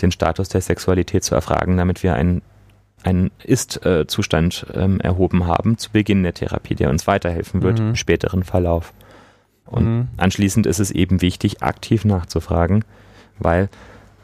den 0.03 0.12
Status 0.12 0.48
der 0.48 0.61
Sexualität 0.61 1.24
zu 1.24 1.35
erfragen, 1.35 1.77
damit 1.77 2.03
wir 2.03 2.14
einen 2.14 2.42
einen 3.03 3.31
Ist-Zustand 3.45 4.67
ähm, 4.75 5.01
erhoben 5.01 5.47
haben 5.47 5.79
zu 5.79 5.91
Beginn 5.91 6.23
der 6.23 6.35
Therapie, 6.35 6.75
der 6.75 6.91
uns 6.91 7.07
weiterhelfen 7.07 7.63
wird 7.63 7.81
mhm. 7.81 7.89
im 7.89 7.97
späteren 7.97 8.43
Verlauf. 8.43 8.93
Und 9.67 9.85
mhm. 9.85 10.09
anschließend 10.17 10.67
ist 10.67 10.79
es 10.79 10.91
eben 10.91 11.21
wichtig, 11.21 11.63
aktiv 11.63 12.05
nachzufragen, 12.05 12.85
weil 13.39 13.69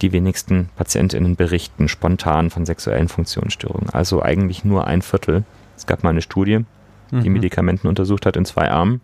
die 0.03 0.13
wenigsten 0.13 0.71
PatientInnen 0.77 1.37
berichten 1.37 1.89
spontan 1.89 2.51
von 2.51 2.67
sexuellen 2.67 3.09
Funktionsstörungen. 3.09 3.91
Also 3.91 4.23
eigentlich 4.23 4.65
nur 4.65 4.87
ein 4.87 5.03
Viertel. 5.03 5.45
Es 5.77 5.87
gab 5.87 6.03
mal 6.03 6.11
eine 6.11 6.23
Studie, 6.23 6.65
die 7.11 7.29
mhm. 7.29 7.35
Medikamenten 7.35 7.87
untersucht 7.87 8.27
hat 8.27 8.37
in 8.37 8.45
zwei 8.45 8.71
Armen. 8.71 9.01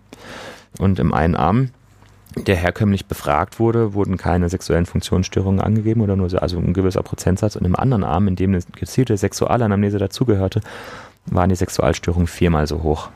Und 0.79 0.99
im 0.99 1.13
einen 1.13 1.37
Arm 1.37 1.71
der 2.37 2.57
herkömmlich 2.57 3.07
befragt 3.07 3.59
wurde, 3.59 3.95
wurden 3.95 4.17
keine 4.17 4.49
sexuellen 4.49 4.87
Funktionsstörungen 4.87 5.61
angegeben 5.61 6.01
oder 6.01 6.17
nur 6.17 6.31
so, 6.31 6.39
also 6.39 6.59
ein 6.59 6.73
gewisser 6.73 7.03
Prozentsatz. 7.03 7.57
Und 7.57 7.65
im 7.65 7.77
anderen 7.77 8.05
Arm, 8.05 8.29
in 8.29 8.37
dem 8.37 8.55
eine 8.55 8.63
gezielte 8.73 9.17
Sexualanamnese 9.17 9.99
dazugehörte, 9.99 10.61
waren 11.27 11.49
die 11.49 11.57
Sexualstörungen 11.57 12.27
viermal 12.27 12.67
so 12.67 12.83
hoch. 12.83 13.11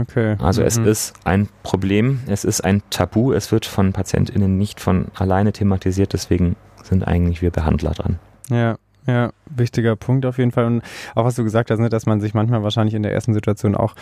Okay. 0.00 0.36
Also 0.40 0.62
mhm. 0.62 0.66
es 0.66 0.76
ist 0.78 1.14
ein 1.24 1.48
Problem, 1.62 2.20
es 2.26 2.44
ist 2.44 2.62
ein 2.62 2.82
Tabu, 2.90 3.32
es 3.32 3.52
wird 3.52 3.66
von 3.66 3.92
PatientInnen 3.92 4.56
nicht 4.56 4.80
von 4.80 5.06
alleine 5.14 5.52
thematisiert, 5.52 6.12
deswegen 6.12 6.56
sind 6.82 7.06
eigentlich 7.06 7.42
wir 7.42 7.50
Behandler 7.50 7.90
dran. 7.90 8.18
Ja, 8.48 8.76
ja, 9.06 9.30
wichtiger 9.54 9.96
Punkt 9.96 10.26
auf 10.26 10.38
jeden 10.38 10.50
Fall. 10.50 10.66
Und 10.66 10.82
auch 11.14 11.24
was 11.24 11.34
du 11.34 11.44
gesagt 11.44 11.70
hast, 11.70 11.78
ne, 11.78 11.88
dass 11.88 12.06
man 12.06 12.20
sich 12.20 12.34
manchmal 12.34 12.62
wahrscheinlich 12.62 12.94
in 12.94 13.02
der 13.02 13.12
ersten 13.12 13.34
Situation 13.34 13.74
auch 13.74 13.94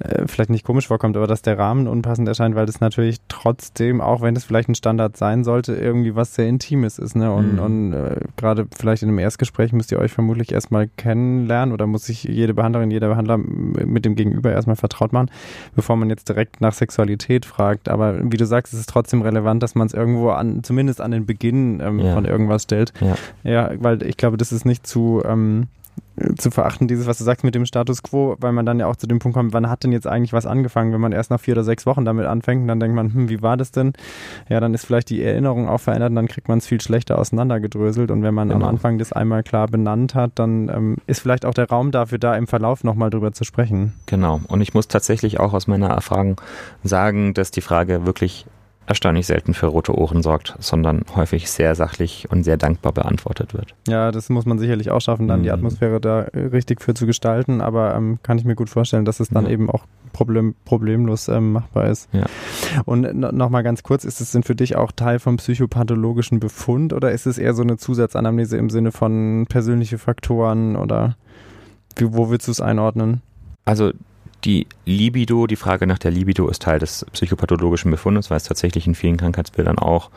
äh, 0.00 0.26
vielleicht 0.26 0.50
nicht 0.50 0.64
komisch 0.64 0.88
vorkommt, 0.88 1.16
aber 1.16 1.26
dass 1.26 1.42
der 1.42 1.58
Rahmen 1.58 1.88
unpassend 1.88 2.28
erscheint, 2.28 2.54
weil 2.54 2.66
das 2.66 2.80
natürlich 2.80 3.18
trotzdem, 3.28 4.00
auch 4.00 4.22
wenn 4.22 4.36
es 4.36 4.44
vielleicht 4.44 4.68
ein 4.68 4.74
Standard 4.74 5.16
sein 5.16 5.44
sollte, 5.44 5.74
irgendwie 5.74 6.14
was 6.14 6.34
sehr 6.34 6.48
Intimes 6.48 6.98
ist. 6.98 7.16
Ne? 7.16 7.32
Und, 7.32 7.54
mhm. 7.54 7.58
und 7.58 7.92
äh, 7.92 8.20
gerade 8.36 8.66
vielleicht 8.76 9.02
in 9.02 9.08
einem 9.08 9.18
Erstgespräch 9.18 9.72
müsst 9.72 9.92
ihr 9.92 9.98
euch 9.98 10.12
vermutlich 10.12 10.52
erstmal 10.52 10.88
kennenlernen 10.96 11.72
oder 11.72 11.86
muss 11.86 12.06
sich 12.06 12.24
jede 12.24 12.54
Behandlerin, 12.54 12.90
jeder 12.90 13.08
Behandler 13.08 13.38
mit 13.38 14.04
dem 14.04 14.14
Gegenüber 14.14 14.52
erstmal 14.52 14.76
vertraut 14.76 15.12
machen, 15.12 15.30
bevor 15.74 15.96
man 15.96 16.10
jetzt 16.10 16.28
direkt 16.28 16.60
nach 16.60 16.72
Sexualität 16.72 17.46
fragt. 17.46 17.88
Aber 17.88 18.20
wie 18.30 18.36
du 18.36 18.46
sagst, 18.46 18.72
es 18.72 18.80
ist 18.80 18.88
trotzdem 18.88 19.22
relevant, 19.22 19.62
dass 19.62 19.74
man 19.74 19.86
es 19.86 19.94
irgendwo 19.94 20.30
an, 20.30 20.62
zumindest 20.62 21.00
an 21.00 21.10
den 21.10 21.26
Beginn 21.26 21.80
ähm, 21.80 21.98
ja. 21.98 22.14
von 22.14 22.24
irgendwas 22.24 22.64
stellt. 22.64 22.92
Ja. 23.00 23.16
ja, 23.42 23.70
weil 23.78 24.02
ich 24.02 24.16
glaube, 24.16 24.36
das 24.36 24.52
ist 24.52 24.64
nicht 24.64 24.86
zu, 24.92 25.22
ähm, 25.24 25.68
zu 26.36 26.50
verachten, 26.50 26.88
dieses, 26.88 27.06
was 27.06 27.18
du 27.18 27.24
sagst 27.24 27.42
mit 27.42 27.54
dem 27.54 27.64
Status 27.64 28.02
quo, 28.02 28.36
weil 28.38 28.52
man 28.52 28.66
dann 28.66 28.78
ja 28.78 28.86
auch 28.86 28.96
zu 28.96 29.06
dem 29.06 29.18
Punkt 29.18 29.36
kommt, 29.36 29.54
wann 29.54 29.70
hat 29.70 29.82
denn 29.82 29.92
jetzt 29.92 30.06
eigentlich 30.06 30.34
was 30.34 30.44
angefangen? 30.46 30.92
Wenn 30.92 31.00
man 31.00 31.12
erst 31.12 31.30
nach 31.30 31.40
vier 31.40 31.54
oder 31.54 31.64
sechs 31.64 31.86
Wochen 31.86 32.04
damit 32.04 32.26
anfängt, 32.26 32.68
dann 32.68 32.78
denkt 32.78 32.94
man, 32.94 33.12
hm, 33.12 33.28
wie 33.30 33.40
war 33.40 33.56
das 33.56 33.72
denn? 33.72 33.94
Ja, 34.48 34.60
dann 34.60 34.74
ist 34.74 34.84
vielleicht 34.84 35.08
die 35.08 35.22
Erinnerung 35.22 35.68
auch 35.68 35.80
verändert 35.80 36.10
und 36.10 36.16
dann 36.16 36.28
kriegt 36.28 36.48
man 36.48 36.58
es 36.58 36.66
viel 36.66 36.80
schlechter 36.80 37.18
auseinandergedröselt. 37.18 38.10
Und 38.10 38.22
wenn 38.22 38.34
man 38.34 38.50
genau. 38.50 38.64
am 38.64 38.68
Anfang 38.68 38.98
das 38.98 39.12
einmal 39.12 39.42
klar 39.42 39.68
benannt 39.68 40.14
hat, 40.14 40.32
dann 40.34 40.68
ähm, 40.68 40.96
ist 41.06 41.20
vielleicht 41.20 41.46
auch 41.46 41.54
der 41.54 41.68
Raum 41.68 41.90
dafür 41.90 42.18
da, 42.18 42.36
im 42.36 42.46
Verlauf 42.46 42.84
nochmal 42.84 43.08
drüber 43.08 43.32
zu 43.32 43.44
sprechen. 43.44 43.94
Genau. 44.06 44.40
Und 44.48 44.60
ich 44.60 44.74
muss 44.74 44.88
tatsächlich 44.88 45.40
auch 45.40 45.54
aus 45.54 45.66
meiner 45.66 45.88
Erfahrung 45.88 46.40
sagen, 46.84 47.32
dass 47.32 47.50
die 47.50 47.62
Frage 47.62 48.04
wirklich 48.04 48.46
erstaunlich 48.86 49.26
selten 49.26 49.54
für 49.54 49.66
rote 49.66 49.96
Ohren 49.96 50.22
sorgt, 50.22 50.54
sondern 50.58 51.04
häufig 51.14 51.50
sehr 51.50 51.74
sachlich 51.74 52.28
und 52.30 52.44
sehr 52.44 52.56
dankbar 52.56 52.92
beantwortet 52.92 53.54
wird. 53.54 53.74
Ja, 53.88 54.10
das 54.10 54.28
muss 54.28 54.44
man 54.44 54.58
sicherlich 54.58 54.90
auch 54.90 55.00
schaffen, 55.00 55.28
dann 55.28 55.40
mhm. 55.40 55.44
die 55.44 55.50
Atmosphäre 55.50 56.00
da 56.00 56.20
richtig 56.34 56.80
für 56.80 56.94
zu 56.94 57.06
gestalten, 57.06 57.60
aber 57.60 57.94
ähm, 57.94 58.18
kann 58.22 58.38
ich 58.38 58.44
mir 58.44 58.54
gut 58.54 58.70
vorstellen, 58.70 59.04
dass 59.04 59.20
es 59.20 59.28
dann 59.28 59.44
ja. 59.44 59.52
eben 59.52 59.70
auch 59.70 59.84
problem, 60.12 60.54
problemlos 60.64 61.28
ähm, 61.28 61.52
machbar 61.52 61.88
ist. 61.88 62.08
Ja. 62.12 62.26
Und 62.84 63.14
nochmal 63.14 63.62
ganz 63.62 63.82
kurz, 63.82 64.04
ist 64.04 64.20
es 64.20 64.32
denn 64.32 64.42
für 64.42 64.54
dich 64.54 64.76
auch 64.76 64.92
Teil 64.92 65.18
vom 65.18 65.36
psychopathologischen 65.36 66.40
Befund 66.40 66.92
oder 66.92 67.12
ist 67.12 67.26
es 67.26 67.38
eher 67.38 67.54
so 67.54 67.62
eine 67.62 67.76
Zusatzanamnese 67.76 68.56
im 68.56 68.70
Sinne 68.70 68.92
von 68.92 69.46
persönliche 69.48 69.98
Faktoren 69.98 70.76
oder 70.76 71.16
wie, 71.96 72.12
wo 72.12 72.30
willst 72.30 72.48
du 72.48 72.52
es 72.52 72.60
einordnen? 72.60 73.22
Also 73.64 73.92
die 74.44 74.66
Libido, 74.84 75.46
die 75.46 75.56
Frage 75.56 75.86
nach 75.86 75.98
der 75.98 76.10
Libido 76.10 76.48
ist 76.48 76.62
Teil 76.62 76.78
des 76.78 77.06
psychopathologischen 77.12 77.90
Befundes, 77.90 78.30
weil 78.30 78.36
es 78.36 78.44
tatsächlich 78.44 78.86
in 78.86 78.94
vielen 78.94 79.16
Krankheitsbildern 79.16 79.78
auch 79.78 80.10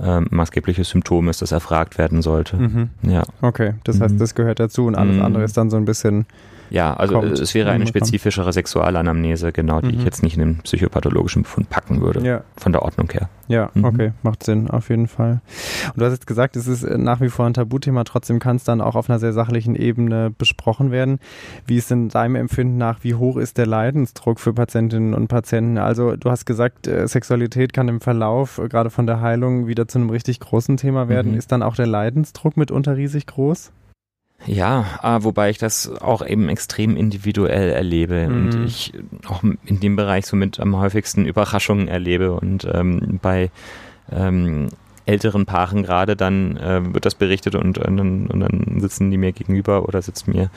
ähm, 0.00 0.26
maßgebliches 0.30 0.90
Symptom 0.90 1.28
ist, 1.28 1.42
das 1.42 1.52
erfragt 1.52 1.98
werden 1.98 2.22
sollte. 2.22 2.56
Mhm. 2.56 2.90
Ja. 3.02 3.24
Okay, 3.40 3.74
das 3.84 4.00
heißt, 4.00 4.14
mhm. 4.14 4.18
das 4.18 4.34
gehört 4.34 4.60
dazu 4.60 4.86
und 4.86 4.94
alles 4.94 5.16
mhm. 5.16 5.22
andere 5.22 5.44
ist 5.44 5.56
dann 5.56 5.70
so 5.70 5.76
ein 5.76 5.84
bisschen 5.84 6.26
ja, 6.72 6.94
also 6.94 7.20
kommt, 7.20 7.38
es 7.38 7.54
wäre 7.54 7.70
eine 7.70 7.86
spezifischere 7.86 8.50
Sexualanamnese, 8.50 9.52
genau, 9.52 9.82
die 9.82 9.92
mhm. 9.92 9.98
ich 9.98 10.04
jetzt 10.04 10.22
nicht 10.22 10.38
in 10.38 10.40
den 10.40 10.58
psychopathologischen 10.62 11.42
Befund 11.42 11.68
packen 11.68 12.00
würde. 12.00 12.26
Ja. 12.26 12.44
Von 12.56 12.72
der 12.72 12.82
Ordnung 12.82 13.10
her. 13.12 13.28
Ja, 13.46 13.70
mhm. 13.74 13.84
okay, 13.84 14.12
macht 14.22 14.42
Sinn, 14.42 14.70
auf 14.70 14.88
jeden 14.88 15.06
Fall. 15.06 15.42
Und 15.88 16.00
du 16.00 16.04
hast 16.06 16.12
jetzt 16.12 16.26
gesagt, 16.26 16.56
es 16.56 16.66
ist 16.66 16.82
nach 16.84 17.20
wie 17.20 17.28
vor 17.28 17.44
ein 17.44 17.52
Tabuthema, 17.52 18.04
trotzdem 18.04 18.38
kann 18.38 18.56
es 18.56 18.64
dann 18.64 18.80
auch 18.80 18.94
auf 18.94 19.10
einer 19.10 19.18
sehr 19.18 19.34
sachlichen 19.34 19.76
Ebene 19.76 20.30
besprochen 20.30 20.90
werden. 20.90 21.18
Wie 21.66 21.76
ist 21.76 21.90
denn 21.90 22.08
deinem 22.08 22.36
Empfinden 22.36 22.78
nach, 22.78 23.04
wie 23.04 23.14
hoch 23.14 23.36
ist 23.36 23.58
der 23.58 23.66
Leidensdruck 23.66 24.40
für 24.40 24.54
Patientinnen 24.54 25.12
und 25.12 25.28
Patienten? 25.28 25.76
Also 25.76 26.16
du 26.16 26.30
hast 26.30 26.46
gesagt, 26.46 26.86
äh, 26.86 27.06
Sexualität 27.06 27.74
kann 27.74 27.88
im 27.88 28.00
Verlauf, 28.00 28.56
äh, 28.56 28.68
gerade 28.68 28.88
von 28.88 29.06
der 29.06 29.20
Heilung, 29.20 29.66
wieder 29.66 29.86
zu 29.88 29.98
einem 29.98 30.08
richtig 30.08 30.40
großen 30.40 30.78
Thema 30.78 31.10
werden. 31.10 31.32
Mhm. 31.32 31.38
Ist 31.38 31.52
dann 31.52 31.62
auch 31.62 31.76
der 31.76 31.86
Leidensdruck 31.86 32.56
mitunter 32.56 32.96
riesig 32.96 33.26
groß? 33.26 33.72
Ja, 34.46 34.98
ah, 35.02 35.22
wobei 35.22 35.50
ich 35.50 35.58
das 35.58 35.90
auch 36.00 36.26
eben 36.26 36.48
extrem 36.48 36.96
individuell 36.96 37.70
erlebe 37.70 38.28
mhm. 38.28 38.34
und 38.34 38.64
ich 38.64 38.92
auch 39.28 39.42
in 39.42 39.80
dem 39.80 39.96
Bereich 39.96 40.26
somit 40.26 40.58
am 40.58 40.76
häufigsten 40.76 41.26
Überraschungen 41.26 41.88
erlebe 41.88 42.32
und 42.32 42.66
ähm, 42.72 43.18
bei 43.22 43.50
ähm, 44.10 44.68
älteren 45.04 45.46
Paaren 45.46 45.82
gerade 45.82 46.16
dann 46.16 46.56
äh, 46.56 46.94
wird 46.94 47.04
das 47.04 47.14
berichtet 47.14 47.54
und, 47.54 47.78
und, 47.78 48.00
und, 48.00 48.40
dann 48.40 48.80
sitzen 48.80 49.10
die 49.10 49.16
mir 49.16 49.32
gegenüber 49.32 49.88
oder 49.88 50.00
sitzt 50.00 50.28
mir 50.28 50.50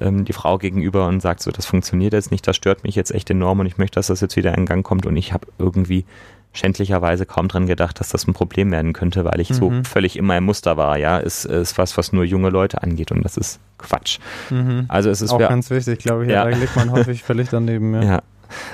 ähm, 0.00 0.24
die 0.24 0.32
Frau 0.32 0.58
gegenüber 0.58 1.06
und 1.06 1.20
sagt 1.20 1.42
so, 1.42 1.50
das 1.50 1.66
funktioniert 1.66 2.14
jetzt 2.14 2.30
nicht, 2.30 2.46
das 2.46 2.56
stört 2.56 2.82
mich 2.82 2.94
jetzt 2.94 3.14
echt 3.14 3.30
enorm 3.30 3.60
und 3.60 3.66
ich 3.66 3.78
möchte, 3.78 3.96
dass 3.96 4.06
das 4.06 4.20
jetzt 4.20 4.36
wieder 4.36 4.56
in 4.56 4.64
Gang 4.66 4.84
kommt 4.84 5.06
und 5.06 5.16
ich 5.16 5.32
habe 5.32 5.46
irgendwie 5.58 6.06
schändlicherweise 6.52 7.26
kaum 7.26 7.48
dran 7.48 7.66
gedacht, 7.66 8.00
dass 8.00 8.08
das 8.08 8.26
ein 8.26 8.34
Problem 8.34 8.72
werden 8.72 8.92
könnte, 8.92 9.24
weil 9.24 9.40
ich 9.40 9.50
mhm. 9.50 9.54
so 9.54 9.72
völlig 9.84 10.16
immer 10.16 10.36
im 10.36 10.44
Muster 10.44 10.76
war. 10.76 10.98
Ja, 10.98 11.18
ist, 11.18 11.44
ist 11.44 11.78
was, 11.78 11.96
was 11.96 12.12
nur 12.12 12.24
junge 12.24 12.50
Leute 12.50 12.82
angeht 12.82 13.12
und 13.12 13.22
das 13.22 13.36
ist 13.36 13.60
Quatsch. 13.78 14.18
Mhm. 14.50 14.86
Also 14.88 15.10
es 15.10 15.20
ist 15.20 15.30
auch 15.30 15.38
ganz 15.38 15.70
wichtig, 15.70 16.00
glaube 16.00 16.24
ich. 16.24 16.30
Ja. 16.30 16.44
Da 16.44 16.56
liegt 16.56 16.74
man 16.74 16.90
häufig 16.90 17.22
völlig 17.22 17.48
daneben. 17.50 17.94
Ja. 17.94 18.02
ja. 18.02 18.22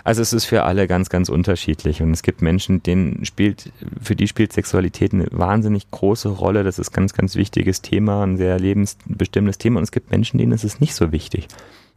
Also 0.04 0.22
es 0.22 0.32
ist 0.32 0.46
für 0.46 0.62
alle 0.62 0.86
ganz, 0.86 1.10
ganz 1.10 1.28
unterschiedlich 1.28 2.00
und 2.00 2.12
es 2.12 2.22
gibt 2.22 2.40
Menschen, 2.40 2.82
denen 2.82 3.24
spielt, 3.26 3.70
für 4.00 4.16
die 4.16 4.26
spielt 4.26 4.54
Sexualität 4.54 5.12
eine 5.12 5.26
wahnsinnig 5.30 5.90
große 5.90 6.28
Rolle. 6.28 6.64
Das 6.64 6.78
ist 6.78 6.92
ein 6.92 6.94
ganz, 6.94 7.12
ganz 7.12 7.36
wichtiges 7.36 7.82
Thema, 7.82 8.24
ein 8.24 8.38
sehr 8.38 8.58
lebensbestimmendes 8.58 9.58
Thema 9.58 9.78
und 9.78 9.84
es 9.84 9.92
gibt 9.92 10.10
Menschen, 10.10 10.38
denen 10.38 10.52
ist 10.52 10.64
es 10.64 10.80
nicht 10.80 10.94
so 10.94 11.12
wichtig. 11.12 11.48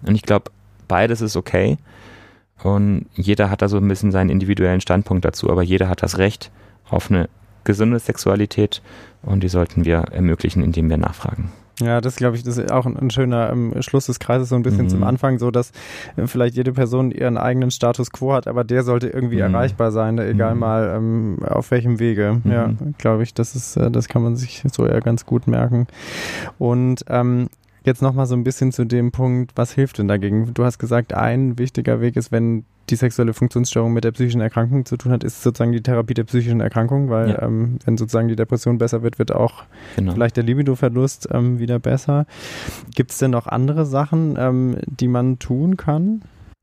Und 0.06 0.16
ich 0.16 0.24
glaube, 0.24 0.52
beides 0.88 1.22
ist 1.22 1.38
okay. 1.38 1.78
Und 2.64 3.06
jeder 3.14 3.50
hat 3.50 3.62
da 3.62 3.68
so 3.70 3.78
ein 3.78 3.88
bisschen 3.88 4.12
seinen 4.12 4.30
individuellen 4.30 4.82
Standpunkt 4.82 5.26
dazu, 5.26 5.50
aber 5.50 5.64
jeder 5.64 5.88
hat 5.90 6.04
das 6.04 6.18
Recht 6.18 6.52
auf 6.90 7.10
eine 7.10 7.30
gesunde 7.64 8.00
Sexualität 8.00 8.82
und 9.22 9.44
die 9.44 9.50
sollten 9.50 9.86
wir 9.86 9.98
ermöglichen, 10.12 10.64
indem 10.64 10.90
wir 10.90 10.98
nachfragen. 10.98 11.52
Ja, 11.82 12.02
das 12.02 12.18
glaube 12.18 12.36
ich, 12.36 12.44
das 12.44 12.58
ist 12.58 12.72
auch 12.72 12.86
ein, 12.86 12.98
ein 12.98 13.10
schöner 13.10 13.52
ähm, 13.52 13.74
Schluss 13.82 14.08
des 14.08 14.20
Kreises, 14.20 14.50
so 14.50 14.56
ein 14.56 14.64
bisschen 14.64 14.86
mhm. 14.86 14.90
zum 14.90 15.04
Anfang, 15.04 15.40
so 15.40 15.50
dass 15.50 15.72
äh, 16.18 16.28
vielleicht 16.28 16.56
jede 16.56 16.74
Person 16.74 17.12
ihren 17.12 17.38
eigenen 17.38 17.72
Status 17.72 18.12
quo 18.12 18.34
hat, 18.34 18.48
aber 18.48 18.64
der 18.64 18.84
sollte 18.84 19.08
irgendwie 19.08 19.38
mhm. 19.38 19.54
erreichbar 19.54 19.92
sein, 19.92 20.16
ne, 20.16 20.28
egal 20.28 20.56
mhm. 20.56 20.60
mal 20.60 20.94
ähm, 20.96 21.38
auf 21.48 21.72
welchem 21.72 22.00
Wege. 22.00 22.42
Ja, 22.44 22.68
mhm. 22.68 22.96
glaube 22.98 23.24
ich, 23.24 23.34
das 23.34 23.56
ist, 23.56 23.78
äh, 23.78 23.90
das 23.90 24.10
kann 24.10 24.24
man 24.24 24.36
sich 24.36 24.64
so 24.72 24.86
eher 24.86 25.02
ganz 25.02 25.26
gut 25.26 25.48
merken. 25.48 25.88
Und 26.58 27.06
ähm, 27.08 27.48
Jetzt 27.84 28.02
nochmal 28.02 28.26
so 28.26 28.36
ein 28.36 28.44
bisschen 28.44 28.72
zu 28.72 28.86
dem 28.86 29.12
Punkt, 29.12 29.52
was 29.56 29.72
hilft 29.72 29.98
denn 29.98 30.08
dagegen? 30.08 30.54
Du 30.54 30.64
hast 30.64 30.80
gesagt, 30.80 31.14
ein 31.14 31.58
wichtiger 31.58 32.02
Weg 32.02 32.16
ist, 32.16 32.32
wenn 32.32 32.66
die 32.90 32.96
sexuelle 32.96 33.34
Funktionsstörung 33.34 33.94
mit 33.94 34.04
der 34.04 34.12
psychischen 34.12 34.42
Erkrankung 34.42 34.86
zu 34.86 34.98
tun 34.98 35.12
hat, 35.12 35.24
ist 35.24 35.44
sozusagen 35.44 35.72
die 35.72 35.82
Therapie 35.82 36.14
der 36.14 36.24
psychischen 36.24 36.60
Erkrankung, 36.60 37.10
weil 37.10 37.30
ja. 37.30 37.42
ähm, 37.44 37.78
wenn 37.86 37.98
sozusagen 37.98 38.28
die 38.28 38.36
Depression 38.36 38.78
besser 38.78 39.04
wird, 39.04 39.20
wird 39.20 39.32
auch 39.32 39.64
genau. 39.96 40.14
vielleicht 40.14 40.38
der 40.38 40.44
Libido-Verlust 40.44 41.30
ähm, 41.32 41.60
wieder 41.60 41.80
besser. 41.80 42.26
Gibt 42.96 43.12
es 43.12 43.20
denn 43.20 43.32
noch 43.32 43.48
andere 43.48 43.86
Sachen, 43.86 44.36
ähm, 44.40 44.78
die 44.88 45.08
man 45.08 45.40
tun 45.40 45.78
kann? 45.78 46.22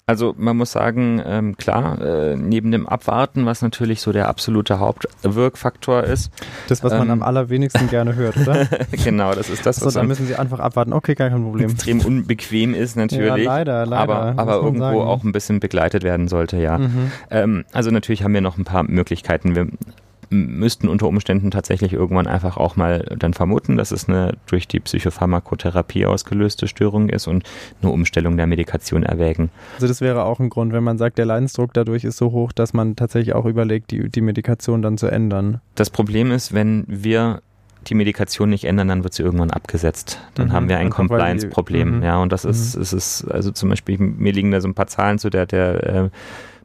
Also 0.08 0.36
man 0.38 0.56
muss 0.56 0.70
sagen, 0.70 1.20
ähm, 1.26 1.56
klar, 1.56 2.00
äh, 2.00 2.36
neben 2.36 2.70
dem 2.70 2.86
Abwarten, 2.86 3.44
was 3.44 3.60
natürlich 3.60 4.00
so 4.00 4.12
der 4.12 4.28
absolute 4.28 4.78
Hauptwirkfaktor 4.78 6.04
ist. 6.04 6.30
Das, 6.68 6.84
was 6.84 6.92
ähm, 6.92 6.98
man 6.98 7.10
am 7.10 7.22
allerwenigsten 7.24 7.88
gerne 7.90 8.14
hört, 8.14 8.36
oder? 8.36 8.68
genau, 9.04 9.34
das 9.34 9.50
ist 9.50 9.66
das, 9.66 9.84
was 9.84 9.94
so, 9.94 9.98
dann 9.98 10.06
müssen 10.06 10.24
Sie 10.28 10.36
einfach 10.36 10.60
abwarten. 10.60 10.92
Okay, 10.92 11.16
gar 11.16 11.28
kein 11.28 11.42
Problem. 11.42 11.70
Extrem 11.70 12.02
unbequem 12.02 12.72
ist 12.72 12.94
natürlich. 12.94 13.26
Ja, 13.26 13.34
leider, 13.34 13.84
leider. 13.84 14.14
Aber, 14.14 14.40
aber 14.40 14.54
irgendwo 14.64 14.84
sagen. 14.84 15.00
auch 15.00 15.24
ein 15.24 15.32
bisschen 15.32 15.58
begleitet 15.58 16.04
werden 16.04 16.28
sollte, 16.28 16.58
ja. 16.58 16.78
Mhm. 16.78 17.10
Ähm, 17.32 17.64
also 17.72 17.90
natürlich 17.90 18.22
haben 18.22 18.32
wir 18.32 18.42
noch 18.42 18.58
ein 18.58 18.64
paar 18.64 18.84
Möglichkeiten. 18.84 19.56
Wir 19.56 19.66
müssten 20.30 20.88
unter 20.88 21.06
Umständen 21.06 21.50
tatsächlich 21.50 21.92
irgendwann 21.92 22.26
einfach 22.26 22.56
auch 22.56 22.76
mal 22.76 23.04
dann 23.18 23.34
vermuten, 23.34 23.76
dass 23.76 23.90
es 23.90 24.08
eine 24.08 24.34
durch 24.46 24.68
die 24.68 24.80
Psychopharmakotherapie 24.80 26.06
ausgelöste 26.06 26.68
Störung 26.68 27.08
ist 27.08 27.26
und 27.26 27.44
eine 27.82 27.90
Umstellung 27.90 28.36
der 28.36 28.46
Medikation 28.46 29.02
erwägen. 29.02 29.50
Also 29.74 29.88
das 29.88 30.00
wäre 30.00 30.24
auch 30.24 30.40
ein 30.40 30.48
Grund, 30.48 30.72
wenn 30.72 30.84
man 30.84 30.98
sagt, 30.98 31.18
der 31.18 31.26
Leidensdruck 31.26 31.72
dadurch 31.74 32.04
ist 32.04 32.16
so 32.16 32.32
hoch, 32.32 32.52
dass 32.52 32.72
man 32.72 32.96
tatsächlich 32.96 33.34
auch 33.34 33.46
überlegt, 33.46 33.90
die, 33.90 34.08
die 34.08 34.20
Medikation 34.20 34.82
dann 34.82 34.98
zu 34.98 35.06
ändern. 35.06 35.60
Das 35.74 35.90
Problem 35.90 36.32
ist, 36.32 36.52
wenn 36.52 36.84
wir 36.88 37.40
die 37.88 37.94
Medikation 37.94 38.50
nicht 38.50 38.64
ändern, 38.64 38.88
dann 38.88 39.04
wird 39.04 39.14
sie 39.14 39.22
irgendwann 39.22 39.50
abgesetzt. 39.50 40.20
Dann 40.34 40.48
mhm. 40.48 40.52
haben 40.52 40.68
wir 40.68 40.78
ein 40.78 40.90
Compliance-Problem. 40.90 41.98
Mhm. 41.98 42.02
Ja, 42.02 42.18
und 42.18 42.32
das 42.32 42.44
ist, 42.44 42.76
mhm. 42.76 42.82
ist, 42.82 42.92
ist, 42.92 43.30
also 43.30 43.50
zum 43.50 43.68
Beispiel, 43.68 43.98
mir 43.98 44.32
liegen 44.32 44.50
da 44.50 44.60
so 44.60 44.68
ein 44.68 44.74
paar 44.74 44.88
Zahlen 44.88 45.18
zu 45.18 45.30
der, 45.30 45.46
der 45.46 45.86
äh, 45.86 46.10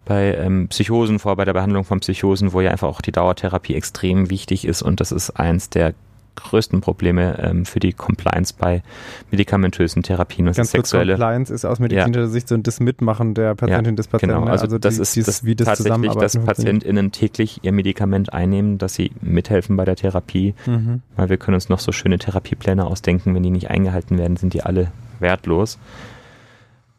bei 0.06 0.36
ähm, 0.36 0.68
Psychosen 0.70 1.20
vor, 1.20 1.36
bei 1.36 1.46
der 1.46 1.54
Behandlung 1.54 1.84
von 1.84 2.00
Psychosen, 2.00 2.54
wo 2.54 2.62
ja 2.62 2.72
einfach 2.72 2.88
auch 2.88 3.02
die 3.02 3.12
Dauertherapie 3.12 3.76
extrem 3.76 4.30
wichtig 4.30 4.66
ist 4.66 4.82
und 4.82 5.00
das 5.00 5.12
ist 5.12 5.32
eins 5.32 5.70
der 5.70 5.94
größten 6.36 6.82
Probleme 6.82 7.38
ähm, 7.40 7.66
für 7.66 7.80
die 7.80 7.94
Compliance 7.94 8.54
bei 8.58 8.84
medikamentösen 9.32 10.04
Therapien. 10.04 10.48
Und 10.48 10.56
Ganz 10.56 10.72
sexuelle. 10.72 11.14
Compliance 11.14 11.54
ist 11.54 11.66
aus 11.66 11.80
medizinischer 11.80 12.22
ja. 12.22 12.28
Sicht 12.28 12.48
so 12.48 12.58
das 12.58 12.80
Mitmachen 12.80 13.34
der 13.34 13.56
Patientin 13.56 13.94
ja, 13.94 13.98
des 13.98 14.08
Patienten. 14.08 14.40
Genau, 14.40 14.52
also, 14.52 14.66
also 14.66 14.78
das 14.78 14.96
die, 14.96 15.02
ist 15.02 15.16
dies, 15.16 15.26
das 15.26 15.46
wie 15.46 15.56
das 15.56 15.68
tatsächlich, 15.68 16.14
dass 16.14 16.38
PatientInnen 16.38 17.12
täglich 17.12 17.60
ihr 17.64 17.72
Medikament 17.72 18.34
einnehmen, 18.34 18.78
dass 18.78 18.94
sie 18.94 19.12
mithelfen 19.22 19.76
bei 19.76 19.86
der 19.86 19.96
Therapie, 19.96 20.56
mhm. 20.66 21.02
weil 21.16 21.30
wir 21.30 21.38
können 21.38 21.56
uns 21.56 21.70
noch 21.70 21.80
so 21.80 21.92
schöne 21.92 22.18
Therapiepläne 22.18 22.86
ausdenken, 22.86 23.36
wenn 23.36 23.44
die 23.44 23.52
nicht 23.52 23.70
eingehalten 23.70 24.18
werden, 24.18 24.38
sind 24.38 24.54
die 24.54 24.64
alle 24.64 24.92
wertlos. 25.20 25.78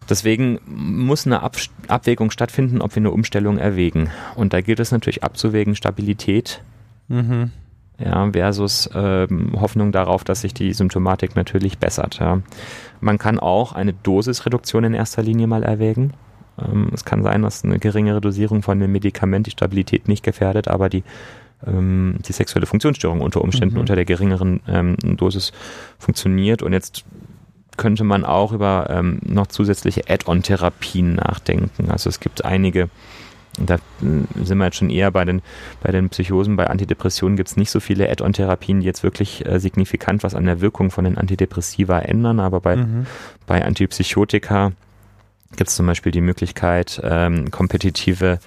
Deswegen 0.08 0.58
muss 0.66 1.26
eine 1.26 1.42
Ab 1.42 1.56
Abwägung 1.88 2.30
stattfinden, 2.30 2.80
ob 2.80 2.94
wir 2.94 3.00
eine 3.00 3.10
Umstellung 3.10 3.58
erwägen. 3.58 4.10
Und 4.36 4.52
da 4.52 4.60
gilt 4.60 4.80
es 4.80 4.92
natürlich 4.92 5.22
abzuwägen, 5.22 5.76
Stabilität 5.76 6.62
mhm. 7.08 7.50
ja, 7.98 8.30
versus 8.32 8.90
ähm, 8.94 9.52
Hoffnung 9.60 9.92
darauf, 9.92 10.24
dass 10.24 10.40
sich 10.40 10.54
die 10.54 10.72
Symptomatik 10.72 11.36
natürlich 11.36 11.78
bessert. 11.78 12.18
Ja. 12.18 12.40
Man 13.00 13.18
kann 13.18 13.38
auch 13.38 13.72
eine 13.72 13.92
Dosisreduktion 13.92 14.84
in 14.84 14.94
erster 14.94 15.22
Linie 15.22 15.46
mal 15.46 15.62
erwägen. 15.62 16.14
Ähm, 16.58 16.90
es 16.92 17.04
kann 17.04 17.22
sein, 17.22 17.42
dass 17.42 17.64
eine 17.64 17.78
geringere 17.78 18.20
Dosierung 18.20 18.62
von 18.62 18.78
dem 18.80 18.92
Medikament 18.92 19.46
die 19.46 19.52
Stabilität 19.52 20.08
nicht 20.08 20.24
gefährdet, 20.24 20.68
aber 20.68 20.88
die 20.88 21.04
ähm, 21.66 22.16
die 22.26 22.32
sexuelle 22.32 22.66
Funktionsstörung 22.66 23.20
unter 23.20 23.40
Umständen 23.40 23.74
mhm. 23.74 23.80
unter 23.80 23.94
der 23.94 24.04
geringeren 24.04 24.60
ähm, 24.66 24.96
Dosis 25.16 25.52
funktioniert. 25.98 26.62
Und 26.62 26.72
jetzt 26.72 27.04
könnte 27.76 28.04
man 28.04 28.24
auch 28.24 28.52
über 28.52 28.88
ähm, 28.90 29.18
noch 29.24 29.46
zusätzliche 29.46 30.02
Add-on-Therapien 30.08 31.14
nachdenken. 31.16 31.90
Also 31.90 32.08
es 32.08 32.20
gibt 32.20 32.44
einige, 32.44 32.90
da 33.58 33.76
äh, 33.76 33.78
sind 34.44 34.58
wir 34.58 34.66
jetzt 34.66 34.76
schon 34.76 34.90
eher 34.90 35.10
bei 35.10 35.24
den, 35.24 35.42
bei 35.82 35.92
den 35.92 36.08
Psychosen, 36.10 36.56
bei 36.56 36.68
Antidepressionen 36.68 37.36
gibt 37.36 37.48
es 37.48 37.56
nicht 37.56 37.70
so 37.70 37.80
viele 37.80 38.10
Add-on-Therapien, 38.10 38.80
die 38.80 38.86
jetzt 38.86 39.02
wirklich 39.02 39.46
äh, 39.46 39.58
signifikant 39.58 40.22
was 40.22 40.34
an 40.34 40.44
der 40.44 40.60
Wirkung 40.60 40.90
von 40.90 41.04
den 41.04 41.18
Antidepressiva 41.18 42.00
ändern, 42.00 42.40
aber 42.40 42.60
bei, 42.60 42.76
mhm. 42.76 43.06
bei 43.46 43.64
Antipsychotika 43.64 44.72
gibt 45.56 45.68
es 45.68 45.76
zum 45.76 45.86
Beispiel 45.86 46.12
die 46.12 46.20
Möglichkeit, 46.20 47.00
ähm, 47.04 47.50
kompetitive 47.50 48.38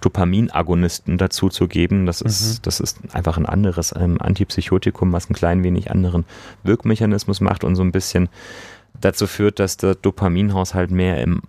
Dopaminagonisten 0.00 1.16
dazu 1.16 1.48
zu 1.48 1.66
geben. 1.66 2.04
Das 2.04 2.20
ist, 2.20 2.58
mhm. 2.58 2.62
das 2.62 2.80
ist 2.80 2.98
einfach 3.12 3.38
ein 3.38 3.46
anderes 3.46 3.94
ähm, 3.96 4.20
Antipsychotikum, 4.20 5.12
was 5.12 5.30
ein 5.30 5.34
klein 5.34 5.62
wenig 5.62 5.90
anderen 5.90 6.24
Wirkmechanismus 6.62 7.40
macht 7.40 7.64
und 7.64 7.74
so 7.76 7.82
ein 7.82 7.92
bisschen 7.92 8.28
dazu 9.04 9.26
führt, 9.26 9.58
dass 9.58 9.76
der 9.76 9.94
Dopaminhaushalt 9.94 10.90
mehr 10.90 11.20
im, 11.22 11.42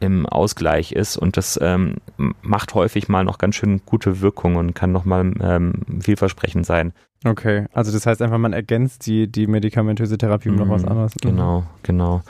im 0.00 0.26
Ausgleich 0.26 0.92
ist 0.92 1.16
und 1.16 1.36
das 1.36 1.58
ähm, 1.62 1.96
macht 2.42 2.74
häufig 2.74 3.08
mal 3.08 3.24
noch 3.24 3.38
ganz 3.38 3.56
schön 3.56 3.82
gute 3.84 4.20
Wirkung 4.20 4.56
und 4.56 4.74
kann 4.74 4.92
nochmal 4.92 5.32
ähm, 5.40 5.74
vielversprechend 6.00 6.66
sein. 6.66 6.92
Okay, 7.24 7.66
also 7.72 7.92
das 7.92 8.06
heißt 8.06 8.20
einfach, 8.20 8.38
man 8.38 8.52
ergänzt 8.52 9.06
die, 9.06 9.30
die 9.30 9.46
medikamentöse 9.46 10.18
Therapie 10.18 10.48
um 10.48 10.56
mhm, 10.56 10.60
noch 10.62 10.70
was 10.70 10.84
anderes. 10.84 11.12
Genau, 11.20 11.60
mhm. 11.60 11.66
genau. 11.82 12.22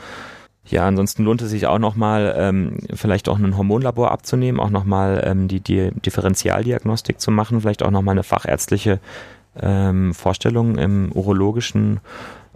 Ja, 0.64 0.87
ansonsten 0.87 1.24
lohnt 1.24 1.43
es 1.43 1.51
sich 1.51 1.66
auch 1.66 1.78
nochmal, 1.78 2.35
ähm, 2.37 2.78
vielleicht 2.95 3.28
auch 3.28 3.39
ein 3.39 3.57
Hormonlabor 3.57 4.12
abzunehmen, 4.12 4.61
auch 4.61 4.70
nochmal 4.70 5.22
ähm, 5.24 5.49
die, 5.49 5.61
die 5.61 5.91
Differentialdiagnostik 5.91 7.20
zu 7.20 7.30
machen, 7.30 7.61
vielleicht 7.62 7.83
auch 7.83 7.91
nochmal 7.91 8.12
eine 8.12 8.22
fachärztliche 8.22 9.01
ähm, 9.61 10.14
Vorstellung 10.14 10.76
im 10.76 11.11
urologischen 11.12 12.01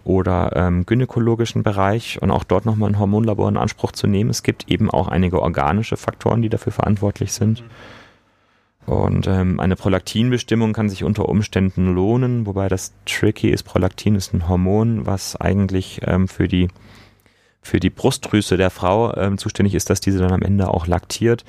oder 0.07 0.53
ähm, 0.55 0.85
gynäkologischen 0.85 1.63
Bereich 1.63 2.21
und 2.21 2.31
auch 2.31 2.45
dort 2.45 2.65
nochmal 2.65 2.89
ein 2.89 2.99
Hormonlabor 2.99 3.49
in 3.49 3.57
Anspruch 3.57 3.91
zu 3.91 4.07
nehmen. 4.07 4.29
Es 4.29 4.41
gibt 4.41 4.71
eben 4.71 4.89
auch 4.89 5.09
einige 5.09 5.41
organische 5.41 5.97
Faktoren, 5.97 6.41
die 6.41 6.49
dafür 6.49 6.71
verantwortlich 6.71 7.33
sind. 7.33 7.63
Und 8.85 9.27
ähm, 9.27 9.59
eine 9.59 9.75
Prolaktinbestimmung 9.75 10.71
kann 10.71 10.87
sich 10.87 11.03
unter 11.03 11.27
Umständen 11.27 11.93
lohnen, 11.93 12.45
wobei 12.45 12.69
das 12.69 12.93
tricky 13.05 13.49
ist. 13.49 13.63
Prolaktin 13.63 14.15
ist 14.15 14.33
ein 14.33 14.47
Hormon, 14.47 15.05
was 15.05 15.35
eigentlich 15.35 15.99
ähm, 16.05 16.29
für 16.29 16.47
die 16.47 16.69
für 17.61 17.81
die 17.81 17.89
Brustdrüse 17.89 18.55
der 18.55 18.69
Frau 18.69 19.13
ähm, 19.17 19.37
zuständig 19.37 19.75
ist, 19.75 19.89
dass 19.89 19.99
diese 19.99 20.19
dann 20.19 20.31
am 20.31 20.41
Ende 20.41 20.69
auch 20.69 20.87
laktiert. 20.87 21.43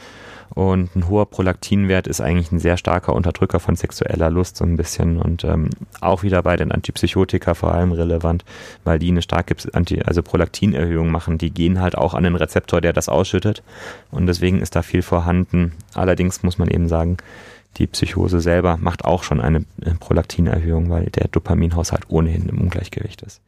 Und 0.54 0.94
ein 0.96 1.08
hoher 1.08 1.26
Prolaktinwert 1.26 2.06
ist 2.06 2.20
eigentlich 2.20 2.50
ein 2.52 2.58
sehr 2.58 2.76
starker 2.76 3.14
Unterdrücker 3.14 3.60
von 3.60 3.76
sexueller 3.76 4.30
Lust, 4.30 4.56
so 4.56 4.64
ein 4.64 4.76
bisschen. 4.76 5.18
Und 5.20 5.44
ähm, 5.44 5.70
auch 6.00 6.22
wieder 6.22 6.42
bei 6.42 6.56
den 6.56 6.72
Antipsychotika 6.72 7.54
vor 7.54 7.72
allem 7.72 7.92
relevant, 7.92 8.44
weil 8.84 8.98
die 8.98 9.08
eine 9.08 9.22
starke 9.22 9.54
Anti 9.72 10.02
also 10.02 10.22
Prolaktinerhöhung 10.22 11.10
machen. 11.10 11.38
Die 11.38 11.50
gehen 11.50 11.80
halt 11.80 11.96
auch 11.96 12.14
an 12.14 12.24
den 12.24 12.36
Rezeptor, 12.36 12.80
der 12.80 12.92
das 12.92 13.08
ausschüttet. 13.08 13.62
Und 14.10 14.26
deswegen 14.26 14.60
ist 14.60 14.76
da 14.76 14.82
viel 14.82 15.02
vorhanden. 15.02 15.72
Allerdings 15.94 16.42
muss 16.42 16.58
man 16.58 16.68
eben 16.68 16.88
sagen, 16.88 17.18
die 17.76 17.86
Psychose 17.86 18.40
selber 18.40 18.76
macht 18.76 19.04
auch 19.04 19.22
schon 19.22 19.40
eine 19.40 19.64
Prolaktinerhöhung, 20.00 20.90
weil 20.90 21.06
der 21.06 21.28
Dopaminhaushalt 21.28 22.04
ohnehin 22.08 22.48
im 22.48 22.60
Ungleichgewicht 22.60 23.22
ist. 23.22 23.40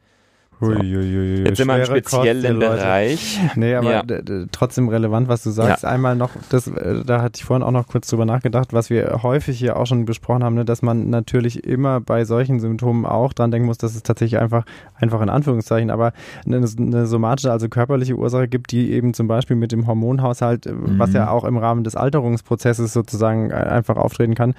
So. 0.61 0.71
Jetzt 0.73 1.57
sind 1.57 1.67
wir 1.67 1.77
im 1.79 1.85
speziellen 1.85 2.59
Bereich. 2.59 3.39
Nee, 3.55 3.73
aber 3.73 3.91
ja. 3.91 4.03
trotzdem 4.51 4.89
relevant, 4.89 5.27
was 5.27 5.41
du 5.41 5.49
sagst. 5.49 5.81
Ja. 5.81 5.89
Einmal 5.89 6.15
noch, 6.15 6.29
das, 6.49 6.67
äh, 6.67 7.03
da 7.03 7.23
hatte 7.23 7.39
ich 7.39 7.45
vorhin 7.45 7.63
auch 7.63 7.71
noch 7.71 7.87
kurz 7.87 8.07
drüber 8.07 8.25
nachgedacht, 8.25 8.71
was 8.71 8.91
wir 8.91 9.23
häufig 9.23 9.57
hier 9.57 9.77
auch 9.77 9.87
schon 9.87 10.05
besprochen 10.05 10.43
haben, 10.43 10.53
ne, 10.53 10.63
dass 10.63 10.83
man 10.83 11.09
natürlich 11.09 11.63
immer 11.63 11.99
bei 11.99 12.25
solchen 12.25 12.59
Symptomen 12.59 13.07
auch 13.07 13.33
dran 13.33 13.49
denken 13.49 13.65
muss, 13.65 13.79
dass 13.79 13.95
es 13.95 14.03
tatsächlich 14.03 14.39
einfach, 14.39 14.63
einfach 14.99 15.21
in 15.21 15.29
Anführungszeichen, 15.29 15.89
aber 15.89 16.13
eine, 16.45 16.57
eine 16.57 17.07
somatische, 17.07 17.51
also 17.51 17.67
körperliche 17.67 18.15
Ursache 18.15 18.47
gibt, 18.47 18.71
die 18.71 18.91
eben 18.91 19.15
zum 19.15 19.27
Beispiel 19.27 19.55
mit 19.55 19.71
dem 19.71 19.87
Hormonhaushalt, 19.87 20.67
mhm. 20.67 20.99
was 20.99 21.13
ja 21.13 21.31
auch 21.31 21.43
im 21.43 21.57
Rahmen 21.57 21.83
des 21.83 21.95
Alterungsprozesses 21.95 22.93
sozusagen 22.93 23.49
äh, 23.49 23.55
einfach 23.55 23.97
auftreten 23.97 24.35
kann, 24.35 24.53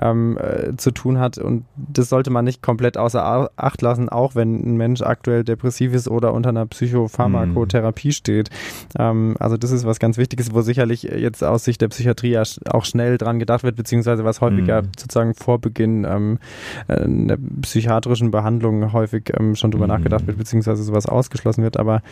ähm, 0.00 0.38
äh, 0.38 0.76
zu 0.76 0.92
tun 0.92 1.18
hat. 1.18 1.36
Und 1.36 1.64
das 1.76 2.08
sollte 2.10 2.30
man 2.30 2.44
nicht 2.44 2.62
komplett 2.62 2.96
außer 2.96 3.50
Acht 3.56 3.82
lassen, 3.82 4.08
auch 4.08 4.36
wenn 4.36 4.54
ein 4.54 4.76
Mensch 4.76 5.02
aktuell 5.02 5.47
depressiv 5.48 5.94
ist 5.94 6.08
oder 6.08 6.32
unter 6.34 6.50
einer 6.50 6.66
Psychopharmakotherapie 6.66 8.08
mhm. 8.08 8.12
steht. 8.12 8.50
Ähm, 8.98 9.36
also 9.38 9.56
das 9.56 9.70
ist 9.70 9.86
was 9.86 9.98
ganz 9.98 10.18
Wichtiges, 10.18 10.54
wo 10.54 10.60
sicherlich 10.60 11.02
jetzt 11.02 11.42
aus 11.42 11.64
Sicht 11.64 11.80
der 11.80 11.88
Psychiatrie 11.88 12.30
ja 12.30 12.42
auch 12.70 12.84
schnell 12.84 13.18
dran 13.18 13.38
gedacht 13.38 13.62
wird, 13.62 13.76
beziehungsweise 13.76 14.24
was 14.24 14.40
häufiger 14.40 14.82
mhm. 14.82 14.88
sozusagen 14.98 15.34
vor 15.34 15.58
Beginn 15.58 16.04
ähm, 16.04 16.38
einer 16.86 17.36
psychiatrischen 17.62 18.30
Behandlung 18.30 18.92
häufig 18.92 19.32
ähm, 19.38 19.56
schon 19.56 19.70
drüber 19.70 19.86
mhm. 19.86 19.94
nachgedacht 19.94 20.26
wird, 20.26 20.38
beziehungsweise 20.38 20.82
sowas 20.82 21.06
ausgeschlossen 21.06 21.62
wird. 21.62 21.76
Aber 21.76 22.02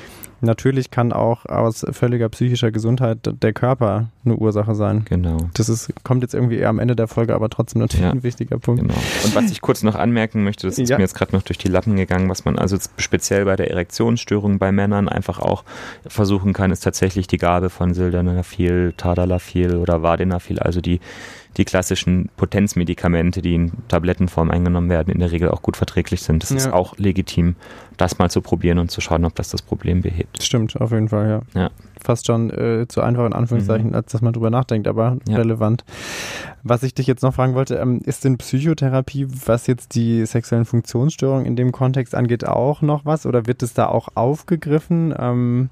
natürlich 0.41 0.91
kann 0.91 1.13
auch 1.13 1.47
aus 1.47 1.85
völliger 1.91 2.29
psychischer 2.29 2.71
Gesundheit 2.71 3.19
der 3.43 3.53
Körper 3.53 4.09
eine 4.25 4.37
Ursache 4.37 4.75
sein. 4.75 5.05
Genau. 5.09 5.39
Das 5.55 5.69
ist, 5.69 5.93
kommt 6.05 6.23
jetzt 6.23 6.35
irgendwie 6.35 6.57
eher 6.57 6.69
am 6.69 6.79
Ende 6.79 6.97
der 6.97 7.09
Folge, 7.09 7.35
aber 7.35 7.49
trotzdem 7.49 7.81
natürlich 7.81 8.05
ja. 8.05 8.11
ein 8.11 8.23
wichtiger 8.23 8.59
Punkt. 8.59 8.83
Genau. 8.83 8.95
Und 9.25 9.35
was 9.35 9.51
ich 9.51 9.61
kurz 9.61 9.83
noch 9.83 9.95
anmerken 9.95 10.45
möchte, 10.45 10.67
das 10.67 10.79
ist 10.79 10.89
ja. 10.89 10.97
mir 10.97 11.03
jetzt 11.03 11.15
gerade 11.15 11.35
noch 11.35 11.43
durch 11.43 11.59
die 11.59 11.69
Lappen 11.69 11.97
gegangen, 11.97 12.29
was 12.29 12.45
man 12.45 12.59
also 12.59 12.77
speziell 12.97 13.26
bei 13.31 13.57
der 13.57 13.71
Erektionsstörung 13.71 14.59
bei 14.59 14.73
Männern 14.73 15.09
einfach 15.09 15.39
auch 15.39 15.65
versuchen 16.07 16.53
kann, 16.53 16.71
ist 16.71 16.81
tatsächlich 16.81 17.27
die 17.27 17.39
Gabe 17.39 17.71
von 17.71 17.95
Sildenafil, 17.95 18.95
Tadalafil 18.97 19.77
oder 19.77 20.03
Vardenafil, 20.03 20.59
also 20.59 20.81
die 20.81 21.01
die 21.57 21.65
klassischen 21.65 22.29
Potenzmedikamente, 22.37 23.41
die 23.41 23.55
in 23.55 23.73
Tablettenform 23.89 24.51
eingenommen 24.51 24.91
werden, 24.91 25.13
in 25.13 25.21
der 25.21 25.33
Regel 25.33 25.51
auch 25.51 25.63
gut 25.63 25.77
verträglich 25.77 26.23
sind. 26.23 26.43
Das 26.43 26.51
ja. 26.51 26.57
ist 26.57 26.73
auch 26.73 26.97
legitim, 26.99 27.57
das 27.97 28.19
mal 28.19 28.31
zu 28.31 28.43
probieren 28.43 28.79
und 28.79 28.91
zu 28.91 29.01
schauen, 29.01 29.25
ob 29.25 29.35
das 29.35 29.49
das 29.49 29.63
Problem 29.63 30.03
behebt. 30.03 30.43
Stimmt, 30.43 30.79
auf 30.81 30.93
jeden 30.93 31.09
Fall, 31.09 31.29
ja. 31.55 31.61
ja. 31.61 31.71
Fast 32.07 32.27
schon 32.27 32.51
äh, 32.51 32.87
zu 32.89 33.03
einfach 33.03 33.27
in 33.27 33.33
Anführungszeichen, 33.33 33.89
mhm. 33.89 33.95
als 33.95 34.13
dass 34.13 34.23
man 34.23 34.33
drüber 34.33 34.51
nachdenkt, 34.51 34.89
aber 34.89 35.19
ja. 35.29 35.37
relevant. 35.37 35.85
Was 36.63 36.83
ich 36.83 36.95
dich 36.95 37.07
jetzt 37.07 37.23
noch 37.23 37.35
fragen 37.35 37.55
wollte, 37.55 37.77
ähm, 37.77 38.01
ist 38.05 38.25
denn 38.25 38.39
Psychotherapie, 38.39 39.27
was 39.47 39.67
jetzt 39.67 39.95
die 39.95 40.25
sexuellen 40.25 40.65
Funktionsstörungen 40.65 41.47
in 41.47 41.57
dem 41.57 41.73
Kontext 41.73 42.15
angeht, 42.15 42.47
auch 42.47 42.81
noch 42.81 43.05
was? 43.05 43.27
Oder 43.27 43.47
wird 43.47 43.63
es 43.63 43.75
da 43.75 43.87
auch 43.87 44.09
aufgegriffen 44.15 45.15
ähm, 45.19 45.69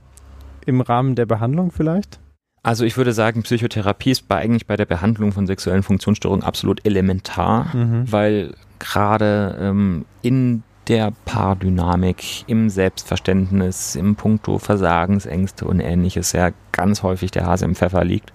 im 0.66 0.80
Rahmen 0.80 1.14
der 1.14 1.26
Behandlung 1.26 1.70
vielleicht? 1.70 2.20
Also 2.64 2.84
ich 2.84 2.96
würde 2.96 3.12
sagen, 3.12 3.42
Psychotherapie 3.42 4.10
ist 4.10 4.26
bei, 4.26 4.38
eigentlich 4.38 4.66
bei 4.66 4.76
der 4.76 4.86
Behandlung 4.86 5.32
von 5.32 5.46
sexuellen 5.46 5.82
Funktionsstörungen 5.82 6.42
absolut 6.42 6.84
elementar, 6.86 7.76
mhm. 7.76 8.10
weil 8.10 8.54
gerade 8.78 9.56
ähm, 9.60 10.06
in 10.22 10.62
der 10.88 11.12
Paardynamik, 11.24 12.44
im 12.46 12.68
Selbstverständnis, 12.68 13.96
im 13.96 14.16
Punkto 14.16 14.58
Versagensängste 14.58 15.64
und 15.64 15.80
ähnliches 15.80 16.32
ja 16.32 16.50
ganz 16.72 17.02
häufig 17.02 17.30
der 17.30 17.46
Hase 17.46 17.64
im 17.64 17.74
Pfeffer 17.74 18.04
liegt. 18.04 18.32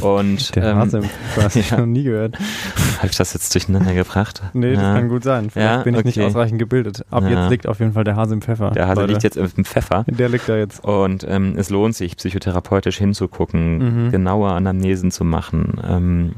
Und, 0.00 0.54
Der 0.56 0.64
ähm, 0.64 0.76
Hase, 0.78 1.02
hast 1.36 1.56
ich 1.56 1.70
ja. 1.70 1.78
noch 1.78 1.86
nie 1.86 2.04
gehört. 2.04 2.38
Habe 2.98 3.08
ich 3.08 3.16
das 3.16 3.34
jetzt 3.34 3.54
durcheinander 3.54 3.92
gebracht? 3.94 4.42
Nee, 4.54 4.72
das 4.72 4.82
ja. 4.82 4.94
kann 4.94 5.08
gut 5.08 5.22
sein. 5.22 5.50
Vielleicht 5.50 5.70
ja, 5.70 5.82
bin 5.82 5.94
ich 5.94 6.00
okay. 6.00 6.08
nicht 6.08 6.20
ausreichend 6.22 6.58
gebildet. 6.58 7.04
Ab 7.10 7.24
ja. 7.24 7.42
jetzt 7.42 7.50
liegt 7.50 7.66
auf 7.66 7.80
jeden 7.80 7.92
Fall 7.92 8.04
der 8.04 8.16
Hase 8.16 8.34
im 8.34 8.42
Pfeffer. 8.42 8.70
Der 8.70 8.88
Hase 8.88 9.02
Leute. 9.02 9.12
liegt 9.12 9.22
jetzt 9.22 9.36
im 9.36 9.64
Pfeffer. 9.64 10.04
Der 10.08 10.28
liegt 10.28 10.48
da 10.48 10.56
jetzt. 10.56 10.82
Und 10.82 11.26
ähm, 11.28 11.54
es 11.58 11.68
lohnt 11.70 11.94
sich, 11.94 12.16
psychotherapeutisch 12.16 12.96
hinzugucken, 12.96 14.06
mhm. 14.06 14.10
genauer 14.10 14.52
Anamnesen 14.52 15.10
zu 15.10 15.24
machen, 15.24 15.80
ähm, 15.86 16.32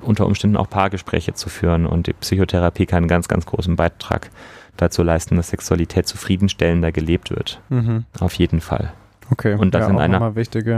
unter 0.00 0.26
Umständen 0.26 0.56
auch 0.56 0.68
Paargespräche 0.70 1.34
zu 1.34 1.48
führen. 1.48 1.86
Und 1.86 2.06
die 2.06 2.12
Psychotherapie 2.12 2.86
kann 2.86 2.98
einen 2.98 3.08
ganz, 3.08 3.28
ganz 3.28 3.46
großen 3.46 3.76
Beitrag 3.76 4.30
dazu 4.76 5.02
leisten, 5.02 5.36
dass 5.36 5.50
Sexualität 5.50 6.06
zufriedenstellender 6.06 6.92
gelebt 6.92 7.30
wird. 7.30 7.60
Mhm. 7.68 8.04
Auf 8.20 8.34
jeden 8.34 8.60
Fall. 8.60 8.92
Okay. 9.30 9.54
Und 9.54 9.74
das 9.74 9.82
ja, 9.82 9.90
in 9.90 9.98
einer 9.98 10.32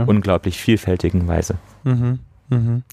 unglaublich 0.07 0.59
vielfältigen 0.59 1.27
Weise. 1.27 1.55
Mhm. 1.83 2.19
Mhm. 2.51 2.83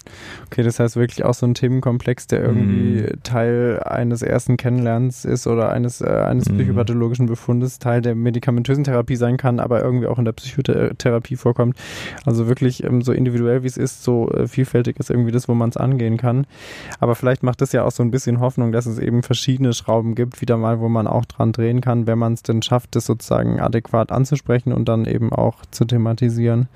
Okay, 0.45 0.63
das 0.63 0.79
heißt 0.79 0.95
wirklich 0.95 1.25
auch 1.25 1.33
so 1.33 1.45
ein 1.45 1.53
Themenkomplex, 1.53 2.27
der 2.27 2.41
irgendwie 2.41 3.01
mhm. 3.01 3.23
Teil 3.23 3.81
eines 3.83 4.21
ersten 4.21 4.55
Kennenlernens 4.55 5.25
ist 5.25 5.47
oder 5.47 5.69
eines, 5.71 5.99
äh, 5.99 6.07
eines 6.07 6.49
mhm. 6.49 6.57
psychopathologischen 6.57 7.25
Befundes, 7.25 7.77
Teil 7.77 8.01
der 8.01 8.15
medikamentösen 8.15 8.85
Therapie 8.85 9.17
sein 9.17 9.35
kann, 9.35 9.59
aber 9.59 9.83
irgendwie 9.83 10.07
auch 10.07 10.17
in 10.17 10.23
der 10.23 10.31
Psychotherapie 10.31 11.35
vorkommt. 11.35 11.77
Also 12.25 12.47
wirklich 12.47 12.85
ähm, 12.85 13.01
so 13.01 13.11
individuell 13.11 13.61
wie 13.63 13.67
es 13.67 13.75
ist, 13.75 14.01
so 14.03 14.31
äh, 14.31 14.47
vielfältig 14.47 14.97
ist 14.97 15.09
irgendwie 15.09 15.31
das, 15.31 15.49
wo 15.49 15.53
man 15.53 15.69
es 15.69 15.77
angehen 15.77 16.15
kann. 16.15 16.47
Aber 17.01 17.15
vielleicht 17.15 17.43
macht 17.43 17.59
das 17.59 17.73
ja 17.73 17.83
auch 17.83 17.91
so 17.91 18.01
ein 18.01 18.11
bisschen 18.11 18.39
Hoffnung, 18.39 18.71
dass 18.71 18.85
es 18.85 18.97
eben 18.97 19.23
verschiedene 19.23 19.73
Schrauben 19.73 20.15
gibt, 20.15 20.39
wieder 20.39 20.55
mal, 20.55 20.79
wo 20.79 20.87
man 20.87 21.05
auch 21.05 21.25
dran 21.25 21.51
drehen 21.51 21.81
kann, 21.81 22.07
wenn 22.07 22.17
man 22.17 22.31
es 22.31 22.43
denn 22.43 22.61
schafft, 22.61 22.95
das 22.95 23.05
sozusagen 23.05 23.59
adäquat 23.59 24.13
anzusprechen 24.13 24.71
und 24.71 24.87
dann 24.87 25.03
eben 25.03 25.33
auch 25.33 25.65
zu 25.69 25.83
thematisieren. 25.83 26.69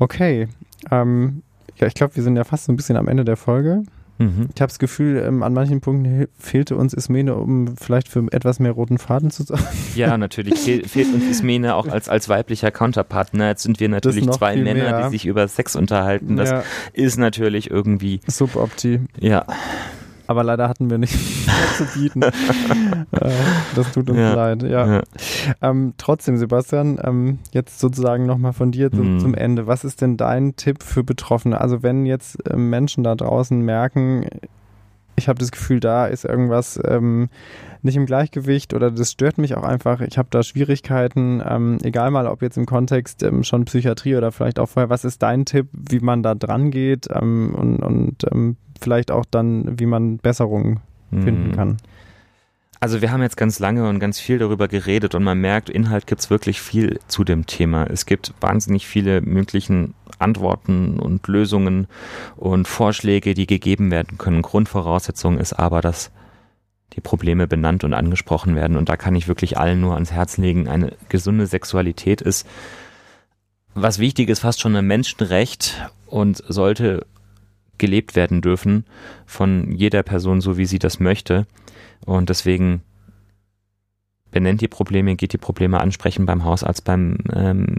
Okay, 0.00 0.48
ähm, 0.90 1.42
ja, 1.76 1.86
ich 1.86 1.94
glaube, 1.94 2.16
wir 2.16 2.22
sind 2.22 2.36
ja 2.36 2.44
fast 2.44 2.64
so 2.64 2.72
ein 2.72 2.76
bisschen 2.76 2.96
am 2.96 3.08
Ende 3.08 3.24
der 3.24 3.36
Folge. 3.36 3.82
Mhm. 4.18 4.48
Ich 4.54 4.60
habe 4.60 4.70
das 4.70 4.78
Gefühl, 4.78 5.22
ähm, 5.26 5.42
an 5.42 5.52
manchen 5.52 5.80
Punkten 5.80 6.28
fehlte 6.38 6.76
uns 6.76 6.94
Ismene, 6.94 7.34
um 7.34 7.76
vielleicht 7.76 8.08
für 8.08 8.24
etwas 8.30 8.60
mehr 8.60 8.70
roten 8.72 8.98
Faden 8.98 9.30
zu 9.30 9.42
sorgen. 9.42 9.64
Ja, 9.96 10.16
natürlich 10.16 10.58
fehl, 10.58 10.86
fehlt 10.86 11.12
uns 11.12 11.24
Ismene 11.24 11.74
auch 11.74 11.86
als, 11.86 12.08
als 12.08 12.28
weiblicher 12.28 12.70
Counterpartner. 12.70 13.48
Jetzt 13.48 13.62
sind 13.62 13.80
wir 13.80 13.88
natürlich 13.88 14.28
zwei 14.30 14.56
Männer, 14.56 14.74
mehr. 14.74 15.04
die 15.04 15.10
sich 15.10 15.26
über 15.26 15.46
Sex 15.48 15.76
unterhalten. 15.76 16.36
Das 16.36 16.50
ja. 16.50 16.62
ist 16.92 17.16
natürlich 17.16 17.70
irgendwie. 17.70 18.20
Subopti. 18.26 19.00
Ja 19.20 19.46
aber 20.26 20.44
leider 20.44 20.68
hatten 20.68 20.90
wir 20.90 20.98
nicht 20.98 21.14
mehr 21.46 21.54
zu 21.76 21.98
bieten. 21.98 22.22
Äh, 23.20 23.30
das 23.76 23.92
tut 23.92 24.10
uns 24.10 24.18
ja. 24.18 24.34
leid, 24.34 24.62
ja. 24.64 24.96
ja. 24.96 25.02
Ähm, 25.62 25.94
trotzdem, 25.98 26.36
Sebastian, 26.36 26.98
ähm, 27.02 27.38
jetzt 27.52 27.78
sozusagen 27.78 28.26
nochmal 28.26 28.52
von 28.52 28.72
dir 28.72 28.90
zum, 28.90 29.14
mhm. 29.14 29.20
zum, 29.20 29.34
Ende. 29.34 29.66
Was 29.66 29.84
ist 29.84 30.00
denn 30.00 30.16
dein 30.16 30.56
Tipp 30.56 30.82
für 30.82 31.04
Betroffene? 31.04 31.60
Also 31.60 31.82
wenn 31.82 32.06
jetzt 32.06 32.36
äh, 32.48 32.56
Menschen 32.56 33.04
da 33.04 33.14
draußen 33.14 33.60
merken, 33.60 34.26
ich 35.16 35.28
habe 35.28 35.38
das 35.38 35.52
Gefühl, 35.52 35.80
da 35.80 36.06
ist 36.06 36.24
irgendwas 36.24 36.80
ähm, 36.84 37.28
nicht 37.84 37.96
im 37.96 38.06
Gleichgewicht 38.06 38.74
oder 38.74 38.90
das 38.90 39.12
stört 39.12 39.38
mich 39.38 39.54
auch 39.54 39.62
einfach. 39.62 40.00
Ich 40.00 40.18
habe 40.18 40.28
da 40.30 40.42
Schwierigkeiten, 40.42 41.42
ähm, 41.46 41.78
egal 41.82 42.10
mal, 42.10 42.26
ob 42.26 42.42
jetzt 42.42 42.56
im 42.56 42.66
Kontext 42.66 43.22
ähm, 43.22 43.44
schon 43.44 43.64
Psychiatrie 43.66 44.16
oder 44.16 44.32
vielleicht 44.32 44.58
auch 44.58 44.68
vorher. 44.68 44.90
Was 44.90 45.04
ist 45.04 45.22
dein 45.22 45.44
Tipp, 45.44 45.68
wie 45.72 46.00
man 46.00 46.22
da 46.22 46.34
dran 46.34 46.70
geht 46.70 47.08
ähm, 47.10 47.54
und, 47.54 47.78
und 47.78 48.24
ähm, 48.32 48.56
vielleicht 48.80 49.10
auch 49.10 49.24
dann, 49.30 49.78
wie 49.78 49.86
man 49.86 50.18
Besserungen 50.18 50.80
finden 51.10 51.48
mhm. 51.48 51.52
kann? 51.52 51.76
Also 52.80 53.00
wir 53.00 53.12
haben 53.12 53.22
jetzt 53.22 53.38
ganz 53.38 53.60
lange 53.60 53.88
und 53.88 53.98
ganz 53.98 54.20
viel 54.20 54.38
darüber 54.38 54.68
geredet 54.68 55.14
und 55.14 55.24
man 55.24 55.38
merkt, 55.38 55.70
Inhalt 55.70 56.06
gibt 56.06 56.20
es 56.20 56.28
wirklich 56.28 56.60
viel 56.60 56.98
zu 57.06 57.24
dem 57.24 57.46
Thema. 57.46 57.84
Es 57.84 58.04
gibt 58.04 58.34
wahnsinnig 58.40 58.86
viele 58.86 59.22
möglichen 59.22 59.94
Antworten 60.18 60.98
und 60.98 61.26
Lösungen 61.26 61.86
und 62.36 62.68
Vorschläge, 62.68 63.32
die 63.32 63.46
gegeben 63.46 63.90
werden 63.90 64.18
können. 64.18 64.42
Grundvoraussetzung 64.42 65.38
ist 65.38 65.54
aber, 65.54 65.80
dass 65.80 66.10
die 66.96 67.00
Probleme 67.00 67.46
benannt 67.46 67.84
und 67.84 67.94
angesprochen 67.94 68.54
werden. 68.54 68.76
Und 68.76 68.88
da 68.88 68.96
kann 68.96 69.14
ich 69.16 69.28
wirklich 69.28 69.58
allen 69.58 69.80
nur 69.80 69.94
ans 69.94 70.12
Herz 70.12 70.36
legen, 70.36 70.68
eine 70.68 70.92
gesunde 71.08 71.46
Sexualität 71.46 72.20
ist 72.20 72.46
was 73.74 73.98
wichtig 73.98 74.28
ist, 74.28 74.40
fast 74.40 74.60
schon 74.60 74.76
ein 74.76 74.86
Menschenrecht 74.86 75.90
und 76.06 76.42
sollte 76.48 77.06
gelebt 77.76 78.14
werden 78.14 78.40
dürfen 78.40 78.84
von 79.26 79.72
jeder 79.72 80.02
Person, 80.04 80.40
so 80.40 80.56
wie 80.56 80.66
sie 80.66 80.78
das 80.78 81.00
möchte. 81.00 81.46
Und 82.06 82.28
deswegen 82.28 82.82
benennt 84.30 84.60
die 84.60 84.68
Probleme, 84.68 85.16
geht 85.16 85.32
die 85.32 85.38
Probleme 85.38 85.80
ansprechen 85.80 86.24
beim 86.24 86.44
Hausarzt, 86.44 86.84
beim 86.84 87.18
ähm, 87.34 87.76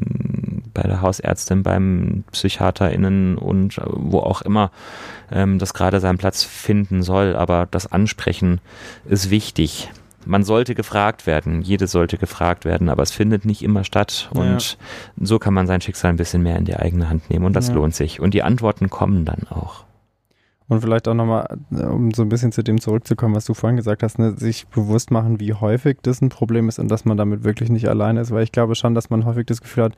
bei 0.76 0.84
der 0.84 1.02
Hausärztin, 1.02 1.64
beim 1.64 2.24
PsychiaterInnen 2.32 3.40
und 3.40 3.82
wo 3.84 4.20
auch 4.20 4.44
immer 4.44 4.70
ähm, 5.32 5.58
das 5.58 5.74
gerade 5.74 6.00
seinen 6.00 6.20
Platz 6.20 6.44
finden 6.44 7.02
soll. 7.02 7.36
Aber 7.36 7.68
das 7.72 7.92
Ansprechen 7.92 8.62
ist 9.06 9.32
wichtig. 9.32 9.90
Man 10.28 10.44
sollte 10.44 10.76
gefragt 10.76 11.28
werden, 11.28 11.62
jede 11.62 11.88
sollte 11.88 12.18
gefragt 12.18 12.66
werden, 12.66 12.90
aber 12.90 13.04
es 13.04 13.12
findet 13.12 13.46
nicht 13.46 13.64
immer 13.64 13.84
statt. 13.84 14.30
Und 14.34 14.78
ja. 14.78 15.26
so 15.26 15.40
kann 15.40 15.54
man 15.54 15.68
sein 15.68 15.82
Schicksal 15.82 16.12
ein 16.12 16.18
bisschen 16.18 16.44
mehr 16.44 16.58
in 16.58 16.66
die 16.66 16.76
eigene 16.76 17.10
Hand 17.10 17.30
nehmen 17.30 17.46
und 17.46 17.56
das 17.56 17.70
ja. 17.70 17.76
lohnt 17.76 17.96
sich. 17.96 18.20
Und 18.20 18.34
die 18.34 18.44
Antworten 18.44 18.90
kommen 18.90 19.26
dann 19.26 19.44
auch. 19.50 19.86
Und 20.68 20.82
vielleicht 20.82 21.08
auch 21.08 21.14
nochmal, 21.14 21.60
äh, 21.72 21.84
um 21.84 22.12
so 22.12 22.24
ein 22.24 22.30
bisschen 22.30 22.52
zu 22.52 22.64
dem 22.64 22.82
zurückzukommen, 22.82 23.36
was 23.36 23.46
du 23.46 23.54
vorhin 23.54 23.78
gesagt 23.78 24.02
hast, 24.02 24.18
ne, 24.18 24.32
sich 24.36 24.66
bewusst 24.68 25.12
machen, 25.12 25.40
wie 25.40 25.54
häufig 25.54 25.98
das 26.02 26.22
ein 26.22 26.30
Problem 26.30 26.68
ist 26.70 26.80
und 26.80 26.90
dass 26.90 27.06
man 27.06 27.18
damit 27.18 27.44
wirklich 27.44 27.70
nicht 27.70 27.88
alleine 27.88 28.22
ist, 28.22 28.32
weil 28.32 28.44
ich 28.44 28.52
glaube 28.52 28.74
schon, 28.74 28.96
dass 28.96 29.12
man 29.12 29.26
häufig 29.26 29.46
das 29.46 29.62
Gefühl 29.62 29.84
hat, 29.84 29.94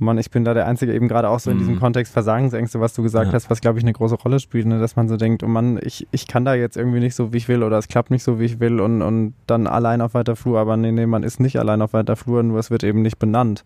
man, 0.00 0.18
ich 0.18 0.30
bin 0.32 0.44
da 0.44 0.54
der 0.54 0.66
Einzige, 0.66 0.92
eben 0.92 1.06
gerade 1.06 1.28
auch 1.28 1.38
so 1.38 1.52
in 1.52 1.58
diesem 1.58 1.74
mhm. 1.74 1.80
Kontext 1.80 2.12
Versagensängste, 2.12 2.80
was 2.80 2.94
du 2.94 3.02
gesagt 3.04 3.28
ja. 3.28 3.32
hast, 3.32 3.48
was 3.48 3.60
glaube 3.60 3.78
ich 3.78 3.84
eine 3.84 3.92
große 3.92 4.16
Rolle 4.16 4.40
spielt, 4.40 4.66
ne, 4.66 4.80
dass 4.80 4.96
man 4.96 5.08
so 5.08 5.16
denkt, 5.16 5.44
oh 5.44 5.48
Mann, 5.48 5.78
ich, 5.80 6.08
ich 6.10 6.26
kann 6.26 6.44
da 6.44 6.54
jetzt 6.54 6.76
irgendwie 6.76 6.98
nicht 6.98 7.14
so, 7.14 7.32
wie 7.32 7.36
ich 7.36 7.48
will 7.48 7.62
oder 7.62 7.78
es 7.78 7.86
klappt 7.86 8.10
nicht 8.10 8.24
so, 8.24 8.40
wie 8.40 8.44
ich 8.46 8.58
will 8.58 8.80
und, 8.80 9.02
und 9.02 9.34
dann 9.46 9.68
allein 9.68 10.00
auf 10.00 10.14
weiter 10.14 10.34
Flur, 10.34 10.58
aber 10.58 10.76
nee, 10.76 10.90
nee, 10.90 11.06
man 11.06 11.22
ist 11.22 11.38
nicht 11.38 11.60
allein 11.60 11.80
auf 11.80 11.92
weiter 11.92 12.16
Flur, 12.16 12.42
nur 12.42 12.58
es 12.58 12.72
wird 12.72 12.82
eben 12.82 13.02
nicht 13.02 13.20
benannt, 13.20 13.64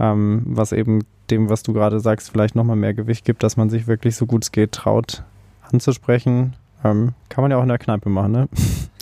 ähm, 0.00 0.42
was 0.46 0.72
eben 0.72 1.00
dem, 1.30 1.50
was 1.50 1.62
du 1.62 1.74
gerade 1.74 2.00
sagst, 2.00 2.30
vielleicht 2.30 2.54
nochmal 2.54 2.76
mehr 2.76 2.94
Gewicht 2.94 3.26
gibt, 3.26 3.42
dass 3.42 3.58
man 3.58 3.68
sich 3.68 3.86
wirklich 3.86 4.16
so 4.16 4.24
gut 4.24 4.44
es 4.44 4.52
geht 4.52 4.72
traut, 4.72 5.24
anzusprechen. 5.72 6.54
Ähm, 6.84 7.14
kann 7.28 7.42
man 7.42 7.50
ja 7.50 7.58
auch 7.58 7.62
in 7.62 7.68
der 7.68 7.78
Kneipe 7.78 8.08
machen, 8.08 8.32
ne? 8.32 8.48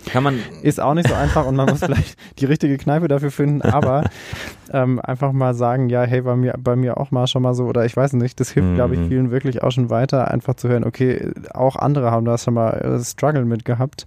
Kann 0.06 0.22
man. 0.22 0.38
Ist 0.62 0.80
auch 0.80 0.94
nicht 0.94 1.08
so 1.08 1.14
einfach 1.14 1.46
und 1.46 1.56
man 1.56 1.68
muss 1.68 1.80
vielleicht 1.84 2.16
die 2.38 2.44
richtige 2.44 2.76
Kneipe 2.76 3.08
dafür 3.08 3.30
finden, 3.30 3.62
aber 3.62 4.04
ähm, 4.72 5.00
einfach 5.00 5.32
mal 5.32 5.54
sagen, 5.54 5.88
ja, 5.88 6.02
hey, 6.02 6.22
bei 6.22 6.36
mir, 6.36 6.54
bei 6.58 6.76
mir 6.76 6.98
auch 6.98 7.10
mal 7.10 7.26
schon 7.26 7.42
mal 7.42 7.54
so, 7.54 7.64
oder 7.64 7.84
ich 7.84 7.96
weiß 7.96 8.12
nicht, 8.14 8.38
das 8.40 8.50
hilft, 8.50 8.70
mhm. 8.70 8.74
glaube 8.74 8.94
ich, 8.94 9.08
vielen 9.08 9.30
wirklich 9.30 9.62
auch 9.62 9.70
schon 9.70 9.90
weiter, 9.90 10.30
einfach 10.30 10.54
zu 10.54 10.68
hören, 10.68 10.84
okay, 10.84 11.32
auch 11.52 11.76
andere 11.76 12.10
haben 12.10 12.24
da 12.24 12.38
schon 12.38 12.54
mal 12.54 12.70
äh, 12.70 13.02
Struggle 13.02 13.44
mit 13.44 13.64
gehabt. 13.64 14.06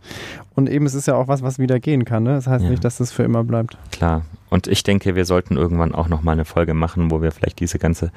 Und 0.56 0.70
eben, 0.70 0.86
es 0.86 0.94
ist 0.94 1.08
ja 1.08 1.16
auch 1.16 1.28
was, 1.28 1.42
was 1.42 1.60
wieder 1.60 1.80
gehen 1.80 2.06
kann. 2.06 2.24
Ne? 2.24 2.34
Das 2.34 2.48
heißt 2.48 2.64
ja. 2.64 2.70
nicht, 2.70 2.84
dass 2.84 2.98
das 2.98 3.12
für 3.12 3.24
immer 3.24 3.44
bleibt. 3.44 3.78
Klar. 3.92 4.24
Und 4.50 4.68
ich 4.68 4.84
denke, 4.84 5.16
wir 5.16 5.26
sollten 5.26 5.58
irgendwann 5.58 5.94
auch 5.94 6.08
nochmal 6.08 6.34
eine 6.34 6.46
Folge 6.46 6.74
machen, 6.74 7.12
wo 7.12 7.22
wir 7.22 7.32
vielleicht 7.32 7.60
diese 7.60 7.80
ganze 7.80 8.12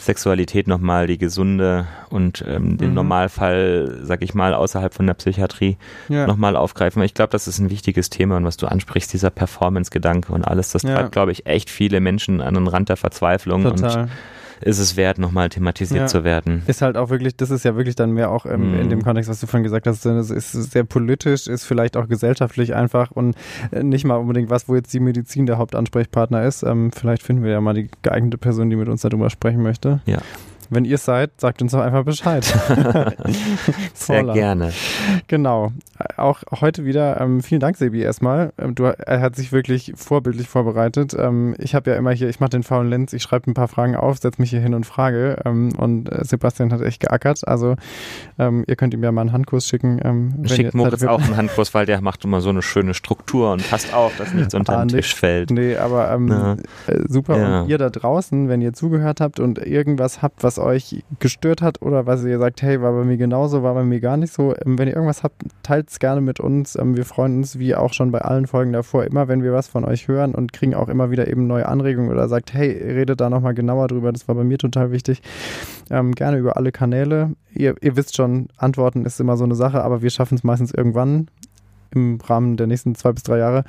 Sexualität 0.00 0.68
nochmal 0.68 1.08
die 1.08 1.18
gesunde 1.18 1.86
und 2.08 2.44
ähm, 2.46 2.78
den 2.78 2.90
mhm. 2.90 2.94
Normalfall, 2.94 3.98
sag 4.02 4.22
ich 4.22 4.32
mal, 4.32 4.54
außerhalb 4.54 4.94
von 4.94 5.06
der 5.06 5.14
Psychiatrie 5.14 5.76
ja. 6.08 6.26
nochmal 6.26 6.54
aufgreifen. 6.54 7.02
Ich 7.02 7.14
glaube, 7.14 7.30
das 7.30 7.48
ist 7.48 7.58
ein 7.58 7.68
wichtiges 7.68 8.08
Thema 8.08 8.36
und 8.36 8.44
was 8.44 8.56
du 8.56 8.68
ansprichst, 8.68 9.12
dieser 9.12 9.30
Performance-Gedanke 9.30 10.32
und 10.32 10.46
alles, 10.46 10.70
das 10.70 10.84
ja. 10.84 10.94
treibt, 10.94 11.12
glaube 11.12 11.32
ich, 11.32 11.46
echt 11.46 11.68
viele 11.68 12.00
Menschen 12.00 12.40
an 12.40 12.54
den 12.54 12.68
Rand 12.68 12.90
der 12.90 12.96
Verzweiflung 12.96 13.64
Total. 13.64 14.02
und 14.02 14.10
ist 14.62 14.78
es 14.78 14.96
wert, 14.96 15.18
nochmal 15.18 15.48
thematisiert 15.48 16.00
ja. 16.00 16.06
zu 16.06 16.24
werden. 16.24 16.62
Ist 16.66 16.82
halt 16.82 16.96
auch 16.96 17.10
wirklich, 17.10 17.36
das 17.36 17.50
ist 17.50 17.64
ja 17.64 17.76
wirklich 17.76 17.96
dann 17.96 18.12
mehr 18.12 18.30
auch 18.30 18.46
ähm, 18.46 18.72
mhm. 18.72 18.80
in 18.80 18.90
dem 18.90 19.02
Kontext, 19.02 19.30
was 19.30 19.40
du 19.40 19.46
vorhin 19.46 19.64
gesagt 19.64 19.86
hast, 19.86 20.04
es 20.04 20.30
ist 20.30 20.72
sehr 20.72 20.84
politisch, 20.84 21.46
ist 21.46 21.64
vielleicht 21.64 21.96
auch 21.96 22.08
gesellschaftlich 22.08 22.74
einfach 22.74 23.10
und 23.10 23.36
äh, 23.70 23.82
nicht 23.82 24.04
mal 24.04 24.16
unbedingt 24.16 24.50
was, 24.50 24.68
wo 24.68 24.74
jetzt 24.74 24.92
die 24.92 25.00
Medizin 25.00 25.46
der 25.46 25.58
Hauptansprechpartner 25.58 26.44
ist. 26.44 26.62
Ähm, 26.62 26.90
vielleicht 26.92 27.22
finden 27.22 27.44
wir 27.44 27.52
ja 27.52 27.60
mal 27.60 27.74
die 27.74 27.88
geeignete 28.02 28.38
Person, 28.38 28.70
die 28.70 28.76
mit 28.76 28.88
uns 28.88 29.02
darüber 29.02 29.30
sprechen 29.30 29.62
möchte. 29.62 30.00
Ja. 30.06 30.18
Wenn 30.70 30.84
ihr 30.84 30.96
es 30.96 31.04
seid, 31.04 31.30
sagt 31.40 31.62
uns 31.62 31.72
doch 31.72 31.80
einfach 31.80 32.04
Bescheid. 32.04 32.44
Sehr 33.94 34.24
gerne. 34.24 34.72
Genau. 35.26 35.72
Auch 36.16 36.42
heute 36.60 36.84
wieder 36.84 37.20
ähm, 37.20 37.42
vielen 37.42 37.60
Dank, 37.60 37.76
Sebi, 37.76 38.02
erstmal. 38.02 38.52
Ähm, 38.58 38.74
du, 38.74 38.84
er 38.84 39.20
hat 39.20 39.34
sich 39.34 39.50
wirklich 39.50 39.92
vorbildlich 39.96 40.46
vorbereitet. 40.46 41.14
Ähm, 41.18 41.54
ich 41.58 41.74
habe 41.74 41.90
ja 41.90 41.96
immer 41.96 42.12
hier, 42.12 42.28
ich 42.28 42.40
mache 42.40 42.50
den 42.50 42.62
faulen 42.62 42.88
Lenz, 42.88 43.12
ich 43.12 43.22
schreibe 43.22 43.50
ein 43.50 43.54
paar 43.54 43.68
Fragen 43.68 43.96
auf, 43.96 44.18
setze 44.18 44.40
mich 44.40 44.50
hier 44.50 44.60
hin 44.60 44.74
und 44.74 44.84
frage. 44.84 45.38
Ähm, 45.44 45.70
und 45.76 46.12
äh, 46.12 46.24
Sebastian 46.24 46.72
hat 46.72 46.82
echt 46.82 47.00
geackert. 47.00 47.48
Also 47.48 47.76
ähm, 48.38 48.64
ihr 48.66 48.76
könnt 48.76 48.92
ihm 48.94 49.02
ja 49.02 49.10
mal 49.10 49.22
einen 49.22 49.32
Handkurs 49.32 49.66
schicken. 49.66 50.44
Schickt 50.44 50.74
Moritz 50.74 51.02
auch 51.04 51.22
einen 51.22 51.36
Handkurs, 51.36 51.72
weil 51.74 51.86
der 51.86 52.00
macht 52.00 52.24
immer 52.24 52.40
so 52.40 52.50
eine 52.50 52.62
schöne 52.62 52.94
Struktur 52.94 53.52
und 53.52 53.68
passt 53.68 53.94
auf, 53.94 54.16
dass 54.18 54.34
nichts 54.34 54.54
unter 54.54 54.78
ah, 54.78 54.84
den 54.84 54.88
Tisch 54.88 55.14
fällt. 55.14 55.50
Nee, 55.50 55.76
aber 55.76 56.12
äh, 56.12 56.56
super. 57.08 57.38
Ja. 57.38 57.60
Und 57.62 57.68
ihr 57.68 57.78
da 57.78 57.90
draußen, 57.90 58.48
wenn 58.48 58.60
ihr 58.60 58.72
zugehört 58.72 59.20
habt 59.20 59.40
und 59.40 59.58
irgendwas 59.58 60.22
habt, 60.22 60.42
was 60.42 60.57
euch 60.58 61.04
gestört 61.18 61.62
hat 61.62 61.82
oder 61.82 62.06
was 62.06 62.24
ihr 62.24 62.38
sagt, 62.38 62.62
hey, 62.62 62.80
war 62.82 62.92
bei 62.92 63.04
mir 63.04 63.16
genauso, 63.16 63.62
war 63.62 63.74
bei 63.74 63.84
mir 63.84 64.00
gar 64.00 64.16
nicht 64.16 64.32
so. 64.32 64.54
Ähm, 64.64 64.78
wenn 64.78 64.88
ihr 64.88 64.94
irgendwas 64.94 65.22
habt, 65.22 65.42
teilt 65.62 65.90
es 65.90 65.98
gerne 65.98 66.20
mit 66.20 66.40
uns. 66.40 66.76
Ähm, 66.76 66.96
wir 66.96 67.04
freuen 67.04 67.38
uns, 67.38 67.58
wie 67.58 67.74
auch 67.74 67.92
schon 67.92 68.10
bei 68.10 68.20
allen 68.20 68.46
Folgen 68.46 68.72
davor, 68.72 69.04
immer, 69.04 69.28
wenn 69.28 69.42
wir 69.42 69.52
was 69.52 69.68
von 69.68 69.84
euch 69.84 70.08
hören 70.08 70.34
und 70.34 70.52
kriegen 70.52 70.74
auch 70.74 70.88
immer 70.88 71.10
wieder 71.10 71.28
eben 71.28 71.46
neue 71.46 71.66
Anregungen 71.66 72.10
oder 72.10 72.28
sagt, 72.28 72.54
hey, 72.54 72.70
redet 72.70 73.20
da 73.20 73.30
nochmal 73.30 73.54
genauer 73.54 73.88
drüber, 73.88 74.12
das 74.12 74.28
war 74.28 74.34
bei 74.34 74.44
mir 74.44 74.58
total 74.58 74.92
wichtig. 74.92 75.22
Ähm, 75.90 76.14
gerne 76.14 76.38
über 76.38 76.56
alle 76.56 76.72
Kanäle. 76.72 77.34
Ihr, 77.54 77.74
ihr 77.80 77.96
wisst 77.96 78.16
schon, 78.16 78.48
Antworten 78.56 79.04
ist 79.04 79.20
immer 79.20 79.36
so 79.36 79.44
eine 79.44 79.54
Sache, 79.54 79.82
aber 79.82 80.02
wir 80.02 80.10
schaffen 80.10 80.34
es 80.34 80.44
meistens 80.44 80.72
irgendwann 80.72 81.28
im 81.90 82.18
Rahmen 82.20 82.56
der 82.56 82.66
nächsten 82.66 82.94
zwei 82.94 83.12
bis 83.12 83.22
drei 83.22 83.38
Jahre. 83.38 83.64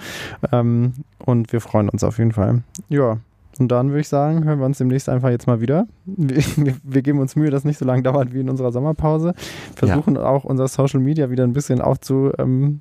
Ähm, 0.52 0.94
und 1.20 1.54
wir 1.54 1.62
freuen 1.62 1.90
uns 1.90 2.04
auf 2.04 2.18
jeden 2.18 2.34
Fall. 2.34 2.64
Ja, 2.90 3.18
und 3.60 3.68
dann 3.68 3.89
würde 3.89 3.99
ich 3.99 4.07
sagen, 4.07 4.45
hören 4.45 4.60
wir 4.60 4.66
uns 4.66 4.78
demnächst 4.78 5.10
einfach 5.10 5.30
jetzt 5.30 5.45
mal 5.45 5.60
wieder. 5.60 5.86
Wir, 6.05 6.38
wir, 6.84 7.01
geben 7.01 7.20
uns 7.20 7.36
Mühe, 7.36 7.51
dass 7.51 7.60
es 7.60 7.66
nicht 7.66 7.78
so 7.78 7.86
lange 7.86 8.01
dauert 8.03 8.34
wie 8.34 8.39
in 8.39 8.49
unserer 8.49 8.72
Sommerpause. 8.72 9.34
Versuchen 9.76 10.16
ja. 10.16 10.24
auch 10.24 10.45
unser 10.45 10.68
Social 10.68 11.01
Media 11.01 11.30
wieder 11.30 11.43
ein 11.43 11.53
bisschen 11.53 11.82
aufzupeppen. 11.82 12.80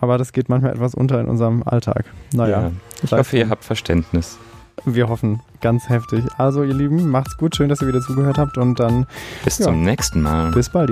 Aber 0.00 0.16
das 0.16 0.32
geht 0.32 0.48
manchmal 0.48 0.72
etwas 0.72 0.94
unter 0.94 1.20
in 1.20 1.28
unserem 1.28 1.62
Alltag. 1.62 2.06
Naja. 2.32 2.62
Ja, 2.62 2.70
ich 3.02 3.12
hoffe, 3.12 3.36
ihr 3.36 3.50
habt 3.50 3.64
Verständnis. 3.64 4.38
Wir 4.86 5.10
hoffen 5.10 5.40
ganz 5.60 5.90
heftig. 5.90 6.24
Also, 6.38 6.64
ihr 6.64 6.72
Lieben, 6.72 7.10
macht's 7.10 7.36
gut. 7.36 7.54
Schön, 7.54 7.68
dass 7.68 7.82
ihr 7.82 7.88
wieder 7.88 8.00
zugehört 8.00 8.38
habt. 8.38 8.56
Und 8.56 8.80
dann. 8.80 9.06
Bis 9.44 9.58
ja, 9.58 9.66
zum 9.66 9.82
nächsten 9.82 10.22
Mal. 10.22 10.50
Bis 10.52 10.70
bald. 10.70 10.90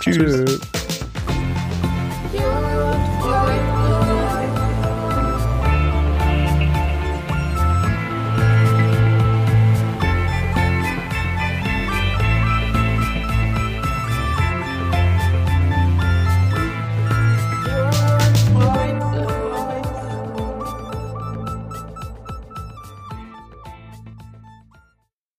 Tschüss. 0.00 0.16
Tschüss. 0.16 0.60